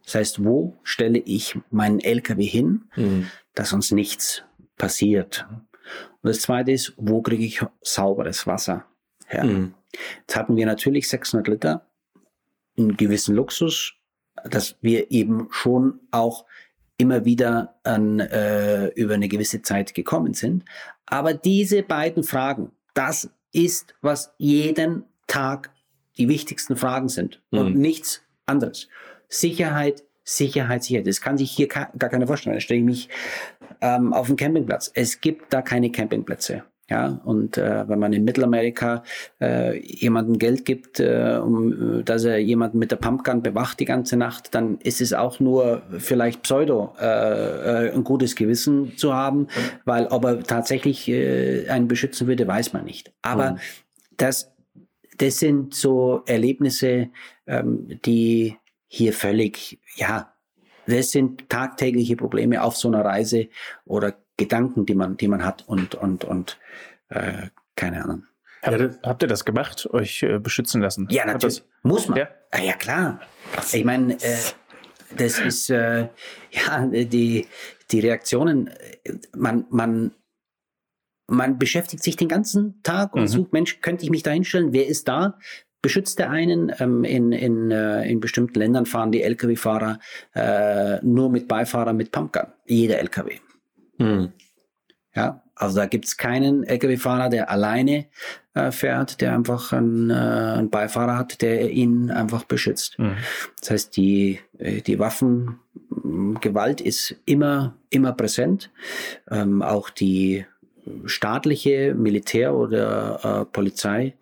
Das 0.09 0.15
heißt, 0.15 0.43
wo 0.43 0.75
stelle 0.85 1.19
ich 1.19 1.59
meinen 1.71 2.01
LKW 2.01 2.43
hin, 2.43 2.85
mhm. 2.97 3.27
dass 3.53 3.75
uns 3.75 3.91
nichts 3.91 4.43
passiert? 4.79 5.47
Und 6.23 6.29
das 6.31 6.41
zweite 6.41 6.73
ist, 6.73 6.95
wo 6.97 7.21
kriege 7.21 7.45
ich 7.45 7.63
sauberes 7.83 8.47
Wasser 8.47 8.87
her? 9.27 9.45
Mhm. 9.45 9.75
Jetzt 10.21 10.35
hatten 10.35 10.57
wir 10.57 10.65
natürlich 10.65 11.11
600 11.11 11.47
Liter, 11.49 11.87
einen 12.79 12.97
gewissen 12.97 13.35
Luxus, 13.35 13.97
dass 14.49 14.77
wir 14.81 15.11
eben 15.11 15.49
schon 15.51 16.01
auch 16.11 16.47
immer 16.97 17.27
wieder 17.27 17.79
an, 17.85 18.21
äh, 18.21 18.87
über 18.95 19.13
eine 19.13 19.29
gewisse 19.29 19.61
Zeit 19.61 19.93
gekommen 19.93 20.33
sind. 20.33 20.65
Aber 21.05 21.35
diese 21.35 21.83
beiden 21.83 22.23
Fragen, 22.23 22.73
das 22.95 23.29
ist, 23.53 23.95
was 24.01 24.33
jeden 24.39 25.05
Tag 25.27 25.71
die 26.17 26.31
wichtigsten 26.31 26.77
Fragen 26.77 27.11
sind 27.11 27.43
mhm. 27.51 27.59
und 27.59 27.77
nichts 27.77 28.23
anderes. 28.47 28.89
Sicherheit, 29.29 30.05
Sicherheit, 30.25 30.85
Sicherheit. 30.85 31.07
Das 31.07 31.21
kann 31.21 31.39
sich 31.39 31.51
hier 31.51 31.69
gar 31.69 31.91
keiner 31.95 32.27
vorstellen. 32.27 32.55
Da 32.55 32.61
stelle 32.61 32.81
ich 32.81 32.87
mich 32.87 33.09
ähm, 33.81 34.13
auf 34.13 34.27
den 34.27 34.37
Campingplatz. 34.37 34.91
Es 34.95 35.21
gibt 35.21 35.53
da 35.53 35.63
keine 35.63 35.91
Campingplätze. 35.91 36.65
Ja, 36.91 37.21
und 37.25 37.59
äh, 37.59 37.87
wenn 37.87 37.99
man 37.99 38.15
in 38.15 38.25
Mittelamerika 38.25 39.03
äh, 39.43 39.79
jemandem 39.79 40.39
Geld 40.39 40.65
gibt, 40.65 41.01
äh, 41.01 41.39
um, 41.43 42.03
dass 42.03 42.25
er 42.25 42.39
jemanden 42.39 42.79
mit 42.79 42.91
der 42.91 42.97
Pumpgun 42.97 43.43
bewacht 43.43 43.79
die 43.79 43.85
ganze 43.85 44.17
Nacht, 44.17 44.55
dann 44.55 44.79
ist 44.79 45.03
es 45.03 45.13
auch 45.13 45.39
nur 45.39 45.83
vielleicht 45.99 46.43
Pseudo 46.45 46.95
äh, 46.99 47.05
äh, 47.89 47.93
ein 47.93 48.05
gutes 48.05 48.37
Gewissen 48.37 48.97
zu 48.97 49.13
haben, 49.13 49.49
weil 49.85 50.07
ob 50.07 50.25
er 50.25 50.43
tatsächlich 50.43 51.07
äh, 51.09 51.69
einen 51.69 51.89
beschützen 51.89 52.27
würde, 52.27 52.49
weiß 52.49 52.73
man 52.73 52.87
nicht. 52.87 53.13
Aber 53.21 53.53
mhm. 53.53 53.59
das, 54.17 54.51
das 55.19 55.41
sind 55.41 55.75
so 55.75 56.23
Erlebnisse, 56.25 57.11
ähm, 57.47 58.01
die 58.07 58.57
hier 58.89 59.13
völlig, 59.13 59.81
ja, 59.97 60.35
das 60.87 61.11
sind 61.11 61.49
tagtägliche 61.49 62.17
Probleme 62.17 62.63
auf 62.63 62.77
so 62.77 62.89
einer 62.89 63.05
Reise 63.05 63.49
oder 63.85 64.17
Gedanken, 64.37 64.87
die 64.87 64.95
man, 64.95 65.17
die 65.17 65.29
man 65.29 65.45
hat 65.45 65.69
und, 65.69 65.95
und, 65.95 66.25
und 66.25 66.59
äh, 67.11 67.49
keine 67.77 68.03
Ahnung. 68.03 68.25
Hab, 68.63 68.81
ja, 68.81 68.91
habt 69.05 69.23
ihr 69.23 69.29
das 69.29 69.45
gemacht, 69.45 69.89
euch 69.93 70.23
äh, 70.23 70.39
beschützen 70.39 70.81
lassen? 70.81 71.07
Ja, 71.11 71.27
natürlich. 71.27 71.63
Muss 71.83 72.09
man. 72.09 72.19
Ja, 72.19 72.29
ah, 72.51 72.61
ja 72.61 72.73
klar. 72.73 73.21
Ich 73.73 73.85
meine, 73.85 74.15
äh, 74.15 74.37
das 75.17 75.39
ist 75.39 75.71
äh, 75.71 76.09
ja 76.51 76.87
die, 76.87 77.47
die 77.91 78.01
Reaktionen, 78.01 78.71
man, 79.37 79.67
man, 79.71 80.13
man 81.27 81.59
beschäftigt 81.59 82.03
sich 82.03 82.17
den 82.17 82.29
ganzen 82.29 82.83
Tag 82.83 83.15
und 83.15 83.23
mhm. 83.23 83.29
sucht, 83.29 83.53
Mensch, 83.53 83.81
könnte 83.81 84.05
ich 84.05 84.11
mich 84.11 84.23
da 84.23 84.31
hinstellen? 84.31 84.73
Wer 84.73 84.87
ist 84.87 85.09
da? 85.09 85.39
Beschützt 85.81 86.19
der 86.19 86.31
einen? 86.31 86.73
Ähm, 86.79 87.05
in, 87.05 87.33
in, 87.33 87.71
äh, 87.71 88.09
in 88.09 88.21
bestimmten 88.21 88.59
Ländern 88.59 88.87
fahren 88.87 89.13
die 89.13 89.23
Lkw-Fahrer 89.23 90.01
äh, 90.35 90.99
nur 91.05 91.31
mit 91.31 91.47
Beifahrer 91.47 91.93
mit 91.93 92.11
Pumpgun. 92.11 92.47
Jeder 92.67 92.99
Lkw. 92.99 93.37
Mhm. 93.99 94.33
Ja, 95.15 95.43
also 95.55 95.77
da 95.77 95.87
gibt 95.87 96.05
es 96.05 96.17
keinen 96.17 96.65
Lkw-Fahrer, 96.65 97.29
der 97.29 97.51
alleine 97.51 98.07
äh, 98.55 98.71
fährt, 98.71 99.21
der 99.21 99.35
einfach 99.35 99.73
einen, 99.73 100.11
äh, 100.11 100.15
einen, 100.15 100.71
Beifahrer 100.71 101.17
hat, 101.17 101.43
der 101.43 101.71
ihn 101.71 102.11
einfach 102.11 102.45
beschützt. 102.45 102.99
Mhm. 102.99 103.17
Das 103.61 103.71
heißt, 103.71 103.97
die, 103.97 104.41
äh, 104.59 104.81
die 104.81 104.99
Waffengewalt 104.99 106.81
ist 106.81 107.17
immer, 107.25 107.75
immer 107.91 108.13
präsent. 108.13 108.71
Ähm, 109.31 109.63
auch 109.63 109.91
die 109.91 110.45
staatliche 111.05 111.95
Militär- 111.95 112.55
oder 112.55 113.43
äh, 113.43 113.45
Polizei 113.45 114.17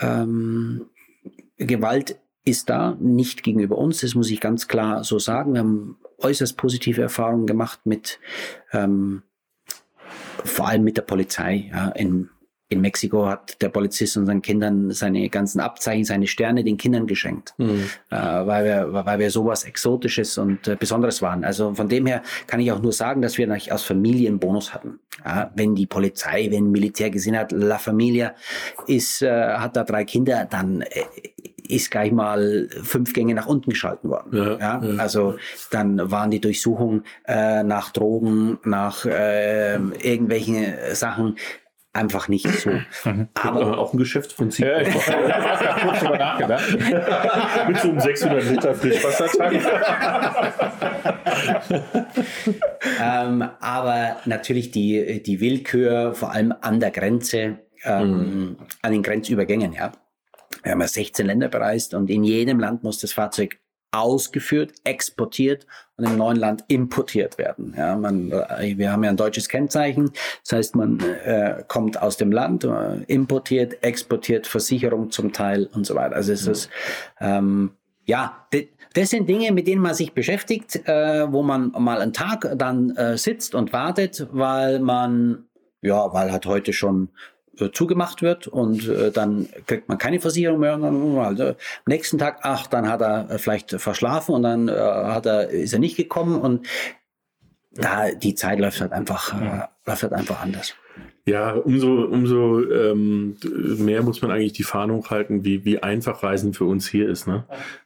ähm, 0.00 0.86
Gewalt 1.56 2.18
ist 2.44 2.68
da, 2.68 2.96
nicht 3.00 3.42
gegenüber 3.42 3.78
uns, 3.78 4.00
das 4.00 4.14
muss 4.14 4.30
ich 4.30 4.40
ganz 4.40 4.68
klar 4.68 5.04
so 5.04 5.18
sagen. 5.18 5.54
Wir 5.54 5.60
haben 5.60 5.98
äußerst 6.18 6.56
positive 6.56 7.00
Erfahrungen 7.00 7.46
gemacht 7.46 7.80
mit 7.84 8.20
ähm, 8.72 9.22
vor 10.44 10.68
allem 10.68 10.84
mit 10.84 10.96
der 10.96 11.02
Polizei. 11.02 11.70
Ja. 11.72 11.88
In, 11.90 12.28
in 12.74 12.80
Mexiko 12.80 13.26
hat 13.26 13.60
der 13.62 13.70
Polizist 13.70 14.16
unseren 14.16 14.42
Kindern 14.42 14.90
seine 14.90 15.28
ganzen 15.28 15.60
Abzeichen, 15.60 16.04
seine 16.04 16.26
Sterne 16.26 16.64
den 16.64 16.76
Kindern 16.76 17.06
geschenkt, 17.06 17.54
mhm. 17.56 17.88
äh, 18.10 18.16
weil, 18.16 18.64
wir, 18.64 19.06
weil 19.06 19.18
wir 19.18 19.30
sowas 19.30 19.64
Exotisches 19.64 20.36
und 20.38 20.68
äh, 20.68 20.76
Besonderes 20.76 21.22
waren. 21.22 21.44
Also 21.44 21.74
von 21.74 21.88
dem 21.88 22.06
her 22.06 22.22
kann 22.46 22.60
ich 22.60 22.70
auch 22.70 22.82
nur 22.82 22.92
sagen, 22.92 23.22
dass 23.22 23.38
wir 23.38 23.44
aus 23.70 23.82
Familie 23.82 24.28
einen 24.28 24.38
Bonus 24.38 24.74
hatten. 24.74 25.00
Ja, 25.24 25.50
wenn 25.54 25.74
die 25.74 25.86
Polizei, 25.86 26.48
wenn 26.50 26.70
Militär 26.70 27.10
gesehen 27.10 27.38
hat, 27.38 27.52
La 27.52 27.78
Familia 27.78 28.34
ist, 28.86 29.22
äh, 29.22 29.54
hat 29.54 29.76
da 29.76 29.84
drei 29.84 30.04
Kinder, 30.04 30.46
dann 30.50 30.84
ist 31.66 31.90
gleich 31.90 32.12
mal 32.12 32.68
fünf 32.82 33.12
Gänge 33.12 33.34
nach 33.34 33.46
unten 33.46 33.70
geschalten 33.70 34.10
worden. 34.10 34.36
Ja, 34.36 34.58
ja? 34.58 34.84
ja. 34.84 34.96
Also 34.98 35.36
dann 35.70 36.10
waren 36.10 36.30
die 36.30 36.40
Durchsuchungen 36.40 37.04
äh, 37.26 37.62
nach 37.62 37.90
Drogen, 37.90 38.58
nach 38.64 39.06
äh, 39.06 39.76
irgendwelchen 39.76 40.74
Sachen 40.92 41.36
einfach 41.94 42.28
nicht 42.28 42.48
so. 42.48 42.70
Mhm. 43.04 43.28
Aber 43.34 43.78
auch 43.78 43.94
ein 43.94 43.98
Geschäftsprinzip. 43.98 44.66
Ja, 44.66 44.80
ich 44.80 45.08
habe 45.08 45.80
kurz 45.80 46.00
drüber 46.00 46.18
nachgedacht. 46.18 46.78
Mit 47.68 47.78
so 47.78 47.88
einem 47.88 48.00
600 48.00 48.50
Liter 48.50 48.74
Frischwassertank. 48.74 49.62
ähm, 53.02 53.48
aber 53.60 54.16
natürlich 54.24 54.72
die, 54.72 55.22
die 55.22 55.40
Willkür, 55.40 56.14
vor 56.14 56.32
allem 56.32 56.52
an 56.60 56.80
der 56.80 56.90
Grenze, 56.90 57.60
ähm, 57.84 58.10
mhm. 58.10 58.56
an 58.82 58.92
den 58.92 59.02
Grenzübergängen, 59.02 59.72
ja. 59.72 59.92
Wir 60.62 60.72
haben 60.72 60.80
ja 60.80 60.88
16 60.88 61.26
Länder 61.26 61.48
bereist 61.48 61.94
und 61.94 62.10
in 62.10 62.24
jedem 62.24 62.58
Land 62.58 62.82
muss 62.82 62.98
das 62.98 63.12
Fahrzeug 63.12 63.58
ausgeführt, 63.92 64.72
exportiert 64.84 65.66
und 65.96 66.04
im 66.04 66.16
neuen 66.16 66.36
Land 66.36 66.64
importiert 66.68 67.38
werden. 67.38 67.74
Ja, 67.76 67.96
man, 67.96 68.32
äh, 68.32 68.76
wir 68.76 68.90
haben 68.90 69.04
ja 69.04 69.10
ein 69.10 69.16
deutsches 69.16 69.48
Kennzeichen, 69.48 70.10
das 70.42 70.52
heißt, 70.52 70.76
man 70.76 71.00
äh, 71.00 71.62
kommt 71.68 72.00
aus 72.00 72.16
dem 72.16 72.32
Land, 72.32 72.64
äh, 72.64 73.02
importiert, 73.06 73.82
exportiert, 73.82 74.46
Versicherung 74.46 75.10
zum 75.10 75.32
Teil 75.32 75.68
und 75.72 75.86
so 75.86 75.94
weiter. 75.94 76.16
Also 76.16 76.32
es 76.32 76.46
ist, 76.46 76.70
ähm, 77.20 77.72
ja, 78.06 78.46
das 78.94 79.10
sind 79.10 79.28
Dinge, 79.28 79.52
mit 79.52 79.66
denen 79.66 79.82
man 79.82 79.94
sich 79.94 80.12
beschäftigt, 80.12 80.86
äh, 80.86 81.32
wo 81.32 81.42
man 81.42 81.72
mal 81.78 82.00
einen 82.00 82.12
Tag 82.12 82.48
dann 82.56 82.90
äh, 82.96 83.16
sitzt 83.16 83.54
und 83.54 83.72
wartet, 83.72 84.26
weil 84.32 84.80
man, 84.80 85.44
ja, 85.82 86.12
weil 86.12 86.32
halt 86.32 86.46
heute 86.46 86.72
schon 86.72 87.08
äh, 87.60 87.70
zugemacht 87.72 88.22
wird 88.22 88.46
und 88.46 88.88
äh, 88.88 89.10
dann 89.10 89.48
kriegt 89.66 89.88
man 89.88 89.98
keine 89.98 90.20
Versicherung 90.20 90.60
mehr 90.60 90.74
und 90.74 90.82
dann 90.82 91.18
also, 91.18 91.48
am 91.48 91.54
nächsten 91.86 92.18
Tag, 92.18 92.40
ach, 92.42 92.66
dann 92.66 92.88
hat 92.88 93.00
er 93.00 93.30
äh, 93.30 93.38
vielleicht 93.38 93.70
verschlafen 93.80 94.34
und 94.34 94.42
dann 94.42 94.68
äh, 94.68 94.72
hat 94.72 95.26
er, 95.26 95.48
ist 95.50 95.72
er 95.72 95.78
nicht 95.78 95.96
gekommen 95.96 96.40
und 96.40 96.66
da 97.72 98.10
die 98.10 98.34
Zeit 98.34 98.58
läuft 98.58 98.80
halt 98.80 98.92
einfach, 98.92 99.34
äh, 99.40 99.66
läuft 99.86 100.02
halt 100.02 100.12
einfach 100.12 100.40
anders. 100.40 100.74
Ja, 101.26 101.52
umso, 101.52 102.02
umso 102.02 102.60
ähm, 102.70 103.36
mehr 103.78 104.02
muss 104.02 104.20
man 104.20 104.30
eigentlich 104.30 104.52
die 104.52 104.62
Fahne 104.62 104.92
hochhalten, 104.92 105.42
wie, 105.42 105.64
wie 105.64 105.82
einfach 105.82 106.22
Reisen 106.22 106.52
für 106.52 106.66
uns 106.66 106.86
hier 106.86 107.08
ist. 107.08 107.26
Ne? 107.26 107.44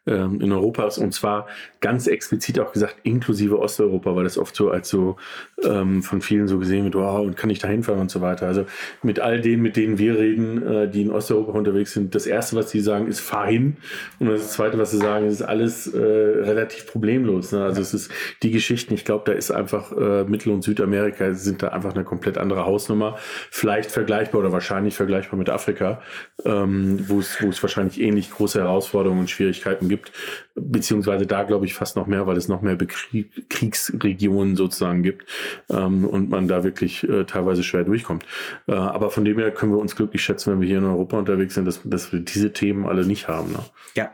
Ähm, 0.09 0.41
in 0.41 0.51
Europa 0.51 0.85
ist 0.89 0.99
und 0.99 1.15
zwar 1.15 1.47
ganz 1.81 2.09
explizit 2.09 2.59
auch 2.59 2.73
gesagt, 2.73 2.97
inklusive 3.05 3.61
Osteuropa, 3.61 4.17
weil 4.17 4.25
das 4.25 4.39
oft 4.39 4.57
so 4.57 4.71
als 4.71 4.89
so 4.89 5.19
ähm, 5.63 6.03
von 6.03 6.21
vielen 6.21 6.49
so 6.49 6.59
gesehen 6.59 6.83
wird, 6.83 6.97
wow, 6.97 7.21
und 7.21 7.37
kann 7.37 7.49
ich 7.51 7.61
da 7.61 7.69
hinfahren 7.69 8.01
und 8.01 8.11
so 8.11 8.21
weiter. 8.21 8.49
Also 8.49 8.67
mit 9.05 9.21
all 9.21 9.41
denen, 9.41 9.63
mit 9.63 9.77
denen 9.77 9.99
wir 9.99 10.19
reden, 10.19 10.67
äh, 10.67 10.91
die 10.91 11.03
in 11.03 11.13
Osteuropa 11.13 11.53
unterwegs 11.53 11.93
sind, 11.93 12.17
das 12.17 12.27
Erste, 12.27 12.57
was 12.57 12.71
sie 12.71 12.81
sagen, 12.81 13.07
ist 13.07 13.21
fahr 13.21 13.47
hin. 13.47 13.77
Und 14.19 14.31
das 14.31 14.51
Zweite, 14.51 14.79
was 14.79 14.91
sie 14.91 14.99
sagen, 14.99 15.29
ist 15.29 15.43
alles 15.43 15.87
äh, 15.87 16.01
relativ 16.01 16.89
problemlos. 16.89 17.53
Ne? 17.53 17.63
Also 17.63 17.83
es 17.83 17.95
ist 17.95 18.11
die 18.43 18.51
Geschichten, 18.51 18.95
ich 18.95 19.05
glaube, 19.05 19.23
da 19.27 19.33
ist 19.33 19.53
einfach 19.53 19.93
äh, 19.93 20.25
Mittel- 20.25 20.53
und 20.53 20.63
Südamerika 20.63 21.35
sind 21.35 21.63
da 21.63 21.69
einfach 21.69 21.95
eine 21.95 22.03
komplett 22.03 22.37
andere 22.37 22.67
Hausnummer 22.67 23.17
vielleicht 23.51 23.91
vergleichbar 23.91 24.41
oder 24.41 24.53
wahrscheinlich 24.53 24.95
vergleichbar 24.95 25.39
mit 25.39 25.51
Afrika, 25.51 26.03
ähm, 26.45 27.09
wo 27.09 27.19
es 27.21 27.63
wahrscheinlich 27.63 28.01
ähnlich 28.01 28.31
große 28.31 28.61
Herausforderungen 28.61 29.21
und 29.21 29.31
Schwierigkeiten 29.31 29.89
gibt, 29.89 30.13
beziehungsweise 30.55 31.27
da 31.27 31.43
glaube 31.43 31.67
ich 31.67 31.75
fast 31.75 31.97
noch 31.97 32.07
mehr, 32.07 32.27
weil 32.27 32.37
es 32.37 32.49
noch 32.49 32.63
mehr 32.63 32.77
Bekrieg 32.77 33.49
Kriegsregionen 33.49 34.57
sozusagen 34.57 35.03
gibt 35.03 35.27
ähm, 35.71 36.05
und 36.05 36.31
man 36.31 36.49
da 36.49 36.65
wirklich 36.65 37.09
äh, 37.09 37.25
teilweise 37.25 37.63
schwer 37.63 37.85
durchkommt. 37.85 38.25
Äh, 38.67 38.73
aber 38.73 39.11
von 39.11 39.25
dem 39.25 39.39
her 39.39 39.51
können 39.51 39.73
wir 39.73 39.79
uns 39.79 39.97
glücklich 39.97 40.23
schätzen, 40.23 40.53
wenn 40.53 40.61
wir 40.61 40.69
hier 40.69 40.79
in 40.79 40.85
Europa 40.85 41.19
unterwegs 41.19 41.55
sind, 41.55 41.65
dass, 41.65 41.81
dass 41.85 42.13
wir 42.13 42.21
diese 42.21 42.53
Themen 42.53 42.87
alle 42.87 43.07
nicht 43.07 43.29
haben. 43.29 43.53
Ne? 43.53 43.61
Ja, 43.95 44.11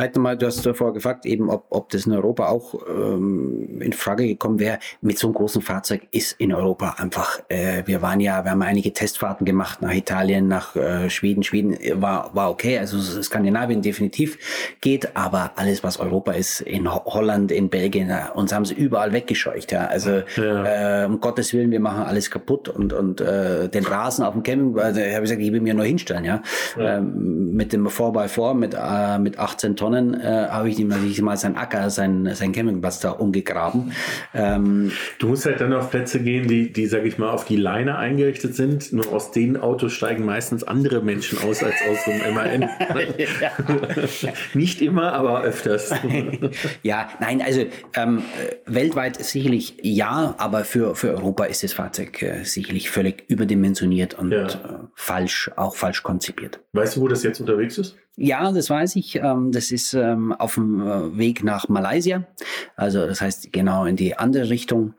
Vielleicht 0.00 0.16
nochmal, 0.16 0.38
du 0.38 0.46
hast 0.46 0.64
davor 0.64 0.94
gefragt, 0.94 1.26
eben 1.26 1.50
ob, 1.50 1.66
ob 1.68 1.90
das 1.90 2.06
in 2.06 2.12
Europa 2.12 2.48
auch 2.48 2.74
ähm, 2.88 3.82
in 3.82 3.92
Frage 3.92 4.26
gekommen 4.26 4.58
wäre. 4.58 4.78
Mit 5.02 5.18
so 5.18 5.26
einem 5.26 5.34
großen 5.34 5.60
Fahrzeug 5.60 6.08
ist 6.10 6.40
in 6.40 6.54
Europa 6.54 6.94
einfach, 6.96 7.40
äh, 7.50 7.82
wir 7.84 8.00
waren 8.00 8.18
ja, 8.18 8.42
wir 8.42 8.52
haben 8.52 8.62
einige 8.62 8.94
Testfahrten 8.94 9.44
gemacht 9.44 9.82
nach 9.82 9.92
Italien, 9.92 10.48
nach 10.48 10.74
äh, 10.74 11.10
Schweden. 11.10 11.42
Schweden 11.42 11.76
war, 12.00 12.30
war 12.34 12.50
okay, 12.50 12.78
also 12.78 12.98
Skandinavien 12.98 13.82
definitiv 13.82 14.38
geht, 14.80 15.14
aber 15.18 15.50
alles, 15.56 15.84
was 15.84 16.00
Europa 16.00 16.32
ist, 16.32 16.62
in 16.62 16.90
Holland, 16.90 17.52
in 17.52 17.68
Belgien, 17.68 18.08
äh, 18.08 18.22
uns 18.32 18.54
haben 18.54 18.64
sie 18.64 18.72
überall 18.72 19.12
weggescheucht. 19.12 19.70
Ja. 19.70 19.84
Also 19.84 20.22
ja. 20.36 21.02
Äh, 21.02 21.06
um 21.08 21.20
Gottes 21.20 21.52
Willen, 21.52 21.70
wir 21.72 21.80
machen 21.80 22.04
alles 22.04 22.30
kaputt 22.30 22.70
und, 22.70 22.94
und 22.94 23.20
äh, 23.20 23.68
den 23.68 23.84
Rasen 23.84 24.24
auf 24.24 24.32
dem 24.32 24.44
Camping, 24.44 24.78
also, 24.78 24.98
habe 24.98 25.10
ich 25.10 25.20
gesagt, 25.20 25.42
ich 25.42 25.52
will 25.52 25.60
mir 25.60 25.74
nur 25.74 25.84
hinstellen, 25.84 26.24
ja. 26.24 26.42
ja. 26.78 26.96
Ähm, 26.96 27.52
mit 27.52 27.74
dem 27.74 27.86
4x4 27.86 28.54
mit, 28.54 28.74
äh, 28.74 29.18
mit 29.18 29.38
18 29.38 29.76
Tonnen 29.76 29.89
begonnen, 29.90 30.20
äh, 30.20 30.48
habe 30.50 30.68
ich 30.68 30.78
ihm 30.78 30.88
natürlich 30.88 31.20
mal 31.22 31.36
sein 31.36 31.56
Acker, 31.56 31.90
sein, 31.90 32.30
sein 32.34 32.52
Campingplatz 32.52 33.00
da 33.00 33.10
umgegraben. 33.10 33.92
Ähm, 34.34 34.92
Du 35.18 35.28
musst 35.28 35.44
halt 35.46 35.60
dann 35.60 35.72
auf 35.72 35.90
Plätze 35.90 36.20
gehen, 36.20 36.46
die, 36.48 36.72
die, 36.72 36.86
sag 36.86 37.04
ich 37.04 37.18
mal, 37.18 37.30
auf 37.30 37.44
die 37.44 37.56
Leine 37.56 37.98
eingerichtet 37.98 38.54
sind. 38.54 38.92
Nur 38.92 39.12
aus 39.12 39.32
den 39.32 39.56
Autos 39.56 39.92
steigen 39.92 40.24
meistens 40.24 40.64
andere 40.64 41.02
Menschen 41.02 41.38
aus 41.38 41.62
als 41.62 41.74
aus 41.90 42.04
so 42.04 42.10
einem 42.10 42.34
MAN. 42.34 42.70
Nicht 44.54 44.80
immer, 44.80 45.12
aber 45.12 45.42
öfters. 45.42 45.92
ja, 46.82 47.08
nein, 47.20 47.42
also 47.42 47.64
ähm, 47.94 48.18
äh, 48.18 48.56
weltweit 48.66 49.22
sicherlich 49.22 49.76
ja, 49.82 50.34
aber 50.38 50.64
für, 50.64 50.94
für 50.94 51.10
Europa 51.10 51.44
ist 51.44 51.62
das 51.62 51.72
Fahrzeug 51.72 52.22
äh, 52.22 52.44
sicherlich 52.44 52.90
völlig 52.90 53.24
überdimensioniert 53.28 54.14
und 54.14 54.30
Ja. 54.30 54.46
äh, 54.46 54.48
falsch, 54.94 55.50
auch 55.56 55.74
falsch 55.76 56.02
konzipiert. 56.02 56.60
Weißt 56.72 56.96
du, 56.96 57.00
wo 57.02 57.08
das 57.08 57.22
jetzt 57.22 57.40
unterwegs 57.40 57.78
ist? 57.78 57.96
Ja, 58.22 58.52
das 58.52 58.68
weiß 58.68 58.96
ich. 58.96 59.16
Ähm, 59.16 59.50
das 59.50 59.70
ist 59.70 59.94
ähm, 59.94 60.34
auf 60.34 60.56
dem 60.56 60.82
äh, 60.82 61.16
Weg 61.16 61.42
nach 61.42 61.70
Malaysia. 61.70 62.24
Also 62.76 63.06
das 63.06 63.22
heißt 63.22 63.50
genau 63.50 63.86
in 63.86 63.96
die 63.96 64.14
andere 64.14 64.50
Richtung. 64.50 64.92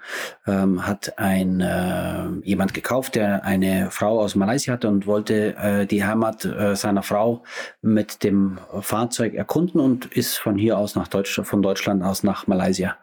Ähm, 0.47 0.87
hat 0.87 1.19
ein 1.19 1.61
äh, 1.61 2.29
jemand 2.43 2.73
gekauft, 2.73 3.13
der 3.13 3.45
eine 3.45 3.91
Frau 3.91 4.19
aus 4.19 4.33
Malaysia 4.33 4.73
hatte 4.73 4.87
und 4.87 5.05
wollte 5.05 5.55
äh, 5.55 5.85
die 5.85 6.03
Heimat 6.03 6.47
seiner 6.73 7.03
Frau 7.03 7.43
mit 7.83 8.23
dem 8.23 8.57
Fahrzeug 8.79 9.35
erkunden 9.35 9.79
und 9.79 10.05
ist 10.05 10.37
von 10.37 10.57
hier 10.57 10.79
aus 10.79 10.95
nach 10.95 11.07
Deutschland, 11.07 11.47
von 11.47 11.61
Deutschland 11.61 12.03
aus 12.03 12.23
nach 12.23 12.47
Malaysia 12.47 12.97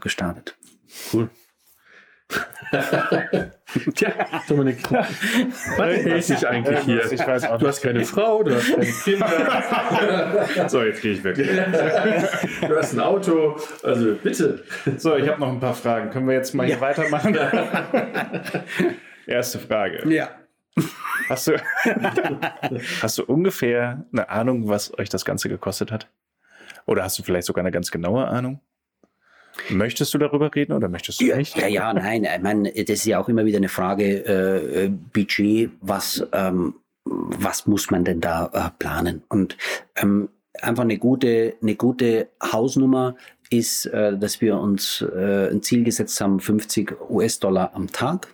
gestartet. 0.00 0.56
Cool. 1.12 1.28
Tja, 3.94 4.12
Dominik, 4.48 4.90
was 4.90 5.06
hält 5.78 6.28
dich 6.28 6.48
eigentlich 6.48 6.78
hier? 6.80 7.12
Ich 7.12 7.20
Du 7.20 7.66
hast 7.66 7.80
keine 7.82 8.04
Frau, 8.04 8.42
du 8.42 8.54
hast 8.54 8.70
keine 8.72 8.86
Kinder. 8.86 10.46
So, 10.68 10.82
jetzt 10.82 11.02
gehe 11.02 11.12
ich 11.12 11.24
weg. 11.24 11.36
Du 11.36 12.76
hast 12.76 12.94
ein 12.94 13.00
Auto. 13.00 13.56
Also 13.82 14.14
bitte. 14.14 14.64
So, 14.96 15.16
ich 15.16 15.28
habe 15.28 15.40
noch 15.40 15.48
ein 15.48 15.60
paar 15.60 15.74
Fragen. 15.74 16.10
Können 16.10 16.26
wir 16.26 16.34
jetzt 16.34 16.54
mal 16.54 16.66
hier 16.66 16.80
weitermachen? 16.80 17.36
Erste 19.26 19.58
Frage. 19.58 20.08
Ja. 20.08 20.30
Hast 21.28 21.48
du, 21.48 21.56
hast 23.02 23.18
du 23.18 23.24
ungefähr 23.24 24.04
eine 24.12 24.28
Ahnung, 24.28 24.68
was 24.68 24.96
euch 24.98 25.08
das 25.08 25.24
Ganze 25.24 25.48
gekostet 25.48 25.90
hat? 25.90 26.08
Oder 26.86 27.02
hast 27.02 27.18
du 27.18 27.22
vielleicht 27.22 27.46
sogar 27.46 27.62
eine 27.62 27.72
ganz 27.72 27.90
genaue 27.90 28.26
Ahnung? 28.26 28.60
Möchtest 29.70 30.12
du 30.14 30.18
darüber 30.18 30.54
reden 30.54 30.72
oder 30.72 30.88
möchtest 30.88 31.20
du 31.20 31.36
nicht? 31.36 31.56
ja, 31.56 31.66
ja, 31.66 31.92
nein, 31.92 32.24
ich 32.24 32.42
meine, 32.42 32.70
das 32.70 32.90
ist 32.90 33.06
ja 33.06 33.18
auch 33.18 33.28
immer 33.28 33.44
wieder 33.44 33.58
eine 33.58 33.68
Frage, 33.68 34.24
äh, 34.26 34.84
äh, 34.84 34.88
Budget, 34.88 35.70
was, 35.80 36.26
ähm, 36.32 36.74
was 37.04 37.66
muss 37.66 37.90
man 37.90 38.04
denn 38.04 38.20
da 38.20 38.50
äh, 38.52 38.70
planen? 38.78 39.22
Und 39.28 39.56
ähm, 39.96 40.28
einfach 40.60 40.84
eine 40.84 40.98
gute, 40.98 41.54
eine 41.62 41.74
gute 41.74 42.28
Hausnummer 42.42 43.16
ist, 43.50 43.86
äh, 43.86 44.16
dass 44.18 44.40
wir 44.40 44.58
uns 44.58 45.02
äh, 45.02 45.50
ein 45.50 45.62
Ziel 45.62 45.84
gesetzt 45.84 46.20
haben, 46.20 46.40
50 46.40 47.10
US-Dollar 47.10 47.72
am 47.74 47.92
Tag. 47.92 48.28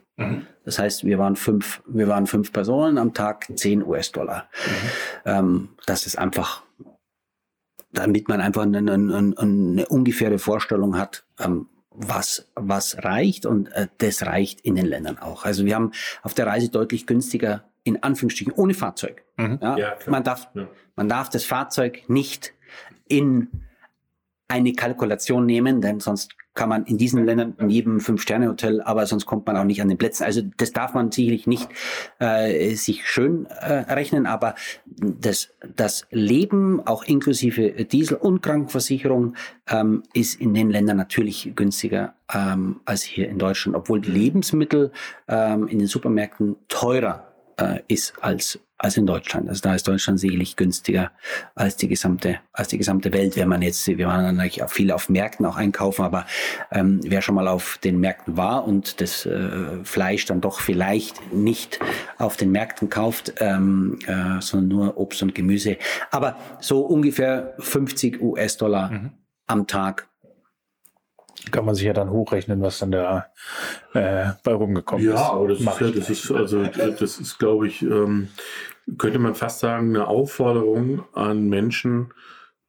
Das 0.64 0.78
heißt, 0.78 1.04
wir 1.04 1.18
waren 1.18 1.36
fünf, 1.36 1.82
wir 1.86 2.06
waren 2.06 2.26
fünf 2.26 2.52
Personen 2.52 2.98
am 2.98 3.14
Tag, 3.14 3.46
10 3.52 3.84
US-Dollar. 3.84 4.48
Ähm, 5.24 5.70
das 5.86 6.06
ist 6.06 6.16
einfach 6.16 6.62
damit 7.92 8.28
man 8.28 8.40
einfach 8.40 8.62
eine, 8.62 8.78
eine, 8.78 9.34
eine 9.38 9.86
ungefähre 9.86 10.38
Vorstellung 10.38 10.98
hat, 10.98 11.24
ähm, 11.38 11.68
was, 11.90 12.48
was 12.54 13.04
reicht 13.04 13.44
und 13.44 13.70
äh, 13.72 13.88
das 13.98 14.24
reicht 14.24 14.62
in 14.62 14.74
den 14.76 14.86
Ländern 14.86 15.18
auch. 15.18 15.44
Also 15.44 15.64
wir 15.66 15.74
haben 15.74 15.92
auf 16.22 16.32
der 16.34 16.46
Reise 16.46 16.70
deutlich 16.70 17.06
günstiger, 17.06 17.64
in 17.84 18.02
Anführungsstrichen, 18.02 18.52
ohne 18.54 18.74
Fahrzeug. 18.74 19.24
Mhm. 19.36 19.58
Ja, 19.60 19.76
Ja, 19.76 19.96
man, 20.06 20.24
darf, 20.24 20.48
Ja. 20.54 20.68
man 20.96 21.08
darf 21.08 21.28
das 21.28 21.44
Fahrzeug 21.44 22.08
nicht 22.08 22.54
in 23.08 23.48
eine 24.48 24.72
Kalkulation 24.72 25.44
nehmen, 25.44 25.80
denn 25.82 26.00
sonst 26.00 26.34
kann 26.54 26.68
man 26.68 26.84
in 26.84 26.98
diesen 26.98 27.24
Ländern 27.24 27.54
jedem 27.68 28.00
Fünf-Sterne-Hotel, 28.00 28.82
aber 28.82 29.06
sonst 29.06 29.26
kommt 29.26 29.46
man 29.46 29.56
auch 29.56 29.64
nicht 29.64 29.80
an 29.80 29.88
den 29.88 29.98
Plätzen. 29.98 30.24
Also 30.24 30.42
das 30.56 30.72
darf 30.72 30.94
man 30.94 31.10
sicherlich 31.10 31.46
nicht 31.46 31.68
äh, 32.18 32.74
sich 32.74 33.08
schön 33.08 33.46
äh, 33.46 33.72
rechnen, 33.92 34.26
aber 34.26 34.54
das, 34.86 35.50
das 35.74 36.06
Leben, 36.10 36.86
auch 36.86 37.04
inklusive 37.04 37.84
Diesel- 37.84 38.18
und 38.18 38.42
Krankenversicherung, 38.42 39.34
ähm, 39.68 40.02
ist 40.12 40.40
in 40.40 40.52
den 40.52 40.70
Ländern 40.70 40.96
natürlich 40.96 41.52
günstiger 41.56 42.14
ähm, 42.32 42.80
als 42.84 43.02
hier 43.02 43.28
in 43.28 43.38
Deutschland, 43.38 43.76
obwohl 43.76 44.00
die 44.00 44.10
Lebensmittel 44.10 44.92
ähm, 45.28 45.68
in 45.68 45.78
den 45.78 45.88
Supermärkten 45.88 46.56
teurer 46.68 47.31
äh, 47.56 47.80
ist 47.88 48.14
als 48.20 48.58
als 48.82 48.96
in 48.96 49.06
Deutschland. 49.06 49.48
Also 49.48 49.60
da 49.62 49.74
ist 49.74 49.86
Deutschland 49.86 50.18
sicherlich 50.18 50.56
günstiger 50.56 51.12
als 51.54 51.76
die 51.76 51.86
gesamte, 51.86 52.40
als 52.52 52.68
die 52.68 52.78
gesamte 52.78 53.12
Welt, 53.12 53.36
wenn 53.36 53.48
man 53.48 53.62
jetzt, 53.62 53.86
wir 53.86 54.06
waren 54.08 54.36
natürlich 54.36 54.62
auch 54.62 54.70
viel 54.70 54.90
auf 54.90 55.08
Märkten 55.08 55.46
auch 55.46 55.56
einkaufen, 55.56 56.04
aber 56.04 56.26
ähm, 56.72 57.00
wer 57.04 57.22
schon 57.22 57.36
mal 57.36 57.46
auf 57.46 57.78
den 57.78 58.00
Märkten 58.00 58.36
war 58.36 58.66
und 58.66 59.00
das 59.00 59.24
äh, 59.24 59.84
Fleisch 59.84 60.26
dann 60.26 60.40
doch 60.40 60.58
vielleicht 60.58 61.32
nicht 61.32 61.78
auf 62.18 62.36
den 62.36 62.50
Märkten 62.50 62.90
kauft, 62.90 63.34
ähm, 63.38 63.98
äh, 64.06 64.40
sondern 64.40 64.68
nur 64.68 64.98
Obst 64.98 65.22
und 65.22 65.34
Gemüse. 65.34 65.76
Aber 66.10 66.36
so 66.60 66.80
ungefähr 66.80 67.54
50 67.60 68.20
US-Dollar 68.20 69.12
am 69.46 69.66
Tag. 69.66 70.08
Kann 71.50 71.64
man 71.64 71.74
sich 71.74 71.84
ja 71.84 71.92
dann 71.92 72.10
hochrechnen, 72.10 72.60
was 72.62 72.78
dann 72.78 72.92
da 72.92 73.26
äh, 73.94 74.30
bei 74.44 74.54
rumgekommen 74.54 75.04
ist. 75.04 75.12
Ja, 75.12 75.44
das 75.46 75.58
ist, 75.58 75.64
Mach 75.64 75.80
ja, 75.80 75.88
ich 75.88 75.96
das 75.96 76.10
ist, 76.10 76.30
also, 76.30 76.64
das 76.64 77.18
ist, 77.18 77.38
glaube 77.38 77.66
ich, 77.66 77.82
ähm, 77.82 78.28
könnte 78.98 79.18
man 79.18 79.34
fast 79.34 79.60
sagen, 79.60 79.90
eine 79.90 80.06
Aufforderung 80.06 81.04
an 81.12 81.48
Menschen, 81.48 82.12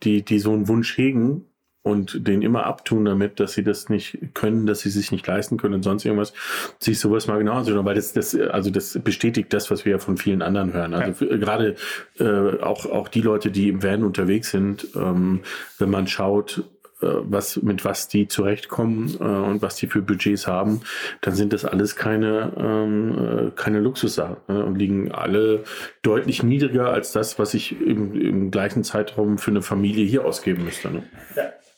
die, 0.03 0.23
die 0.23 0.39
so 0.39 0.51
einen 0.53 0.67
Wunsch 0.67 0.97
hegen 0.97 1.45
und 1.83 2.27
den 2.27 2.41
immer 2.41 2.65
abtun 2.65 3.03
damit, 3.03 3.39
dass 3.41 3.53
sie 3.53 3.63
das 3.63 3.89
nicht 3.89 4.17
können, 4.33 4.65
dass 4.65 4.79
sie 4.79 4.89
sich 4.89 5.11
nicht 5.11 5.27
leisten 5.27 5.57
können 5.57 5.75
und 5.75 5.83
sonst 5.83 6.05
irgendwas, 6.05 6.33
sich 6.79 6.97
sowas 6.97 7.27
mal 7.27 7.37
genau 7.37 7.53
anzuschauen, 7.53 7.85
weil 7.85 7.95
das, 7.95 8.13
das, 8.13 8.35
also 8.35 8.69
das 8.69 8.97
bestätigt 9.03 9.51
das, 9.51 9.69
was 9.69 9.83
wir 9.83 9.93
ja 9.93 9.99
von 9.99 10.17
vielen 10.17 10.41
anderen 10.41 10.73
hören. 10.73 10.93
Also 10.93 11.13
für, 11.13 11.37
gerade 11.37 11.75
äh, 12.19 12.61
auch, 12.61 12.85
auch 12.85 13.09
die 13.09 13.21
Leute, 13.21 13.51
die 13.51 13.67
im 13.67 13.83
Van 13.83 14.03
unterwegs 14.03 14.51
sind, 14.51 14.87
ähm, 14.95 15.41
wenn 15.77 15.89
man 15.89 16.07
schaut, 16.07 16.59
äh, 16.59 16.63
was, 17.03 17.57
mit 17.61 17.85
was 17.85 18.07
die 18.07 18.27
zurechtkommen 18.27 19.15
äh, 19.19 19.23
und 19.23 19.61
was 19.61 19.75
die 19.75 19.87
für 19.87 20.01
Budgets 20.01 20.47
haben, 20.47 20.81
dann 21.21 21.35
sind 21.35 21.53
das 21.53 21.65
alles 21.65 21.95
keine, 21.95 22.51
ähm, 22.57 23.47
äh, 23.47 23.51
keine 23.55 23.79
Luxussachen 23.79 24.37
ne? 24.47 24.65
und 24.65 24.75
liegen 24.75 25.11
alle 25.11 25.63
deutlich 26.01 26.43
niedriger 26.43 26.89
als 26.89 27.11
das, 27.11 27.39
was 27.39 27.53
ich 27.53 27.79
im, 27.81 28.19
im 28.19 28.51
gleichen 28.51 28.83
Zeitraum 28.83 29.37
für 29.37 29.51
eine 29.51 29.61
Familie 29.61 30.05
hier 30.05 30.25
ausgeben 30.25 30.65
müsste. 30.65 30.91
Ne? 30.91 31.03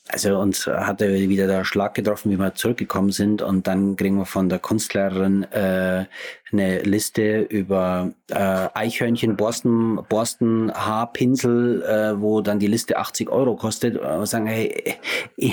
Also 0.07 0.38
uns 0.38 0.67
hatte 0.67 1.11
wieder 1.13 1.47
der 1.47 1.65
Schlag 1.65 1.95
getroffen, 1.95 2.32
wie 2.32 2.38
wir 2.38 2.53
zurückgekommen 2.53 3.11
sind 3.11 3.41
und 3.41 3.65
dann 3.65 3.95
kriegen 3.95 4.17
wir 4.17 4.26
von 4.26 4.49
der 4.49 4.59
Kunstlehrerin 4.59 5.43
äh, 5.51 6.05
eine 6.51 6.79
Liste 6.81 7.41
über 7.41 8.11
äh, 8.29 8.67
Eichhörnchen, 8.73 9.35
Borsten, 9.35 9.99
Borsten, 10.07 10.71
Haarpinsel, 10.71 11.81
äh, 11.81 12.21
wo 12.21 12.41
dann 12.41 12.59
die 12.59 12.67
Liste 12.67 12.97
80 12.97 13.29
Euro 13.29 13.55
kostet. 13.55 13.97
Und 13.97 14.19
wir 14.19 14.25
sagen, 14.25 14.45
hey, 14.45 14.95
äh, 15.37 15.51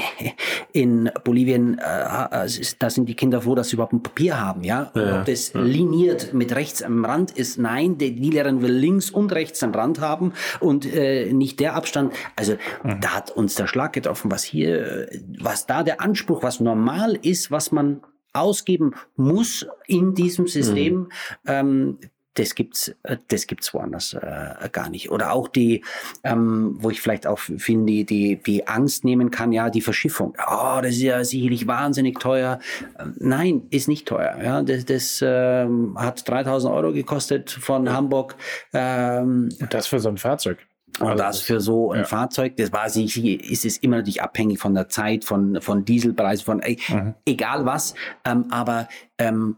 in 0.72 1.10
Bolivien, 1.24 1.78
äh, 1.78 2.46
da 2.78 2.90
sind 2.90 3.08
die 3.08 3.14
Kinder 3.14 3.40
froh, 3.40 3.54
dass 3.54 3.70
sie 3.70 3.76
überhaupt 3.76 3.94
ein 3.94 4.02
Papier 4.02 4.38
haben, 4.38 4.64
ja. 4.64 4.90
Ja, 4.94 5.20
Ob 5.20 5.24
das 5.24 5.54
liniert 5.54 6.34
mit 6.34 6.54
rechts 6.54 6.82
am 6.82 7.04
Rand 7.04 7.30
ist, 7.30 7.58
nein, 7.58 7.96
die, 7.98 8.10
Lehrerin 8.10 8.62
will 8.62 8.72
links 8.72 9.10
und 9.10 9.32
rechts 9.32 9.62
am 9.62 9.72
Rand 9.72 10.00
haben 10.00 10.32
und 10.60 10.86
äh, 10.86 11.32
nicht 11.32 11.60
der 11.60 11.74
Abstand. 11.74 12.12
Also 12.36 12.56
da 13.00 13.16
hat 13.16 13.30
uns 13.30 13.54
der 13.54 13.66
Schlag 13.66 13.92
getroffen, 13.92 14.30
was 14.30 14.44
hier, 14.44 15.10
äh, 15.10 15.20
was 15.38 15.66
da 15.66 15.82
der 15.82 16.00
Anspruch, 16.00 16.42
was 16.42 16.60
normal 16.60 17.18
ist, 17.22 17.50
was 17.50 17.72
man 17.72 18.00
ausgeben 18.32 18.94
muss 19.16 19.66
in 19.86 20.14
diesem 20.14 20.46
System. 20.46 21.10
Ähm, 21.46 21.98
das 22.34 22.54
gibt's, 22.54 22.94
äh, 23.02 23.18
das 23.28 23.46
gibt's 23.46 23.74
woanders 23.74 24.14
äh, 24.14 24.68
gar 24.70 24.88
nicht. 24.88 25.10
Oder 25.10 25.32
auch 25.32 25.48
die, 25.48 25.84
ähm, 26.24 26.76
wo 26.78 26.90
ich 26.90 27.00
vielleicht 27.00 27.26
auch 27.26 27.38
finde, 27.38 27.92
die, 27.92 28.04
die, 28.04 28.36
die 28.36 28.66
Angst 28.66 29.04
nehmen 29.04 29.30
kann, 29.30 29.52
ja, 29.52 29.70
die 29.70 29.82
Verschiffung. 29.82 30.34
Oh, 30.46 30.78
das 30.82 30.92
ist 30.92 31.02
ja 31.02 31.22
sicherlich 31.24 31.66
wahnsinnig 31.66 32.18
teuer. 32.18 32.58
Ähm, 32.98 33.14
Nein, 33.18 33.62
ist 33.70 33.88
nicht 33.88 34.08
teuer. 34.08 34.38
Ja, 34.42 34.62
das, 34.62 34.84
das 34.86 35.22
ähm, 35.24 35.94
hat 35.98 36.26
3000 36.26 36.72
Euro 36.72 36.92
gekostet 36.92 37.50
von 37.50 37.92
Hamburg. 37.92 38.36
Ähm, 38.72 39.50
Und 39.60 39.74
das 39.74 39.86
für 39.86 40.00
so 40.00 40.08
ein 40.08 40.18
Fahrzeug. 40.18 40.58
Und 41.00 41.08
Also 41.08 41.22
das 41.22 41.40
für 41.40 41.60
so 41.60 41.92
ein 41.92 42.00
ja. 42.00 42.04
Fahrzeug, 42.06 42.56
das 42.56 42.72
war 42.72 42.88
sich, 42.88 43.16
ist 43.50 43.64
es 43.64 43.78
immer 43.78 43.96
natürlich 43.96 44.22
abhängig 44.22 44.58
von 44.58 44.74
der 44.74 44.88
Zeit, 44.88 45.24
von, 45.24 45.60
von 45.60 45.84
Dieselpreisen, 45.84 46.44
von 46.44 46.60
Mhm. 46.60 47.14
egal 47.26 47.64
was. 47.64 47.94
Ähm, 48.24 48.46
aber 48.50 48.88
ähm, 49.18 49.56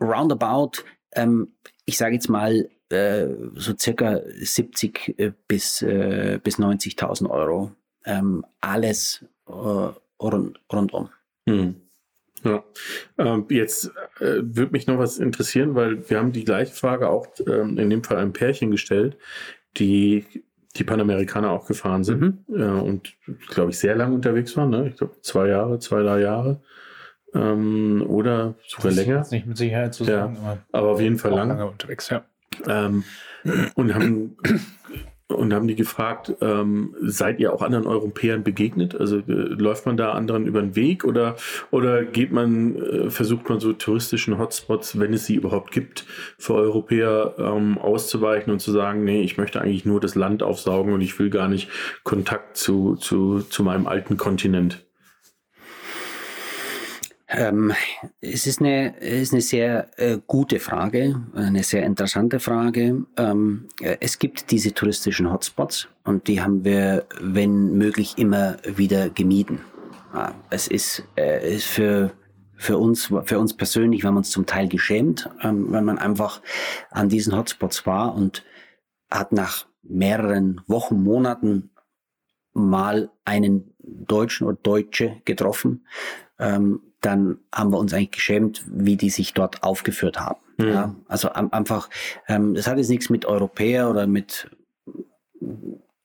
roundabout, 0.00 0.82
ähm, 1.14 1.54
ich 1.86 1.96
sage 1.96 2.14
jetzt 2.14 2.28
mal, 2.28 2.68
äh, 2.90 3.26
so 3.54 3.74
circa 3.78 4.20
70 4.40 5.18
äh, 5.18 5.32
bis, 5.48 5.82
äh, 5.82 6.38
bis 6.42 6.58
90.000 6.58 7.30
Euro. 7.30 7.72
Ähm, 8.04 8.44
alles 8.60 9.24
rund, 9.48 10.60
rundum. 10.72 11.08
Hm. 11.48 11.76
Ja. 12.44 12.62
Ähm, 13.16 13.46
jetzt 13.48 13.86
äh, 14.20 14.42
würde 14.42 14.72
mich 14.72 14.86
noch 14.86 14.98
was 14.98 15.18
interessieren, 15.18 15.74
weil 15.74 16.08
wir 16.10 16.18
haben 16.18 16.32
die 16.32 16.44
gleiche 16.44 16.74
Frage 16.74 17.08
auch 17.08 17.26
ähm, 17.46 17.78
in 17.78 17.88
dem 17.88 18.04
Fall 18.04 18.18
einem 18.18 18.34
Pärchen 18.34 18.70
gestellt, 18.70 19.16
die 19.78 20.44
die 20.76 20.84
Panamerikaner 20.84 21.50
auch 21.50 21.66
gefahren 21.66 22.02
sind 22.04 22.20
Mhm. 22.20 22.38
äh, 22.56 22.62
und, 22.64 23.14
glaube 23.48 23.70
ich, 23.70 23.78
sehr 23.78 23.94
lange 23.94 24.14
unterwegs 24.14 24.56
waren. 24.56 24.70
Ne? 24.70 24.88
Ich 24.88 24.96
glaube, 24.96 25.14
zwei 25.22 25.48
Jahre, 25.48 25.78
zwei, 25.78 26.02
drei 26.02 26.20
Jahre. 26.20 26.60
Ähm, 27.34 28.04
oder 28.06 28.54
sogar 28.68 28.90
Das 28.90 28.92
ist 28.92 28.96
länger. 29.06 29.18
jetzt 29.18 29.32
nicht 29.32 29.46
mit 29.46 29.56
Sicherheit 29.56 29.94
zu 29.94 30.04
Ja. 30.04 30.20
sagen, 30.20 30.36
aber 30.38 30.58
Aber 30.72 30.88
auf 30.92 31.00
jeden 31.00 31.18
Fall 31.18 31.32
lang. 31.32 31.48
lange 31.48 31.66
unterwegs, 31.66 32.08
ja. 32.10 32.24
Ähm, 32.68 33.02
und 33.74 33.94
haben 33.94 34.36
und 35.28 35.54
haben 35.54 35.66
die 35.66 35.74
gefragt, 35.74 36.34
ähm, 36.42 36.94
seid 37.00 37.40
ihr 37.40 37.52
auch 37.52 37.62
anderen 37.62 37.86
Europäern 37.86 38.44
begegnet? 38.44 38.94
Also 38.94 39.18
äh, 39.18 39.22
läuft 39.26 39.86
man 39.86 39.96
da 39.96 40.12
anderen 40.12 40.46
über 40.46 40.60
den 40.60 40.76
Weg 40.76 41.04
oder 41.04 41.36
oder 41.70 42.04
geht 42.04 42.30
man, 42.30 42.76
äh, 42.76 43.10
versucht 43.10 43.48
man 43.48 43.58
so 43.58 43.72
touristischen 43.72 44.38
Hotspots, 44.38 44.98
wenn 44.98 45.14
es 45.14 45.24
sie 45.24 45.36
überhaupt 45.36 45.72
gibt, 45.72 46.04
für 46.38 46.54
Europäer 46.54 47.34
ähm, 47.38 47.78
auszuweichen 47.78 48.52
und 48.52 48.60
zu 48.60 48.70
sagen, 48.70 49.04
nee, 49.04 49.22
ich 49.22 49.38
möchte 49.38 49.60
eigentlich 49.62 49.86
nur 49.86 50.00
das 50.00 50.14
Land 50.14 50.42
aufsaugen 50.42 50.92
und 50.92 51.00
ich 51.00 51.18
will 51.18 51.30
gar 51.30 51.48
nicht 51.48 51.70
Kontakt 52.02 52.58
zu, 52.58 52.96
zu, 52.96 53.40
zu 53.40 53.62
meinem 53.62 53.86
alten 53.86 54.18
Kontinent. 54.18 54.84
Ähm, 57.36 57.72
es 58.20 58.46
ist 58.46 58.60
eine, 58.60 59.00
es 59.00 59.22
ist 59.22 59.32
eine 59.32 59.42
sehr 59.42 59.88
äh, 59.98 60.18
gute 60.26 60.60
Frage, 60.60 61.20
eine 61.34 61.62
sehr 61.62 61.84
interessante 61.84 62.38
Frage. 62.38 63.04
Ähm, 63.16 63.68
äh, 63.80 63.96
es 64.00 64.18
gibt 64.18 64.50
diese 64.50 64.72
touristischen 64.72 65.32
Hotspots 65.32 65.88
und 66.04 66.28
die 66.28 66.40
haben 66.40 66.64
wir, 66.64 67.06
wenn 67.20 67.76
möglich, 67.76 68.14
immer 68.18 68.56
wieder 68.64 69.10
gemieden. 69.10 69.60
Ja, 70.12 70.34
es 70.50 70.68
ist, 70.68 71.02
äh, 71.16 71.56
ist 71.56 71.66
für, 71.66 72.12
für, 72.56 72.78
uns, 72.78 73.12
für 73.24 73.38
uns 73.38 73.54
persönlich, 73.54 74.02
wir 74.02 74.08
haben 74.08 74.16
uns 74.16 74.30
zum 74.30 74.46
Teil 74.46 74.68
geschämt, 74.68 75.28
ähm, 75.42 75.72
wenn 75.72 75.84
man 75.84 75.98
einfach 75.98 76.40
an 76.90 77.08
diesen 77.08 77.36
Hotspots 77.36 77.84
war 77.84 78.14
und 78.14 78.44
hat 79.10 79.32
nach 79.32 79.66
mehreren 79.82 80.60
Wochen, 80.66 81.02
Monaten 81.02 81.70
mal 82.52 83.10
einen 83.24 83.74
Deutschen 83.78 84.46
oder 84.46 84.56
Deutsche 84.62 85.20
getroffen, 85.24 85.84
ähm, 86.38 86.80
dann 87.04 87.38
haben 87.54 87.70
wir 87.70 87.78
uns 87.78 87.92
eigentlich 87.92 88.12
geschämt, 88.12 88.64
wie 88.66 88.96
die 88.96 89.10
sich 89.10 89.34
dort 89.34 89.62
aufgeführt 89.62 90.18
haben. 90.20 90.40
Mhm. 90.58 90.68
Ja, 90.68 90.94
also 91.08 91.30
einfach, 91.32 91.90
ähm, 92.28 92.54
das 92.54 92.66
hat 92.66 92.78
jetzt 92.78 92.88
nichts 92.90 93.10
mit 93.10 93.26
Europäer 93.26 93.90
oder 93.90 94.06
mit 94.06 94.48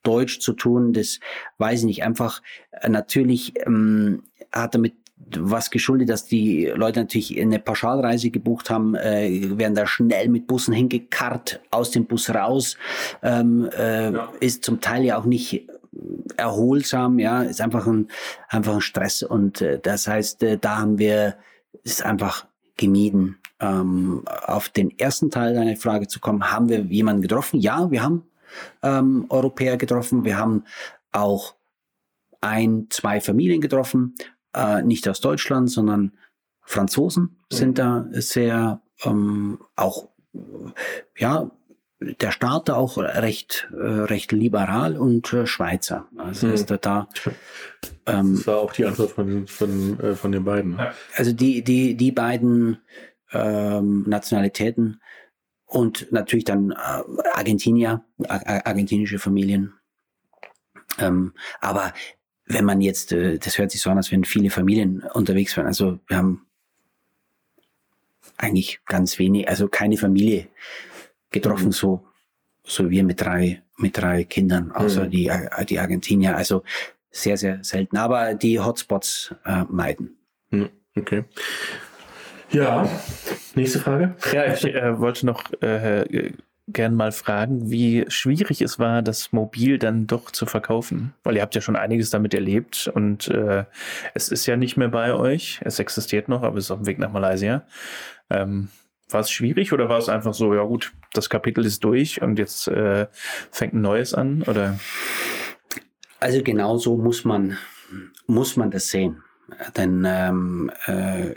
Deutsch 0.02 0.40
zu 0.40 0.52
tun, 0.54 0.92
das 0.92 1.20
weiß 1.58 1.80
ich 1.80 1.86
nicht. 1.86 2.02
Einfach, 2.04 2.42
äh, 2.72 2.88
natürlich 2.88 3.54
ähm, 3.66 4.22
hat 4.52 4.74
damit 4.74 4.94
was 5.36 5.70
geschuldet, 5.70 6.08
dass 6.08 6.24
die 6.24 6.66
Leute 6.74 7.00
natürlich 7.00 7.38
eine 7.40 7.58
Pauschalreise 7.60 8.30
gebucht 8.30 8.70
haben, 8.70 8.94
äh, 8.94 9.56
werden 9.58 9.74
da 9.74 9.86
schnell 9.86 10.28
mit 10.28 10.46
Bussen 10.46 10.74
hingekarrt, 10.74 11.60
aus 11.70 11.90
dem 11.92 12.06
Bus 12.06 12.30
raus, 12.30 12.76
ähm, 13.22 13.68
äh, 13.76 14.10
Ja. 14.12 14.32
ist 14.40 14.64
zum 14.64 14.80
Teil 14.80 15.04
ja 15.04 15.18
auch 15.18 15.26
nicht 15.26 15.68
erholsam, 16.36 17.18
ja, 17.18 17.42
ist 17.42 17.60
einfach 17.60 17.86
ein, 17.86 18.08
einfach 18.48 18.74
ein 18.74 18.80
Stress 18.80 19.22
und 19.22 19.60
äh, 19.60 19.78
das 19.80 20.06
heißt, 20.06 20.42
äh, 20.42 20.58
da 20.58 20.78
haben 20.78 20.98
wir 20.98 21.36
es 21.84 22.02
einfach 22.02 22.46
gemieden. 22.76 23.38
Ähm, 23.58 24.22
auf 24.46 24.70
den 24.70 24.98
ersten 24.98 25.30
Teil 25.30 25.54
deiner 25.54 25.76
Frage 25.76 26.06
zu 26.08 26.18
kommen, 26.18 26.50
haben 26.50 26.68
wir 26.68 26.80
jemanden 26.80 27.20
getroffen? 27.20 27.60
Ja, 27.60 27.90
wir 27.90 28.02
haben 28.02 28.24
ähm, 28.82 29.26
Europäer 29.28 29.76
getroffen, 29.76 30.24
wir 30.24 30.38
haben 30.38 30.64
auch 31.12 31.54
ein, 32.40 32.86
zwei 32.88 33.20
Familien 33.20 33.60
getroffen, 33.60 34.14
äh, 34.54 34.82
nicht 34.82 35.06
aus 35.08 35.20
Deutschland, 35.20 35.70
sondern 35.70 36.12
Franzosen 36.62 37.36
sind 37.50 37.78
da 37.78 38.06
sehr 38.12 38.80
ähm, 39.04 39.58
auch 39.76 40.08
ja 41.18 41.50
der 42.00 42.30
Staat 42.32 42.68
da 42.68 42.74
auch 42.76 42.96
recht 42.96 43.68
äh, 43.72 43.76
recht 43.84 44.32
liberal 44.32 44.96
und 44.96 45.32
äh, 45.32 45.46
Schweizer. 45.46 46.08
Also 46.16 46.46
Mhm. 46.46 46.52
ist 46.54 46.70
da 46.70 46.76
da 46.78 47.08
ähm, 48.06 48.36
Das 48.36 48.46
war 48.46 48.58
auch 48.58 48.72
die 48.72 48.86
Antwort 48.86 49.10
von, 49.10 49.46
von, 49.46 50.00
äh, 50.00 50.14
von 50.14 50.32
den 50.32 50.44
beiden. 50.44 50.78
Ja. 50.78 50.94
also 51.16 51.32
die 51.32 51.62
die 51.62 51.94
die 51.96 52.10
beiden 52.12 52.78
ähm, 53.32 54.04
Nationalitäten 54.08 55.00
und 55.66 56.10
natürlich 56.10 56.44
dann 56.46 56.72
äh, 56.72 57.02
Argentinier, 57.34 58.02
argentinische 58.26 59.18
Familien. 59.18 59.74
Ähm, 60.98 61.32
aber 61.60 61.92
wenn 62.46 62.64
man 62.64 62.80
jetzt, 62.80 63.12
äh, 63.12 63.38
das 63.38 63.58
hört 63.58 63.70
sich 63.70 63.80
so 63.80 63.90
an, 63.90 63.96
als 63.98 64.10
wenn 64.10 64.24
viele 64.24 64.50
Familien 64.50 65.02
unterwegs 65.14 65.56
wären. 65.56 65.68
Also 65.68 66.00
wir 66.08 66.16
haben 66.16 66.46
eigentlich 68.36 68.80
ganz 68.86 69.18
wenig, 69.18 69.48
also 69.48 69.68
keine 69.68 69.96
Familie 69.96 70.48
getroffen, 71.30 71.66
Mhm. 71.66 71.72
so, 71.72 72.06
so 72.64 72.90
wir 72.90 73.04
mit 73.04 73.20
drei, 73.20 73.62
mit 73.76 73.96
drei 73.96 74.24
Kindern, 74.24 74.72
außer 74.72 75.04
Mhm. 75.06 75.10
die, 75.10 75.26
äh, 75.28 75.64
die 75.64 75.78
Argentinier. 75.78 76.36
Also 76.36 76.62
sehr, 77.10 77.36
sehr 77.36 77.62
selten. 77.64 77.96
Aber 77.96 78.34
die 78.34 78.60
Hotspots 78.60 79.34
äh, 79.44 79.64
meiden. 79.68 80.16
Hm, 80.50 80.68
Okay. 80.96 81.24
Ja, 82.50 82.88
nächste 83.54 83.78
Frage. 83.78 84.16
Ja, 84.32 84.52
ich 84.52 84.64
äh, 84.64 84.98
wollte 84.98 85.24
noch 85.24 85.44
äh, 85.62 86.32
gern 86.66 86.94
mal 86.96 87.12
fragen, 87.12 87.70
wie 87.70 88.04
schwierig 88.08 88.60
es 88.60 88.78
war, 88.80 89.02
das 89.02 89.30
Mobil 89.32 89.78
dann 89.78 90.08
doch 90.08 90.32
zu 90.32 90.46
verkaufen. 90.46 91.14
Weil 91.22 91.36
ihr 91.36 91.42
habt 91.42 91.54
ja 91.54 91.60
schon 91.60 91.76
einiges 91.76 92.10
damit 92.10 92.34
erlebt 92.34 92.90
und 92.92 93.28
äh, 93.28 93.64
es 94.14 94.30
ist 94.30 94.46
ja 94.46 94.56
nicht 94.56 94.76
mehr 94.76 94.88
bei 94.88 95.14
euch. 95.14 95.60
Es 95.64 95.78
existiert 95.78 96.28
noch, 96.28 96.42
aber 96.42 96.58
es 96.58 96.64
ist 96.64 96.70
auf 96.72 96.78
dem 96.80 96.86
Weg 96.86 96.98
nach 96.98 97.12
Malaysia. 97.12 97.62
Ähm, 98.30 98.68
war 99.12 99.20
es 99.20 99.30
schwierig 99.30 99.72
oder 99.72 99.88
war 99.88 99.98
es 99.98 100.08
einfach 100.08 100.34
so, 100.34 100.54
ja 100.54 100.62
gut, 100.62 100.92
das 101.12 101.30
Kapitel 101.30 101.64
ist 101.64 101.84
durch 101.84 102.22
und 102.22 102.38
jetzt 102.38 102.68
äh, 102.68 103.06
fängt 103.50 103.74
ein 103.74 103.80
neues 103.80 104.14
an? 104.14 104.42
Oder 104.42 104.78
Also 106.20 106.42
genau 106.42 106.76
so 106.78 106.96
muss 106.96 107.24
man, 107.24 107.58
muss 108.26 108.56
man 108.56 108.70
das 108.70 108.88
sehen. 108.88 109.22
Denn 109.76 110.04
ähm, 110.06 110.70
äh, 110.86 111.34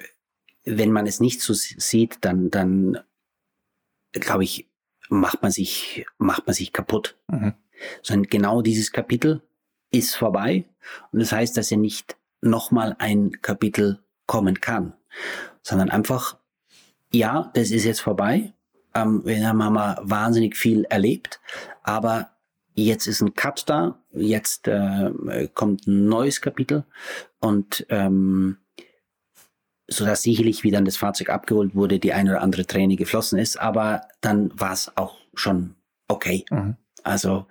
wenn 0.66 0.92
man 0.92 1.08
es 1.08 1.20
nicht 1.20 1.42
so 1.42 1.54
sieht, 1.54 2.20
dann, 2.22 2.50
dann 2.50 3.00
glaube 4.12 4.44
ich, 4.44 4.70
macht 5.10 5.42
man 5.42 5.52
sich, 5.52 6.06
macht 6.18 6.46
man 6.46 6.54
sich 6.54 6.74
kaputt. 6.74 7.18
Mhm. 7.28 7.54
Sondern 8.02 8.30
genau 8.30 8.62
dieses 8.62 8.92
Kapitel 8.92 9.42
ist 9.92 10.16
vorbei. 10.16 10.66
Und 11.12 11.20
das 11.20 11.32
heißt, 11.32 11.58
dass 11.58 11.70
ja 11.70 11.78
nicht 11.78 12.18
nochmal 12.42 12.96
ein 13.00 13.42
Kapitel 13.42 14.04
kommen 14.26 14.62
kann. 14.62 14.94
Sondern 15.62 15.90
einfach, 15.90 16.38
ja, 17.14 17.52
das 17.54 17.72
ist 17.72 17.86
jetzt 17.86 18.02
vorbei. 18.02 18.54
Ähm, 18.94 19.22
wir 19.26 19.48
haben 19.48 19.58
wir 19.58 20.00
wahnsinnig 20.02 20.58
viel 20.58 20.84
erlebt, 20.86 21.40
aber 21.84 22.32
jetzt 22.76 23.08
ist 23.08 23.22
ein 23.22 23.34
Cut 23.36 23.70
da, 23.70 24.00
jetzt 24.12 24.68
äh, 24.68 25.12
kommt 25.54 25.88
ein 25.88 26.08
neues 26.08 26.42
Kapitel 26.42 26.86
und 27.40 27.86
ähm, 27.90 28.58
so 29.88 30.06
dass 30.06 30.24
sicherlich, 30.24 30.64
wie 30.64 30.72
dann 30.72 30.86
das 30.86 30.98
Fahrzeug 30.98 31.30
abgeholt 31.30 31.76
wurde, 31.76 32.00
die 32.00 32.14
eine 32.14 32.32
oder 32.32 32.42
andere 32.42 32.66
Träne 32.66 32.96
geflossen 32.96 33.38
ist, 33.38 33.58
aber 33.58 34.08
dann 34.22 34.58
war 34.60 34.74
es 34.74 34.92
auch 34.96 35.18
schon 35.34 35.76
okay. 36.08 36.46
Mhm. 36.50 36.78
Also 37.04 37.46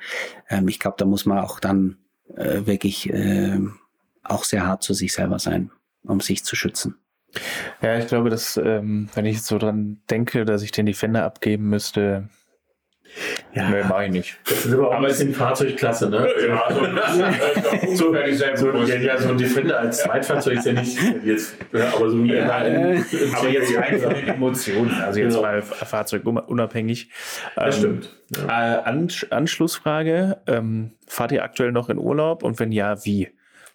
ähm, 0.49 0.69
ich 0.69 0.81
glaube, 0.81 0.97
da 0.99 1.05
muss 1.05 1.27
man 1.27 1.39
auch 1.39 1.61
dann 1.61 1.99
äh, 2.35 2.67
wirklich 2.67 3.11
äh, 3.11 3.61
auch 4.23 4.45
sehr 4.45 4.67
hart 4.67 4.83
zu 4.83 4.95
sich 4.95 5.13
selber 5.13 5.39
sein, 5.39 5.71
um 6.05 6.21
sich 6.21 6.45
zu 6.45 6.57
schützen. 6.57 6.97
Ja, 7.81 7.99
ich 7.99 8.07
glaube, 8.07 8.31
dass, 8.31 8.57
ähm, 8.57 9.09
wenn 9.15 9.25
ich 9.27 9.37
jetzt 9.37 9.47
so 9.47 9.59
dran 9.59 10.01
denke, 10.11 10.45
dass 10.45 10.63
ich 10.63 10.71
den 10.73 10.87
Defender 10.87 11.25
abgeben 11.25 11.69
müsste, 11.69 12.29
Ja, 13.55 13.69
nee, 13.69 13.83
mach 13.89 14.01
ich 14.03 14.11
nicht. 14.11 14.39
das 14.49 14.65
ist 14.65 14.73
aber 14.73 14.89
auch 14.89 14.93
Aber 14.95 15.01
ein 15.07 15.09
bisschen 15.09 15.35
Fahrzeugklasse, 15.35 16.09
ne? 16.09 16.27
Ja, 16.47 16.63
so- 16.71 17.97
so, 17.97 17.97
so, 17.97 18.15
ja, 18.85 18.97
ja, 18.97 19.19
so 19.19 19.29
ein 19.31 19.37
Defender 19.39 19.79
als 19.81 19.99
Zweitfahrzeug 20.03 20.59
ist 20.59 20.67
ja 20.67 20.73
nicht 20.73 20.99
jetzt, 21.25 21.57
ja, 21.73 21.93
aber 21.95 22.09
so 22.11 22.17
ein 22.17 22.27
Ja, 22.27 22.51
ein- 22.57 23.05
Aber 23.37 23.49
jetzt 23.49 23.77
rein 23.77 23.99
von 23.99 24.15
den 24.15 24.29
Emotionen, 24.29 24.91
also 25.03 25.21
jetzt 25.21 25.35
Genau. 25.35 25.43
mal 25.43 25.61
fahrzeugunabhängig. 25.63 27.11
Das 27.57 27.77
Ähm, 27.77 27.81
stimmt. 27.81 28.17
Ja. 28.37 28.79
Äh, 28.79 28.83
Ansch 28.85 29.27
Anschlussfrage: 29.31 30.39
ähm, 30.47 30.93
Fahrt 31.07 31.33
ihr 31.33 31.43
aktuell 31.45 31.73
noch 31.73 31.89
in 31.91 31.99
Urlaub 31.99 32.43
und 32.43 32.59
wenn 32.61 32.73
ja, 32.73 33.05
wie? 33.05 33.29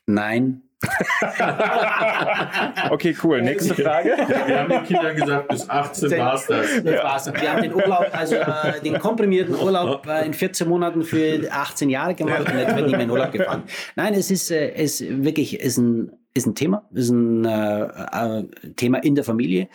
Nein, 0.07 0.61
Okay, 2.89 3.15
cool. 3.23 3.41
Nächste 3.41 3.75
Frage. 3.75 4.15
Wir 4.45 4.59
haben 4.59 4.69
den 4.69 4.83
Kindern 4.83 5.15
gesagt, 5.15 5.47
bis 5.49 5.69
18 5.69 6.17
war 6.17 6.35
es 6.35 6.47
das. 6.47 6.83
das 6.83 7.03
war's. 7.03 7.33
Wir 7.33 7.51
haben 7.51 7.61
den 7.61 7.73
Urlaub, 7.73 8.07
also 8.11 8.35
äh, 8.35 8.79
den 8.83 8.99
komprimierten 8.99 9.55
Urlaub 9.55 10.05
äh, 10.07 10.25
in 10.25 10.33
14 10.33 10.67
Monaten 10.67 11.03
für 11.03 11.51
18 11.51 11.89
Jahre 11.89 12.15
gemacht 12.15 12.51
und 12.51 12.57
jetzt 12.57 12.75
wird 12.75 12.85
nicht 12.85 12.95
mehr 12.95 13.05
in 13.05 13.11
Urlaub 13.11 13.31
gefahren. 13.31 13.63
Nein, 13.95 14.13
es 14.13 14.31
ist, 14.31 14.51
äh, 14.51 14.73
es 14.73 15.01
wirklich 15.01 15.59
ist 15.59 15.77
ein, 15.77 16.11
ist 16.37 16.45
ein 16.45 16.55
Thema, 16.55 16.83
ist 16.93 17.09
ein 17.09 17.45
äh, 17.45 17.83
äh, 17.83 18.43
Thema 18.75 19.03
in 19.03 19.15
der 19.15 19.23
Familie, 19.23 19.67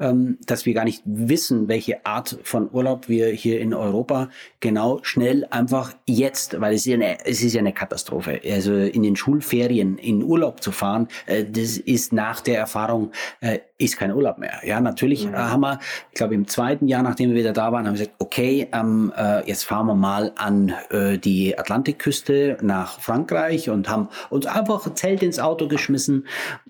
ähm, 0.00 0.38
dass 0.46 0.66
wir 0.66 0.74
gar 0.74 0.84
nicht 0.84 1.02
wissen, 1.04 1.68
welche 1.68 2.04
Art 2.04 2.38
von 2.42 2.68
Urlaub 2.70 3.08
wir 3.08 3.28
hier 3.28 3.60
in 3.60 3.72
Europa 3.72 4.28
genau 4.60 5.00
schnell 5.02 5.46
einfach 5.50 5.94
jetzt, 6.06 6.60
weil 6.60 6.74
es 6.74 6.80
ist 6.80 6.86
ja 6.86 6.94
eine, 6.94 7.24
es 7.24 7.42
ist 7.42 7.54
ja 7.54 7.60
eine 7.60 7.72
Katastrophe. 7.72 8.40
Also 8.44 8.74
in 8.74 9.02
den 9.02 9.16
Schulferien 9.16 9.98
in 9.98 10.22
Urlaub 10.22 10.62
zu 10.62 10.72
fahren, 10.72 11.08
äh, 11.26 11.44
das 11.44 11.78
ist 11.78 12.12
nach 12.12 12.40
der 12.40 12.58
Erfahrung 12.58 13.12
äh, 13.40 13.60
ist 13.78 13.96
kein 13.96 14.12
Urlaub 14.12 14.38
mehr. 14.38 14.60
Ja, 14.64 14.80
natürlich 14.80 15.26
mhm. 15.26 15.36
haben 15.36 15.60
wir, 15.60 15.78
ich 16.10 16.16
glaube 16.16 16.34
im 16.34 16.48
zweiten 16.48 16.88
Jahr, 16.88 17.02
nachdem 17.02 17.30
wir 17.30 17.36
wieder 17.36 17.52
da 17.52 17.70
waren, 17.72 17.86
haben 17.86 17.94
wir 17.94 18.00
gesagt, 18.00 18.16
okay, 18.18 18.68
ähm, 18.72 19.12
äh, 19.16 19.48
jetzt 19.48 19.64
fahren 19.64 19.86
wir 19.86 19.94
mal 19.94 20.32
an 20.36 20.74
äh, 20.90 21.16
die 21.16 21.56
Atlantikküste 21.56 22.58
nach 22.60 22.98
Frankreich 23.00 23.70
und 23.70 23.88
haben 23.88 24.08
uns 24.30 24.46
einfach 24.46 24.92
Zelt 24.94 25.22
ins 25.22 25.38
Auto 25.38 25.68
geschmissen 25.68 26.07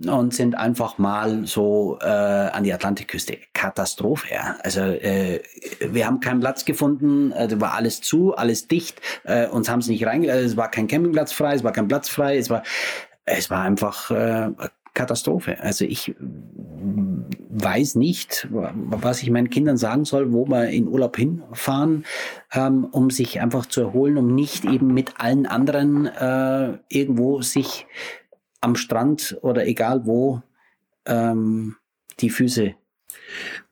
und 0.06 0.34
sind 0.34 0.56
einfach 0.56 0.98
mal 0.98 1.46
so 1.46 1.98
äh, 2.00 2.06
an 2.06 2.64
die 2.64 2.72
Atlantikküste. 2.72 3.38
Katastrophe, 3.52 4.34
ja. 4.34 4.56
Also 4.62 4.80
äh, 4.80 5.42
wir 5.80 6.06
haben 6.06 6.20
keinen 6.20 6.40
Platz 6.40 6.64
gefunden, 6.64 7.32
äh, 7.32 7.48
war 7.60 7.74
alles 7.74 8.00
zu, 8.00 8.34
alles 8.34 8.68
dicht, 8.68 9.00
äh, 9.24 9.46
uns 9.46 9.68
haben 9.68 9.82
sie 9.82 9.92
nicht 9.92 10.06
reingelassen, 10.06 10.46
es 10.46 10.56
war 10.56 10.70
kein 10.70 10.86
Campingplatz 10.86 11.32
frei, 11.32 11.54
es 11.54 11.64
war 11.64 11.72
kein 11.72 11.88
Platz 11.88 12.08
frei, 12.08 12.36
es 12.36 12.50
war 12.50 12.62
es 13.24 13.50
war 13.50 13.62
einfach 13.62 14.10
äh, 14.10 14.50
Katastrophe. 14.98 15.60
Also 15.60 15.84
ich 15.84 16.16
weiß 16.18 17.94
nicht, 17.94 18.48
was 18.50 19.22
ich 19.22 19.30
meinen 19.30 19.48
Kindern 19.48 19.76
sagen 19.76 20.04
soll, 20.04 20.32
wo 20.32 20.46
wir 20.46 20.70
in 20.70 20.88
Urlaub 20.88 21.16
hinfahren, 21.16 22.04
ähm, 22.52 22.84
um 22.90 23.10
sich 23.10 23.40
einfach 23.40 23.66
zu 23.66 23.80
erholen, 23.80 24.18
um 24.18 24.34
nicht 24.34 24.64
eben 24.64 24.92
mit 24.92 25.20
allen 25.20 25.46
anderen 25.46 26.06
äh, 26.06 26.78
irgendwo 26.88 27.42
sich 27.42 27.86
am 28.60 28.76
Strand 28.76 29.38
oder 29.42 29.66
egal 29.66 30.06
wo 30.06 30.42
ähm, 31.06 31.76
die 32.20 32.30
Füße. 32.30 32.74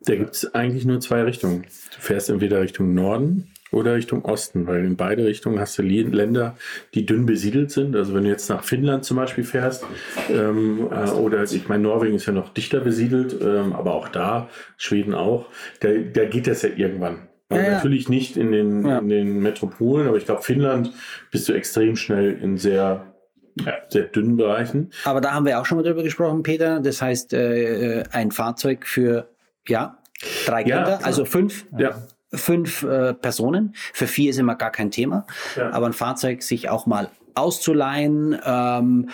Da 0.01 0.15
gibt 0.17 0.35
es 0.35 0.55
eigentlich 0.55 0.85
nur 0.85 1.01
zwei 1.01 1.23
Richtungen. 1.23 1.63
Du 1.63 2.01
fährst 2.01 2.31
entweder 2.31 2.61
Richtung 2.61 2.95
Norden 2.95 3.51
oder 3.73 3.95
Richtung 3.95 4.25
Osten, 4.25 4.67
weil 4.67 4.85
in 4.85 4.97
beide 4.97 5.25
Richtungen 5.25 5.59
hast 5.59 5.77
du 5.79 5.83
Länder, 5.83 6.57
die 6.95 7.05
dünn 7.05 7.27
besiedelt 7.27 7.71
sind. 7.71 7.97
Also 7.97 8.15
wenn 8.15 8.25
du 8.25 8.31
jetzt 8.31 8.49
nach 8.49 8.63
Finnland 8.63 9.05
zum 9.05 9.17
Beispiel 9.17 9.45
fährst, 9.45 9.85
ähm, 10.31 10.89
äh, 10.91 11.11
oder 11.11 11.43
ich 11.43 11.69
meine, 11.69 11.83
Norwegen 11.83 12.15
ist 12.15 12.27
ja 12.27 12.33
noch 12.33 12.51
dichter 12.51 12.81
besiedelt, 12.81 13.37
ähm, 13.41 13.73
aber 13.73 13.95
auch 13.95 14.09
da, 14.09 14.49
Schweden 14.77 15.15
auch, 15.15 15.47
da, 15.81 15.89
da 15.89 16.25
geht 16.25 16.47
das 16.47 16.63
ja 16.63 16.71
irgendwann. 16.75 17.29
Also 17.49 17.65
ja, 17.65 17.71
Natürlich 17.73 18.09
nicht 18.09 18.37
in 18.37 18.53
den, 18.53 18.87
ja. 18.87 18.99
in 18.99 19.09
den 19.09 19.41
Metropolen, 19.41 20.09
aber 20.09 20.17
ich 20.17 20.27
glaube, 20.27 20.43
Finnland 20.43 20.93
bist 21.31 21.49
du 21.49 21.53
extrem 21.53 21.97
schnell 21.97 22.33
in 22.41 22.59
sehr 22.59 23.16
ja, 23.65 23.75
sehr 23.89 24.05
dünnen 24.05 24.37
Bereichen. 24.37 24.91
Aber 25.05 25.21
da 25.21 25.33
haben 25.33 25.47
wir 25.47 25.61
auch 25.61 25.67
schon 25.67 25.79
mal 25.79 25.85
drüber 25.85 26.03
gesprochen, 26.03 26.43
Peter. 26.43 26.81
Das 26.81 27.03
heißt, 27.03 27.33
äh, 27.33 28.05
ein 28.13 28.31
Fahrzeug 28.31 28.87
für 28.87 29.29
ja, 29.67 29.99
drei 30.47 30.63
Kinder, 30.65 31.01
also 31.03 31.25
fünf. 31.25 31.67
Ja 31.77 32.03
fünf 32.33 32.83
äh, 32.83 33.15
Personen. 33.15 33.75
Für 33.93 34.07
vier 34.07 34.31
ist 34.31 34.39
immer 34.39 34.57
gar 34.57 34.71
kein 34.71 34.91
Thema. 34.91 35.27
Ja. 35.57 35.71
Aber 35.71 35.87
ein 35.87 35.93
Fahrzeug 35.93 36.43
sich 36.43 36.69
auch 36.69 36.87
mal 36.87 37.09
auszuleihen, 37.35 38.39
ähm, 38.45 39.11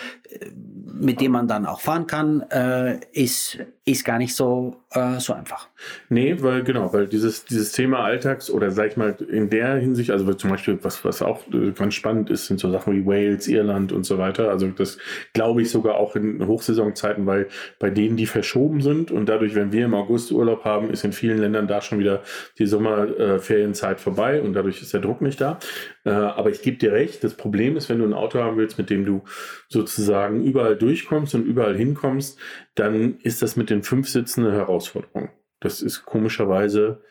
mit 0.85 1.19
dem 1.19 1.33
man 1.33 1.47
dann 1.47 1.65
auch 1.65 1.81
fahren 1.81 2.07
kann, 2.07 2.41
äh, 2.49 2.99
ist, 3.11 3.59
ist 3.85 4.05
gar 4.05 4.17
nicht 4.17 4.33
so, 4.33 4.77
äh, 4.91 5.19
so 5.19 5.33
einfach. 5.33 5.67
Nee, 6.07 6.37
weil 6.39 6.63
genau, 6.63 6.93
weil 6.93 7.05
dieses, 7.05 7.43
dieses 7.43 7.73
Thema 7.73 7.99
Alltags 7.99 8.49
oder 8.49 8.71
sag 8.71 8.91
ich 8.91 8.97
mal 8.97 9.13
in 9.29 9.49
der 9.49 9.75
Hinsicht, 9.75 10.09
also 10.09 10.33
zum 10.33 10.51
Beispiel, 10.51 10.79
was, 10.83 11.03
was 11.03 11.21
auch 11.21 11.41
äh, 11.51 11.71
ganz 11.71 11.93
spannend 11.93 12.29
ist, 12.29 12.45
sind 12.45 12.61
so 12.61 12.71
Sachen 12.71 12.93
wie 12.93 13.05
Wales, 13.05 13.49
Irland 13.49 13.91
und 13.91 14.05
so 14.05 14.17
weiter. 14.17 14.49
Also 14.49 14.67
das 14.67 14.99
glaube 15.33 15.63
ich 15.63 15.69
sogar 15.69 15.95
auch 15.95 16.15
in 16.15 16.47
Hochsaisonzeiten, 16.47 17.25
weil 17.25 17.49
bei 17.77 17.89
denen, 17.89 18.15
die 18.15 18.25
verschoben 18.25 18.81
sind 18.81 19.11
und 19.11 19.27
dadurch, 19.27 19.53
wenn 19.53 19.73
wir 19.73 19.83
im 19.83 19.95
August 19.95 20.31
Urlaub 20.31 20.63
haben, 20.63 20.89
ist 20.89 21.03
in 21.03 21.11
vielen 21.11 21.39
Ländern 21.39 21.67
da 21.67 21.81
schon 21.81 21.99
wieder 21.99 22.21
die 22.59 22.67
Sommerferienzeit 22.67 23.99
vorbei 23.99 24.41
und 24.41 24.53
dadurch 24.53 24.81
ist 24.81 24.93
der 24.93 25.01
Druck 25.01 25.21
nicht 25.21 25.41
da. 25.41 25.59
Äh, 26.05 26.11
aber 26.11 26.51
ich 26.51 26.61
gebe 26.61 26.77
dir 26.77 26.93
recht, 26.93 27.21
das 27.21 27.33
Problem 27.33 27.75
ist, 27.75 27.89
wenn 27.89 27.99
du 27.99 28.05
ein 28.05 28.13
Auto 28.13 28.39
haben 28.39 28.55
willst, 28.55 28.77
mit 28.77 28.89
dem 28.89 29.03
du 29.03 29.23
sozusagen 29.67 30.41
überall 30.41 30.77
durchkommst 30.77 31.35
und 31.35 31.45
überall 31.45 31.75
hinkommst, 31.75 32.39
dann 32.75 33.17
ist 33.19 33.41
das 33.41 33.55
mit 33.55 33.69
den 33.69 33.83
fünf 33.83 34.09
Sitzen 34.09 34.45
eine 34.45 34.55
Herausforderung. 34.55 35.29
Das 35.59 35.81
ist 35.81 36.05
komischerweise, 36.05 37.01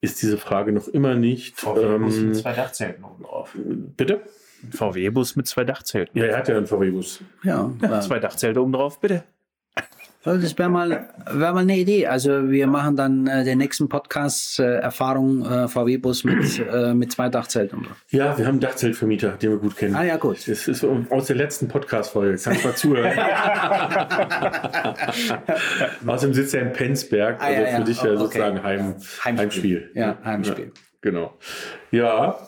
ist 0.00 0.22
diese 0.22 0.38
Frage 0.38 0.72
noch 0.72 0.88
immer 0.88 1.14
nicht. 1.14 1.58
VW-Bus 1.58 2.16
ähm, 2.18 2.28
mit 2.28 2.36
zwei 2.36 2.52
Dachzelten 2.52 3.04
oben 3.04 3.24
drauf. 3.24 3.56
Bitte? 3.56 4.22
VW-Bus 4.70 5.36
mit 5.36 5.46
zwei 5.46 5.64
Dachzelten. 5.64 6.18
Ja, 6.20 6.26
er 6.26 6.38
hat 6.38 6.48
ja 6.48 6.56
einen 6.56 6.66
VW-Bus. 6.66 7.20
Ja, 7.42 7.72
ja, 7.82 8.00
zwei 8.00 8.18
Dachzelte 8.18 8.60
oben 8.62 8.72
drauf, 8.72 9.00
bitte. 9.00 9.24
Das 10.26 10.58
wäre 10.58 10.68
mal, 10.68 11.08
wär 11.30 11.52
mal 11.52 11.60
eine 11.60 11.78
Idee. 11.78 12.08
Also 12.08 12.50
wir 12.50 12.66
machen 12.66 12.96
dann 12.96 13.28
äh, 13.28 13.44
den 13.44 13.58
nächsten 13.58 13.88
Podcast 13.88 14.58
äh, 14.58 14.78
Erfahrung 14.78 15.46
äh, 15.46 15.68
VW-Bus 15.68 16.24
mit, 16.24 16.66
äh, 16.68 16.94
mit 16.94 17.12
zwei 17.12 17.28
Dachzelten. 17.28 17.86
Ja, 18.10 18.36
wir 18.36 18.44
haben 18.44 18.54
einen 18.54 18.60
Dachzeltvermieter, 18.60 19.36
den 19.36 19.52
wir 19.52 19.58
gut 19.58 19.76
kennen. 19.76 19.94
Ah 19.94 20.02
ja, 20.02 20.16
gut. 20.16 20.48
Das 20.48 20.66
ist 20.66 20.84
aus 20.84 21.26
der 21.26 21.36
letzten 21.36 21.68
Podcast-Folge. 21.68 22.38
Kannst 22.42 22.64
mal 22.64 22.74
zuhören. 22.74 23.16
Außerdem 26.06 26.34
sitzt 26.34 26.54
er 26.54 26.62
in 26.62 26.72
Penzberg, 26.72 27.40
also 27.40 27.62
ah, 27.62 27.70
ja, 27.70 27.78
für 27.78 27.84
dich 27.84 28.02
ja 28.02 28.10
okay. 28.10 28.18
sozusagen 28.18 28.62
Heim, 28.62 28.96
Heimspiel. 29.24 29.24
Heimspiel. 29.24 29.90
Ja, 29.94 30.18
Heimspiel. 30.24 30.66
Ja, 30.66 30.72
genau. 31.02 31.34
Ja, 31.96 32.38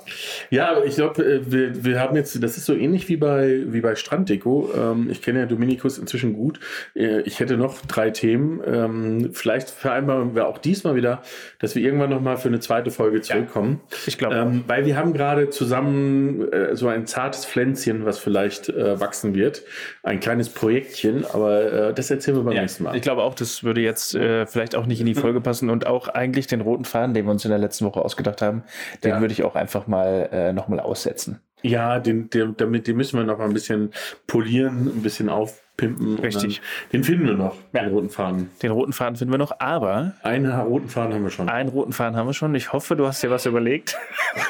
ja, 0.50 0.82
ich 0.84 0.96
glaube, 0.96 1.22
äh, 1.24 1.40
wir, 1.44 1.84
wir 1.84 2.00
haben 2.00 2.16
jetzt, 2.16 2.42
das 2.42 2.56
ist 2.56 2.66
so 2.66 2.74
ähnlich 2.74 3.08
wie 3.08 3.16
bei, 3.16 3.62
wie 3.66 3.80
bei 3.80 3.94
Stranddeko. 3.96 4.70
Ähm, 4.76 5.08
ich 5.10 5.22
kenne 5.22 5.40
ja 5.40 5.46
Dominikus 5.46 5.98
inzwischen 5.98 6.34
gut. 6.34 6.60
Äh, 6.94 7.20
ich 7.22 7.40
hätte 7.40 7.56
noch 7.56 7.80
drei 7.86 8.10
Themen. 8.10 8.60
Ähm, 8.66 9.30
vielleicht 9.32 9.70
vereinbaren 9.70 10.34
wir 10.34 10.46
auch 10.46 10.58
diesmal 10.58 10.96
wieder, 10.96 11.22
dass 11.58 11.74
wir 11.74 11.82
irgendwann 11.82 12.10
nochmal 12.10 12.36
für 12.36 12.48
eine 12.48 12.60
zweite 12.60 12.90
Folge 12.90 13.22
zurückkommen. 13.22 13.80
Ja, 13.90 13.96
ich 14.06 14.18
glaube. 14.18 14.36
Ähm, 14.36 14.64
weil 14.66 14.84
wir 14.84 14.96
haben 14.96 15.12
gerade 15.12 15.50
zusammen 15.50 16.52
äh, 16.52 16.76
so 16.76 16.88
ein 16.88 17.06
zartes 17.06 17.46
Pflänzchen, 17.46 18.04
was 18.04 18.18
vielleicht 18.18 18.68
wachsen 18.68 19.34
wird. 19.34 19.62
Ein 20.02 20.20
kleines 20.20 20.48
Projektchen, 20.48 21.24
aber 21.24 21.92
das 21.92 22.10
erzählen 22.10 22.36
wir 22.36 22.44
beim 22.44 22.54
ja, 22.54 22.62
nächsten 22.62 22.84
Mal. 22.84 22.96
Ich 22.96 23.02
glaube 23.02 23.22
auch, 23.22 23.34
das 23.34 23.64
würde 23.64 23.80
jetzt 23.80 24.12
vielleicht 24.12 24.74
auch 24.74 24.86
nicht 24.86 25.00
in 25.00 25.06
die 25.06 25.14
Folge 25.14 25.40
passen 25.40 25.70
und 25.70 25.86
auch 25.86 26.08
eigentlich 26.08 26.46
den 26.46 26.60
roten 26.60 26.84
Faden, 26.84 27.14
den 27.14 27.24
wir 27.24 27.30
uns 27.30 27.44
in 27.44 27.50
der 27.50 27.58
letzten 27.58 27.84
Woche 27.84 28.00
ausgedacht 28.00 28.42
haben, 28.42 28.62
den 29.04 29.10
ja. 29.10 29.20
würde 29.20 29.32
ich 29.32 29.37
auch 29.44 29.54
einfach 29.54 29.86
mal 29.86 30.28
äh, 30.32 30.52
nochmal 30.52 30.80
aussetzen. 30.80 31.40
Ja, 31.62 31.98
den, 31.98 32.30
den, 32.30 32.56
damit, 32.56 32.86
den 32.86 32.96
müssen 32.96 33.18
wir 33.18 33.24
noch 33.24 33.38
mal 33.38 33.46
ein 33.46 33.54
bisschen 33.54 33.92
polieren, 34.26 34.86
ein 34.86 35.02
bisschen 35.02 35.28
auf, 35.28 35.60
pimpen. 35.78 36.18
Richtig. 36.18 36.60
den 36.92 37.04
finden 37.04 37.26
wir 37.26 37.34
noch, 37.34 37.56
ja. 37.72 37.84
den 37.84 37.92
roten 37.92 38.10
Faden. 38.10 38.50
Den 38.62 38.72
roten 38.72 38.92
Faden 38.92 39.16
finden 39.16 39.32
wir 39.32 39.38
noch, 39.38 39.60
aber. 39.60 40.12
Einen 40.22 40.52
roten 40.52 40.88
Faden 40.88 41.14
haben 41.14 41.22
wir 41.22 41.30
schon. 41.30 41.48
Einen 41.48 41.70
roten 41.70 41.92
Faden 41.92 42.16
haben 42.16 42.26
wir 42.26 42.34
schon. 42.34 42.54
Ich 42.54 42.72
hoffe, 42.74 42.96
du 42.96 43.06
hast 43.06 43.22
dir 43.22 43.30
was 43.30 43.46
überlegt. 43.46 43.96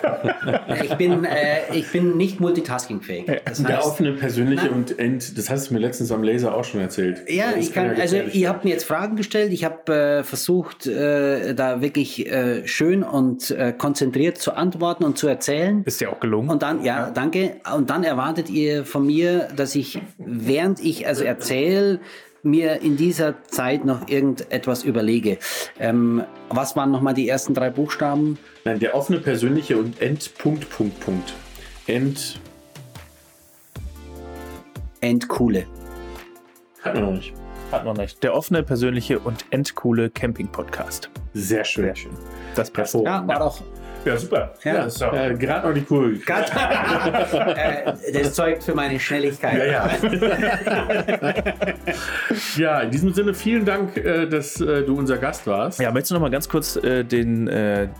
ich, 0.82 0.94
bin, 0.96 1.24
äh, 1.24 1.74
ich 1.74 1.92
bin 1.92 2.16
nicht 2.16 2.40
multitaskingfähig. 2.40 3.26
Das 3.44 3.60
heißt, 3.60 3.68
Der 3.68 3.84
offene, 3.84 4.12
persönliche 4.12 4.66
nein. 4.66 4.74
und 4.74 4.98
end, 4.98 5.38
das 5.38 5.50
hast 5.50 5.70
du 5.70 5.74
mir 5.74 5.80
letztens 5.80 6.10
am 6.10 6.22
Laser 6.24 6.54
auch 6.54 6.64
schon 6.64 6.80
erzählt. 6.80 7.22
Ja, 7.28 7.52
ich 7.56 7.72
kann, 7.72 7.94
also 8.00 8.16
ihr 8.16 8.48
habt 8.48 8.64
mir 8.64 8.70
jetzt 8.70 8.84
Fragen 8.84 9.16
gestellt. 9.16 9.52
Ich 9.52 9.64
habe 9.64 9.92
äh, 9.92 10.24
versucht, 10.24 10.86
äh, 10.86 11.54
da 11.54 11.82
wirklich 11.82 12.26
äh, 12.26 12.66
schön 12.66 13.02
und 13.02 13.50
äh, 13.50 13.72
konzentriert 13.76 14.38
zu 14.38 14.54
antworten 14.54 15.04
und 15.04 15.18
zu 15.18 15.28
erzählen. 15.28 15.82
Ist 15.84 16.00
dir 16.00 16.10
auch 16.10 16.20
gelungen. 16.20 16.48
Und 16.48 16.62
dann, 16.62 16.82
ja, 16.82 17.00
ja, 17.00 17.10
danke. 17.10 17.56
Und 17.76 17.90
dann 17.90 18.02
erwartet 18.02 18.48
ihr 18.48 18.86
von 18.86 19.06
mir, 19.06 19.48
dass 19.54 19.74
ich, 19.74 20.00
während 20.16 20.80
ich, 20.80 21.06
also 21.06 21.17
also 21.18 21.24
erzähle, 21.24 22.00
mir 22.42 22.80
in 22.80 22.96
dieser 22.96 23.42
Zeit 23.44 23.84
noch 23.84 24.08
irgendetwas 24.08 24.84
überlege. 24.84 25.38
Ähm, 25.78 26.24
was 26.48 26.76
waren 26.76 26.90
nochmal 26.90 27.14
die 27.14 27.28
ersten 27.28 27.54
drei 27.54 27.70
Buchstaben? 27.70 28.38
Nein, 28.64 28.78
der 28.78 28.94
offene, 28.94 29.18
persönliche 29.18 29.76
und 29.76 30.00
End, 30.00 30.36
Punkt, 30.38 30.70
Punkt, 30.70 31.00
Punkt. 31.00 31.34
End. 31.86 32.40
Endcoole. 35.00 35.66
Hat 36.82 36.94
man 36.94 37.04
noch 37.04 37.12
nicht. 37.12 37.34
Hat 37.72 37.84
man 37.84 37.96
nicht. 37.96 38.22
Der 38.22 38.34
offene, 38.34 38.62
persönliche 38.62 39.18
und 39.18 39.44
endcoole 39.50 40.10
Camping-Podcast. 40.10 41.10
Sehr 41.34 41.64
schön. 41.64 41.84
Sehr 41.84 41.96
schön. 41.96 42.12
Das 42.54 42.70
passt. 42.70 42.94
Ja, 42.94 43.26
war 43.26 43.40
doch 43.40 43.62
ja, 44.04 44.16
super. 44.16 44.52
Ja, 44.64 44.74
ja 44.74 44.90
so. 44.90 45.04
äh, 45.06 45.34
Gerade 45.34 45.68
noch 45.68 45.74
die 45.74 45.82
Kurve. 45.82 46.14
äh, 47.56 47.92
das 48.12 48.34
zeugt 48.34 48.64
für 48.64 48.74
meine 48.74 48.98
Schnelligkeit. 48.98 49.58
Ja, 49.58 49.66
ja. 49.66 49.88
ja 52.56 52.80
in 52.80 52.90
diesem 52.90 53.12
Sinne 53.12 53.34
vielen 53.34 53.64
Dank, 53.64 53.96
äh, 53.96 54.26
dass 54.26 54.60
äh, 54.60 54.82
du 54.82 54.98
unser 54.98 55.18
Gast 55.18 55.46
warst. 55.46 55.78
Ja, 55.80 55.92
möchtest 55.92 56.10
du 56.10 56.14
noch 56.14 56.22
mal 56.22 56.30
ganz 56.30 56.48
kurz 56.48 56.74
äh, 56.76 57.04
den, 57.04 57.46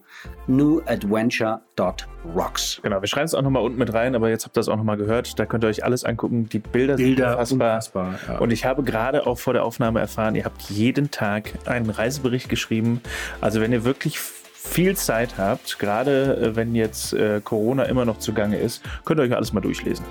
newadventure.rocks. 0.47 2.81
Genau, 2.83 3.01
wir 3.01 3.07
schreiben 3.07 3.25
es 3.25 3.33
auch 3.33 3.41
nochmal 3.41 3.63
unten 3.63 3.79
mit 3.79 3.93
rein, 3.93 4.15
aber 4.15 4.29
jetzt 4.29 4.45
habt 4.45 4.57
ihr 4.57 4.61
es 4.61 4.69
auch 4.69 4.75
nochmal 4.75 4.97
gehört. 4.97 5.39
Da 5.39 5.45
könnt 5.45 5.63
ihr 5.63 5.67
euch 5.67 5.83
alles 5.83 6.03
angucken. 6.03 6.49
Die 6.49 6.59
Bilder, 6.59 6.97
Bilder 6.97 7.45
sind 7.45 7.61
unfassbar. 7.61 8.07
unfassbar 8.07 8.35
ja. 8.35 8.39
Und 8.39 8.51
ich 8.51 8.65
habe 8.65 8.83
gerade 8.83 9.25
auch 9.25 9.37
vor 9.37 9.53
der 9.53 9.63
Aufnahme 9.63 9.99
erfahren, 9.99 10.35
ihr 10.35 10.43
habt 10.45 10.61
jeden 10.63 11.11
Tag 11.11 11.53
einen 11.65 11.89
Reisebericht 11.89 12.49
geschrieben. 12.49 13.01
Also 13.41 13.61
wenn 13.61 13.71
ihr 13.71 13.85
wirklich 13.85 14.19
viel 14.19 14.97
Zeit 14.97 15.37
habt, 15.37 15.79
gerade 15.79 16.37
äh, 16.37 16.55
wenn 16.55 16.75
jetzt 16.75 17.13
äh, 17.13 17.41
Corona 17.43 17.83
immer 17.83 18.05
noch 18.05 18.19
zugange 18.19 18.57
ist, 18.57 18.83
könnt 19.05 19.19
ihr 19.19 19.23
euch 19.23 19.35
alles 19.35 19.53
mal 19.53 19.61
durchlesen. 19.61 20.05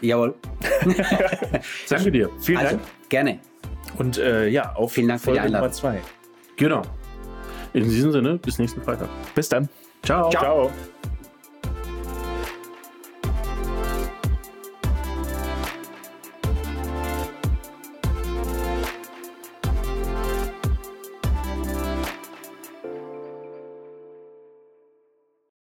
Jawohl. 0.00 0.34
Danke 1.88 2.12
dir. 2.12 2.30
Vielen 2.40 2.58
also, 2.58 2.76
Dank. 2.76 2.88
Gerne. 3.08 3.38
Und 3.98 4.18
äh, 4.18 4.48
ja, 4.48 4.74
auf 4.74 4.92
Vielen 4.92 5.08
Dank 5.08 5.20
Folge 5.20 5.40
für 5.40 5.42
die 5.42 5.46
Einladung. 5.46 5.68
Nummer 5.68 5.72
zwei. 5.72 6.00
Genau. 6.56 6.82
In 7.76 7.90
diesem 7.90 8.10
Sinne, 8.10 8.38
bis 8.38 8.58
nächsten 8.58 8.80
Freitag. 8.80 9.08
Bis 9.34 9.50
dann. 9.50 9.68
Ciao. 10.02 10.30
Ciao. 10.30 10.70
Ciao. 10.70 10.70